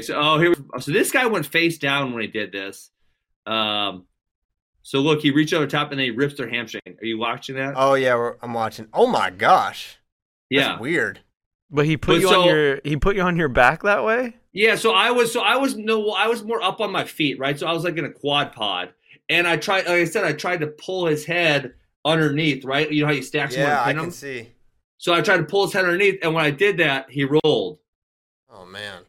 [0.01, 2.91] so oh here so this guy went face down when he did this.
[3.47, 4.07] Um
[4.87, 7.57] so look he reached over top and then he rips their hamstring are you watching
[7.57, 8.87] that Oh yeah, we're, I'm watching.
[8.93, 9.99] Oh my gosh.
[10.51, 11.21] That's yeah weird.
[11.71, 14.05] But he put But you so- on your he put you on your back that
[14.05, 14.37] way.
[14.53, 17.41] Yeah, so I was so I was no I was more up on my feet,
[17.41, 17.59] right?
[17.59, 18.93] So I was like in a quad pod,
[19.29, 21.75] and I tried, like I said, I tried to pull his head
[22.05, 22.89] underneath, right?
[22.89, 24.11] You know how you stack someone Yeah, I can him?
[24.13, 24.51] see.
[24.99, 27.81] So I tried to pull his head underneath, and when I did that, he rolled.
[28.49, 29.03] Oh man.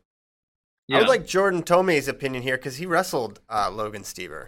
[0.87, 0.97] Yeah.
[0.97, 4.47] I would like Jordan Tomei's opinion here because he wrestled uh, Logan Stieber.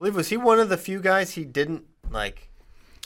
[0.00, 2.48] I believe was he one of the few guys he didn't like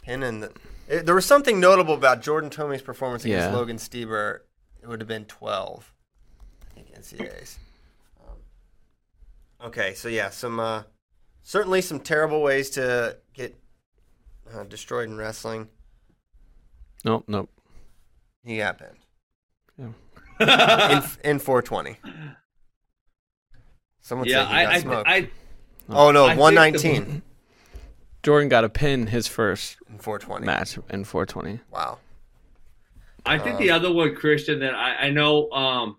[0.02, 0.52] pin in the.
[0.88, 3.54] It, there was something notable about Jordan Tomei's performance against Yeah.
[3.56, 4.40] Logan Stieber.
[4.80, 5.92] It would have been twelve.
[6.70, 7.58] I think NCAA's.
[8.20, 10.84] Um, okay, so yeah, some uh,
[11.42, 13.58] certainly some terrible ways to get
[14.54, 15.68] uh, destroyed in wrestling.
[17.04, 17.50] Nope, nope.
[18.44, 19.94] He got pinned
[20.38, 21.96] yeah, in in 420.
[24.00, 25.08] Someone said he got I, I, smoked.
[25.08, 25.30] I,
[25.88, 27.22] oh no, I 119
[28.22, 30.46] Jordan got a pin his first in 420.
[30.46, 31.60] match in 420.
[31.70, 31.98] Wow.
[33.26, 35.96] I think the other one, Christian, that I, I know um,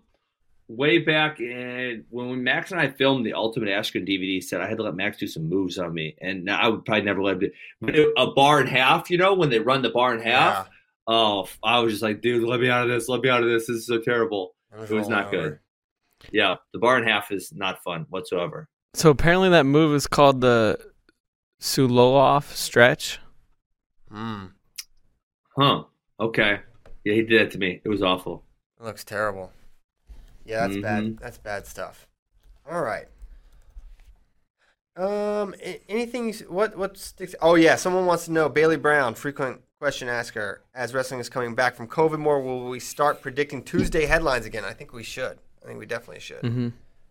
[0.68, 4.76] way back in when Max and I filmed the Ultimate Askren DVD set, I had
[4.78, 7.40] to let Max do some moves on me, and I would probably never let him
[7.40, 7.50] do
[7.80, 9.10] but it- a bar in half.
[9.10, 10.68] You know, when they run the bar in half.
[11.08, 13.08] Oh, I was just like, dude, let me out of this.
[13.08, 13.68] Let me out of this.
[13.68, 14.56] This is so terrible.
[14.76, 15.30] Yeah, It was not over.
[15.30, 15.58] good.
[16.32, 18.68] Yeah, the bar in half is not fun whatsoever.
[18.96, 20.78] So apparently that move is called the
[21.60, 23.18] Suloev stretch.
[24.10, 24.52] Mm,
[25.58, 25.84] Huh.
[26.18, 26.60] Okay.
[27.04, 27.82] Yeah, he did that to me.
[27.84, 28.42] It was awful.
[28.80, 29.52] it looks terrible.
[30.46, 31.04] Yeah, that's bad.
[31.04, 31.20] Mhm.
[31.20, 32.08] That's bad stuff.
[32.70, 33.06] All right.
[34.96, 35.54] Um,
[35.90, 36.28] anything?
[36.28, 37.34] you What what sticks?
[37.42, 38.48] Oh yeah, someone wants to know.
[38.48, 40.62] Bailey Brown, frequent question asker.
[40.74, 44.64] As wrestling is coming back from COVID, more will we start predicting Tuesday headlines again?
[44.64, 45.38] I think we should.
[45.62, 46.40] I think we definitely should.
[46.42, 46.68] Mm-hmm.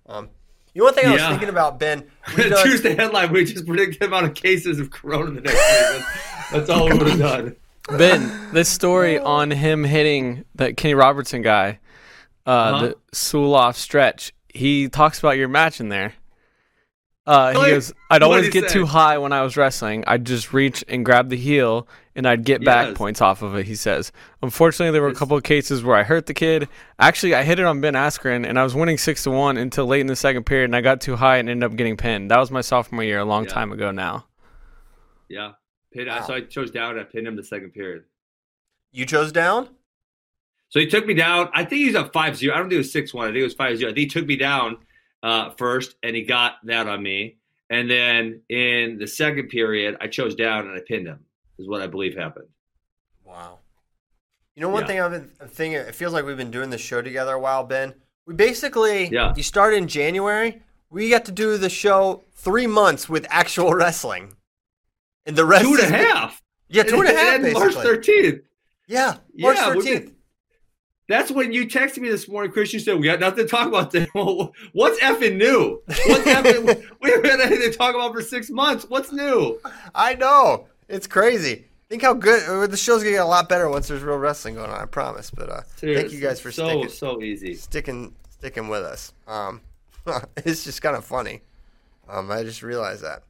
[0.08, 0.30] Um,
[0.76, 1.30] you know, one thing I was Yeah.
[1.32, 2.04] thinking about, Ben.
[2.38, 5.54] we've done- Tuesday headline, we just predict the amount of cases of corona the next
[5.56, 6.06] week.
[6.06, 7.56] That's, that's all we would have done.
[7.98, 11.80] Ben, this story on him hitting that Kenny Robertson guy,
[12.46, 12.80] uh, Uh-huh.
[12.88, 14.34] the Suloev stretch.
[14.50, 16.14] He talks about your match in there.
[17.28, 18.74] Uh, he goes, I'd always get say?
[18.74, 20.04] too high when I was wrestling.
[20.06, 23.66] I'd just reach and grab the heel, and I'd get back points off of it.
[23.66, 24.12] He says.
[24.42, 26.68] Unfortunately, there were a couple of cases where I hurt the kid.
[27.00, 29.86] Actually, I hit it on Ben Askren, and I was winning six to one until
[29.86, 32.32] late in the second period, and I got too high and ended up getting pinned.
[32.32, 33.50] That was my sophomore year, a long Yeah.
[33.52, 34.28] time ago now.
[35.30, 35.52] Yeah.
[35.94, 36.22] Pin, Wow.
[36.26, 38.04] So I chose down and I pinned him the second period.
[38.92, 39.68] you chose down.
[40.70, 41.50] So he took me down.
[41.54, 42.54] I think he's up 5 0.
[42.54, 43.26] I don't think it was 6 1.
[43.28, 43.90] I think it was 5 0.
[43.92, 44.78] I think he took me down
[45.22, 47.38] uh, first and he got that on me.
[47.70, 51.25] And then in the second period, I chose down and I pinned him,
[51.58, 52.48] is what I believe happened.
[53.24, 53.60] Wow.
[54.56, 54.88] You know, one Yeah.
[54.88, 57.64] thing I've been thinking, it feels like we've been doing this show together a while,
[57.64, 57.94] Ben.
[58.26, 59.34] We basically, Yeah.
[59.36, 60.62] you started in January.
[60.90, 64.34] We got to do the show three months with actual wrestling.
[65.26, 65.92] And the rest Two and a has
[66.32, 66.32] been-
[66.70, 67.74] Yeah, two and a half, ended basically.
[67.84, 68.42] March 13th.
[68.88, 69.84] Yeah, March Yeah, 13th.
[70.06, 70.16] been-
[71.08, 72.74] That's when you texted me this morning, Chris.
[72.74, 74.08] You said, We got nothing to talk about today.
[74.16, 75.82] Well, what's effing new?
[75.86, 78.86] What's effing, we haven't had anything to talk about for six months.
[78.88, 79.60] What's new?
[79.94, 80.68] I know.
[80.88, 81.66] It's crazy.
[81.90, 84.56] Think how good uh, the show's to get a lot better once there's real wrestling
[84.56, 85.30] going on, I promise.
[85.30, 87.54] But uh, thank you guys for so, sticking, so easy.
[87.56, 89.14] sticking sticking with us.
[89.28, 89.62] Um,
[90.38, 91.42] it's just kind of funny.
[92.10, 93.24] Um, I just realized that.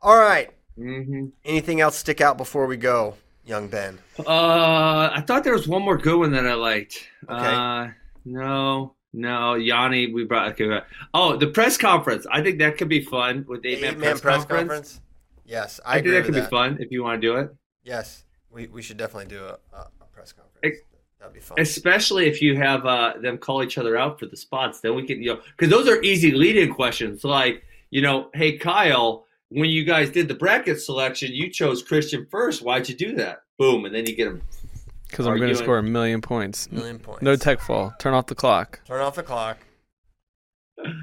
[0.00, 0.50] All right.
[0.76, 3.14] hmm Anything else stick out before we go,
[3.44, 3.98] young Ben?
[4.18, 7.08] Uh, I thought there was one more good one that I liked.
[7.28, 7.34] Okay.
[7.34, 7.88] Uh,
[8.24, 10.52] no, no, Yanni, we brought.
[10.52, 10.80] Okay,
[11.14, 12.26] oh, the press conference.
[12.30, 15.00] I think that could be fun with the eight man Eight-man press, conference.
[15.48, 16.44] Yes, I, I, think that could that.
[16.44, 19.58] be fun if you want to do it, Yes, we, we should definitely do a,
[19.74, 20.58] a, a press conference.
[20.62, 20.78] Ex-
[21.18, 21.58] That'd be fun.
[21.58, 24.80] especially if you have uh, them call each other out for the spots.
[24.80, 27.24] Then we can, you know, because those are easy lead-in questions.
[27.24, 32.26] Like, you know, hey Kyle, when you guys did the bracket selection, you chose Christian
[32.30, 32.62] first.
[32.62, 33.42] Why'd you do that?
[33.58, 34.42] Boom, and then you get them.
[35.08, 36.70] Because I'm going to score a million points.
[36.70, 37.22] Million points.
[37.22, 37.94] No tech fall.
[37.98, 38.80] Turn off the clock.
[38.86, 39.56] Turn off the clock.
[40.84, 40.94] All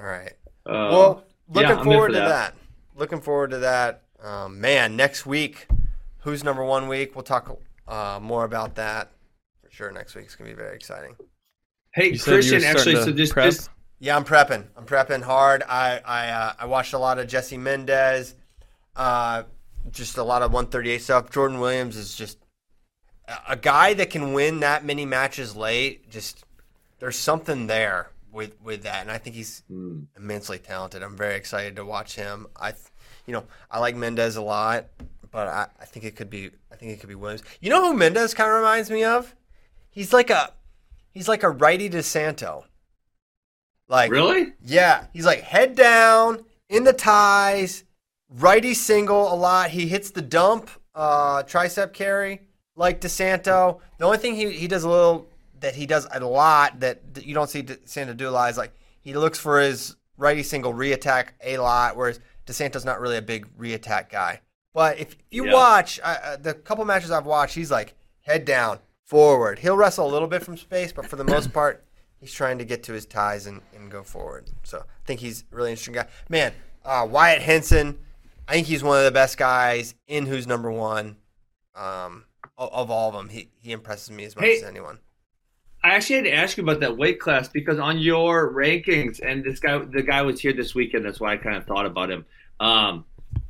[0.00, 0.32] right.
[0.64, 2.28] Uh, Well, looking yeah, forward for to that.
[2.28, 2.54] that.
[3.00, 4.02] Looking forward to that.
[4.22, 5.66] Um, man, next week,
[6.18, 7.16] who's number one week?
[7.16, 7.58] We'll talk
[7.88, 9.10] uh, more about that
[9.64, 9.90] for sure.
[9.90, 11.16] Next week it's gonna be very exciting.
[11.94, 13.46] hey, You said you were Christian, actually, so to just, prep?
[13.46, 13.70] just
[14.00, 14.66] Yeah, I'm prepping.
[14.76, 15.62] I'm prepping hard.
[15.66, 18.34] I I uh, I watched a lot of Jesse Mendez,
[18.96, 19.44] uh,
[19.90, 21.30] just a lot of 138 stuff.
[21.30, 22.36] Jordan Williams is just
[23.26, 26.10] a- a guy that can win that many matches late.
[26.10, 26.44] Just
[26.98, 30.02] there's something there with with that, and I think he's Hmm.
[30.18, 31.02] immensely talented.
[31.02, 32.46] I'm very excited to watch him.
[32.56, 32.84] I, th-
[33.30, 34.86] you know, I like Mendez a lot,
[35.30, 37.44] but I, I think it could be I think it could be Williams.
[37.60, 39.36] You know who Mendez kind of reminds me of?
[39.88, 40.52] He's like a
[41.12, 42.64] he's like a righty DeSanto.
[43.86, 44.54] Like really.
[44.64, 47.84] yeah, he's like head down in the ties,
[48.28, 49.70] righty single a lot.
[49.70, 52.40] He hits the dump, uh, tricep carry
[52.74, 53.78] like DeSanto.
[53.98, 55.28] The only thing he, he does a little
[55.60, 58.72] that he does a lot that, you don't see DeSanto do a lot is like
[59.02, 62.18] he looks for his righty single reattack a lot, whereas
[62.50, 64.40] DeSanto's not really a big reattack guy.
[64.74, 65.52] But if you Yeah.
[65.54, 69.58] watch uh, the couple matches I've watched, he's like head down, forward.
[69.60, 71.84] He'll wrestle a little bit from space, but for the most part,
[72.18, 74.50] he's trying to get to his ties and, and go forward.
[74.62, 76.06] So I think he's a really interesting guy.
[76.28, 76.52] Man,
[76.84, 77.98] uh, Wyatt Henson,
[78.46, 81.16] I think he's one of the best guys in Who's Number One.
[81.74, 82.24] Um,
[82.58, 84.56] of, of all of them, he, he impresses me as much Hey.
[84.58, 84.98] as anyone.
[85.82, 89.42] I actually had to ask you about that weight class because on your rankings, and
[89.42, 91.06] this guy, the guy was here this weekend.
[91.06, 92.26] That's why I kind of thought about him.
[92.60, 93.04] Um,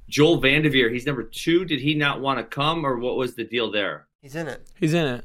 [0.08, 1.64] Joel Vandeveer, he's number two.
[1.64, 4.06] Did he not want to come, or what was the deal there?
[4.22, 4.66] He's in it.
[4.78, 5.24] He's in it.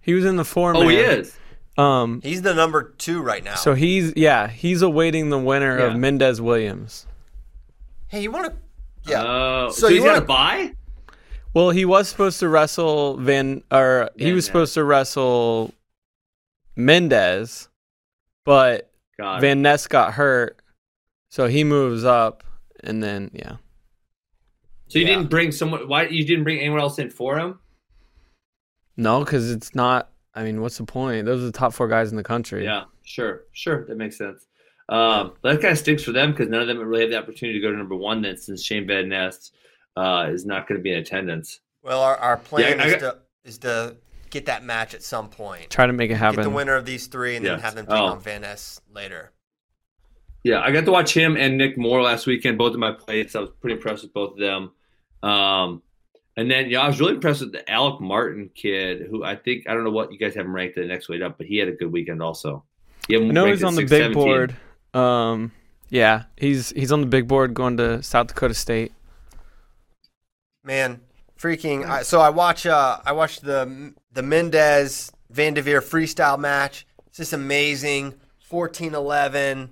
[0.00, 1.20] He was in the four Oh, he man.
[1.20, 1.36] is.
[1.78, 3.56] Um, He's the number two right now.
[3.56, 7.06] so he's yeah, he's awaiting the winner of Mendez Williams.
[8.08, 9.10] hey, you want to?
[9.10, 9.22] Yeah.
[9.26, 10.72] Oh, So so, you he's got wanna- buy.
[11.52, 14.46] Well, he was supposed to wrestle Van, or he Van was Ness.
[14.46, 15.74] supposed to wrestle
[16.76, 17.68] Mendez,
[18.44, 19.40] but God.
[19.40, 20.60] Van Ness got hurt,
[21.30, 22.44] so he moves up,
[22.86, 23.56] and then yeah,
[24.88, 25.14] so you Yeah.
[25.16, 25.88] didn't bring someone?
[25.88, 27.58] Why you didn't bring anyone else in for him?
[28.96, 30.10] no, because it's not.
[30.34, 31.24] I mean, what's the point?
[31.26, 32.64] Those are the top four guys in the country.
[32.64, 34.46] Yeah, sure, sure, that makes sense.
[34.88, 37.58] Um, that kind of stinks for them because none of them really have the opportunity
[37.58, 38.22] to go to number one.
[38.22, 39.50] Then since Shane Van Ness
[39.96, 41.60] uh, is not going to be in attendance.
[41.82, 43.16] Well, our, our plan Yeah, is, got- to,
[43.48, 43.96] is to
[44.30, 45.70] get that match at some point.
[45.70, 46.42] Try to make it Get happen.
[46.42, 48.06] the winner of these three and then have them take Oh.
[48.06, 49.32] on Van Ness later.
[50.46, 53.34] Yeah, I got to watch him and Nick Moore last weekend, both of my plays.
[53.34, 54.70] I was pretty impressed with both of them.
[55.28, 55.82] Um,
[56.36, 59.68] and then, yeah, I was really impressed with the Alec Martin kid, who I think
[59.68, 61.48] I don't know what you guys have him ranked at the next weight up, but
[61.48, 62.62] he had a good weekend also.
[63.08, 64.54] He had him I know he's on the big board.
[64.94, 65.50] Um,
[65.88, 68.92] yeah, he's he's on the big board going to South Dakota State.
[70.62, 71.00] Man,
[71.36, 71.84] freaking!
[71.84, 72.66] I, so I watch.
[72.66, 76.86] Uh, I watched the the Mendez Vanderveer freestyle match.
[77.08, 78.14] It's just amazing.
[78.48, 79.70] 14-11,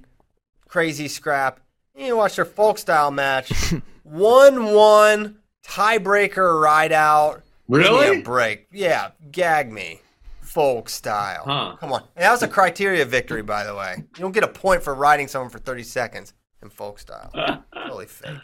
[0.75, 1.61] crazy scrap.
[1.95, 3.53] And you watch their folk style match.
[4.03, 7.43] One-one tiebreaker ride out.
[7.71, 8.19] Give me Really?
[8.19, 8.67] a break.
[8.73, 10.01] Yeah, gag me.
[10.41, 11.45] Folk style.
[11.45, 11.77] Huh.
[11.79, 12.01] Come on.
[12.17, 13.95] And that was a criteria victory, by the way.
[13.99, 17.31] You don't get a point for riding someone for 30 seconds in folk style.
[17.73, 18.37] Totally fake.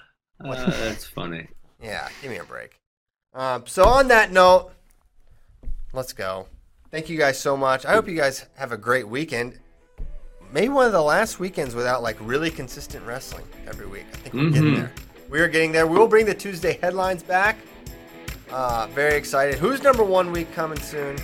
[0.44, 1.48] Uh, that's funny.
[1.82, 2.78] Yeah, give me a break.
[3.34, 4.70] Um, so on that note,
[5.92, 6.46] let's go.
[6.92, 7.84] Thank you guys so much.
[7.84, 9.58] I hope you guys have a great weekend.
[10.52, 14.06] Maybe one of the last weekends without like really consistent wrestling every week.
[14.12, 14.76] I think we're getting Mhm.
[14.76, 14.92] there.
[15.28, 15.86] We are getting there.
[15.86, 17.56] We will bring the Tuesday headlines back.
[18.50, 19.56] Uh, very excited.
[19.58, 21.16] Who's number one week coming soon?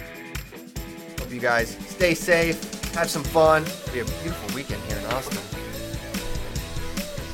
[1.19, 2.62] Hope you guys stay safe,
[2.94, 3.65] have some fun.
[3.65, 5.39] It'll be a beautiful weekend here in Austin.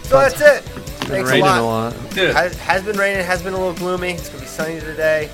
[0.05, 0.64] So that's it.
[1.01, 1.59] Been Thanks a lot.
[1.60, 1.93] a lot.
[2.35, 4.12] Has, has been raining, has been a little gloomy.
[4.12, 5.28] It's going to be sunny today.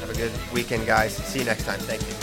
[0.00, 1.14] Have a good weekend, guys.
[1.14, 1.78] See you next time.
[1.80, 2.14] Thank you.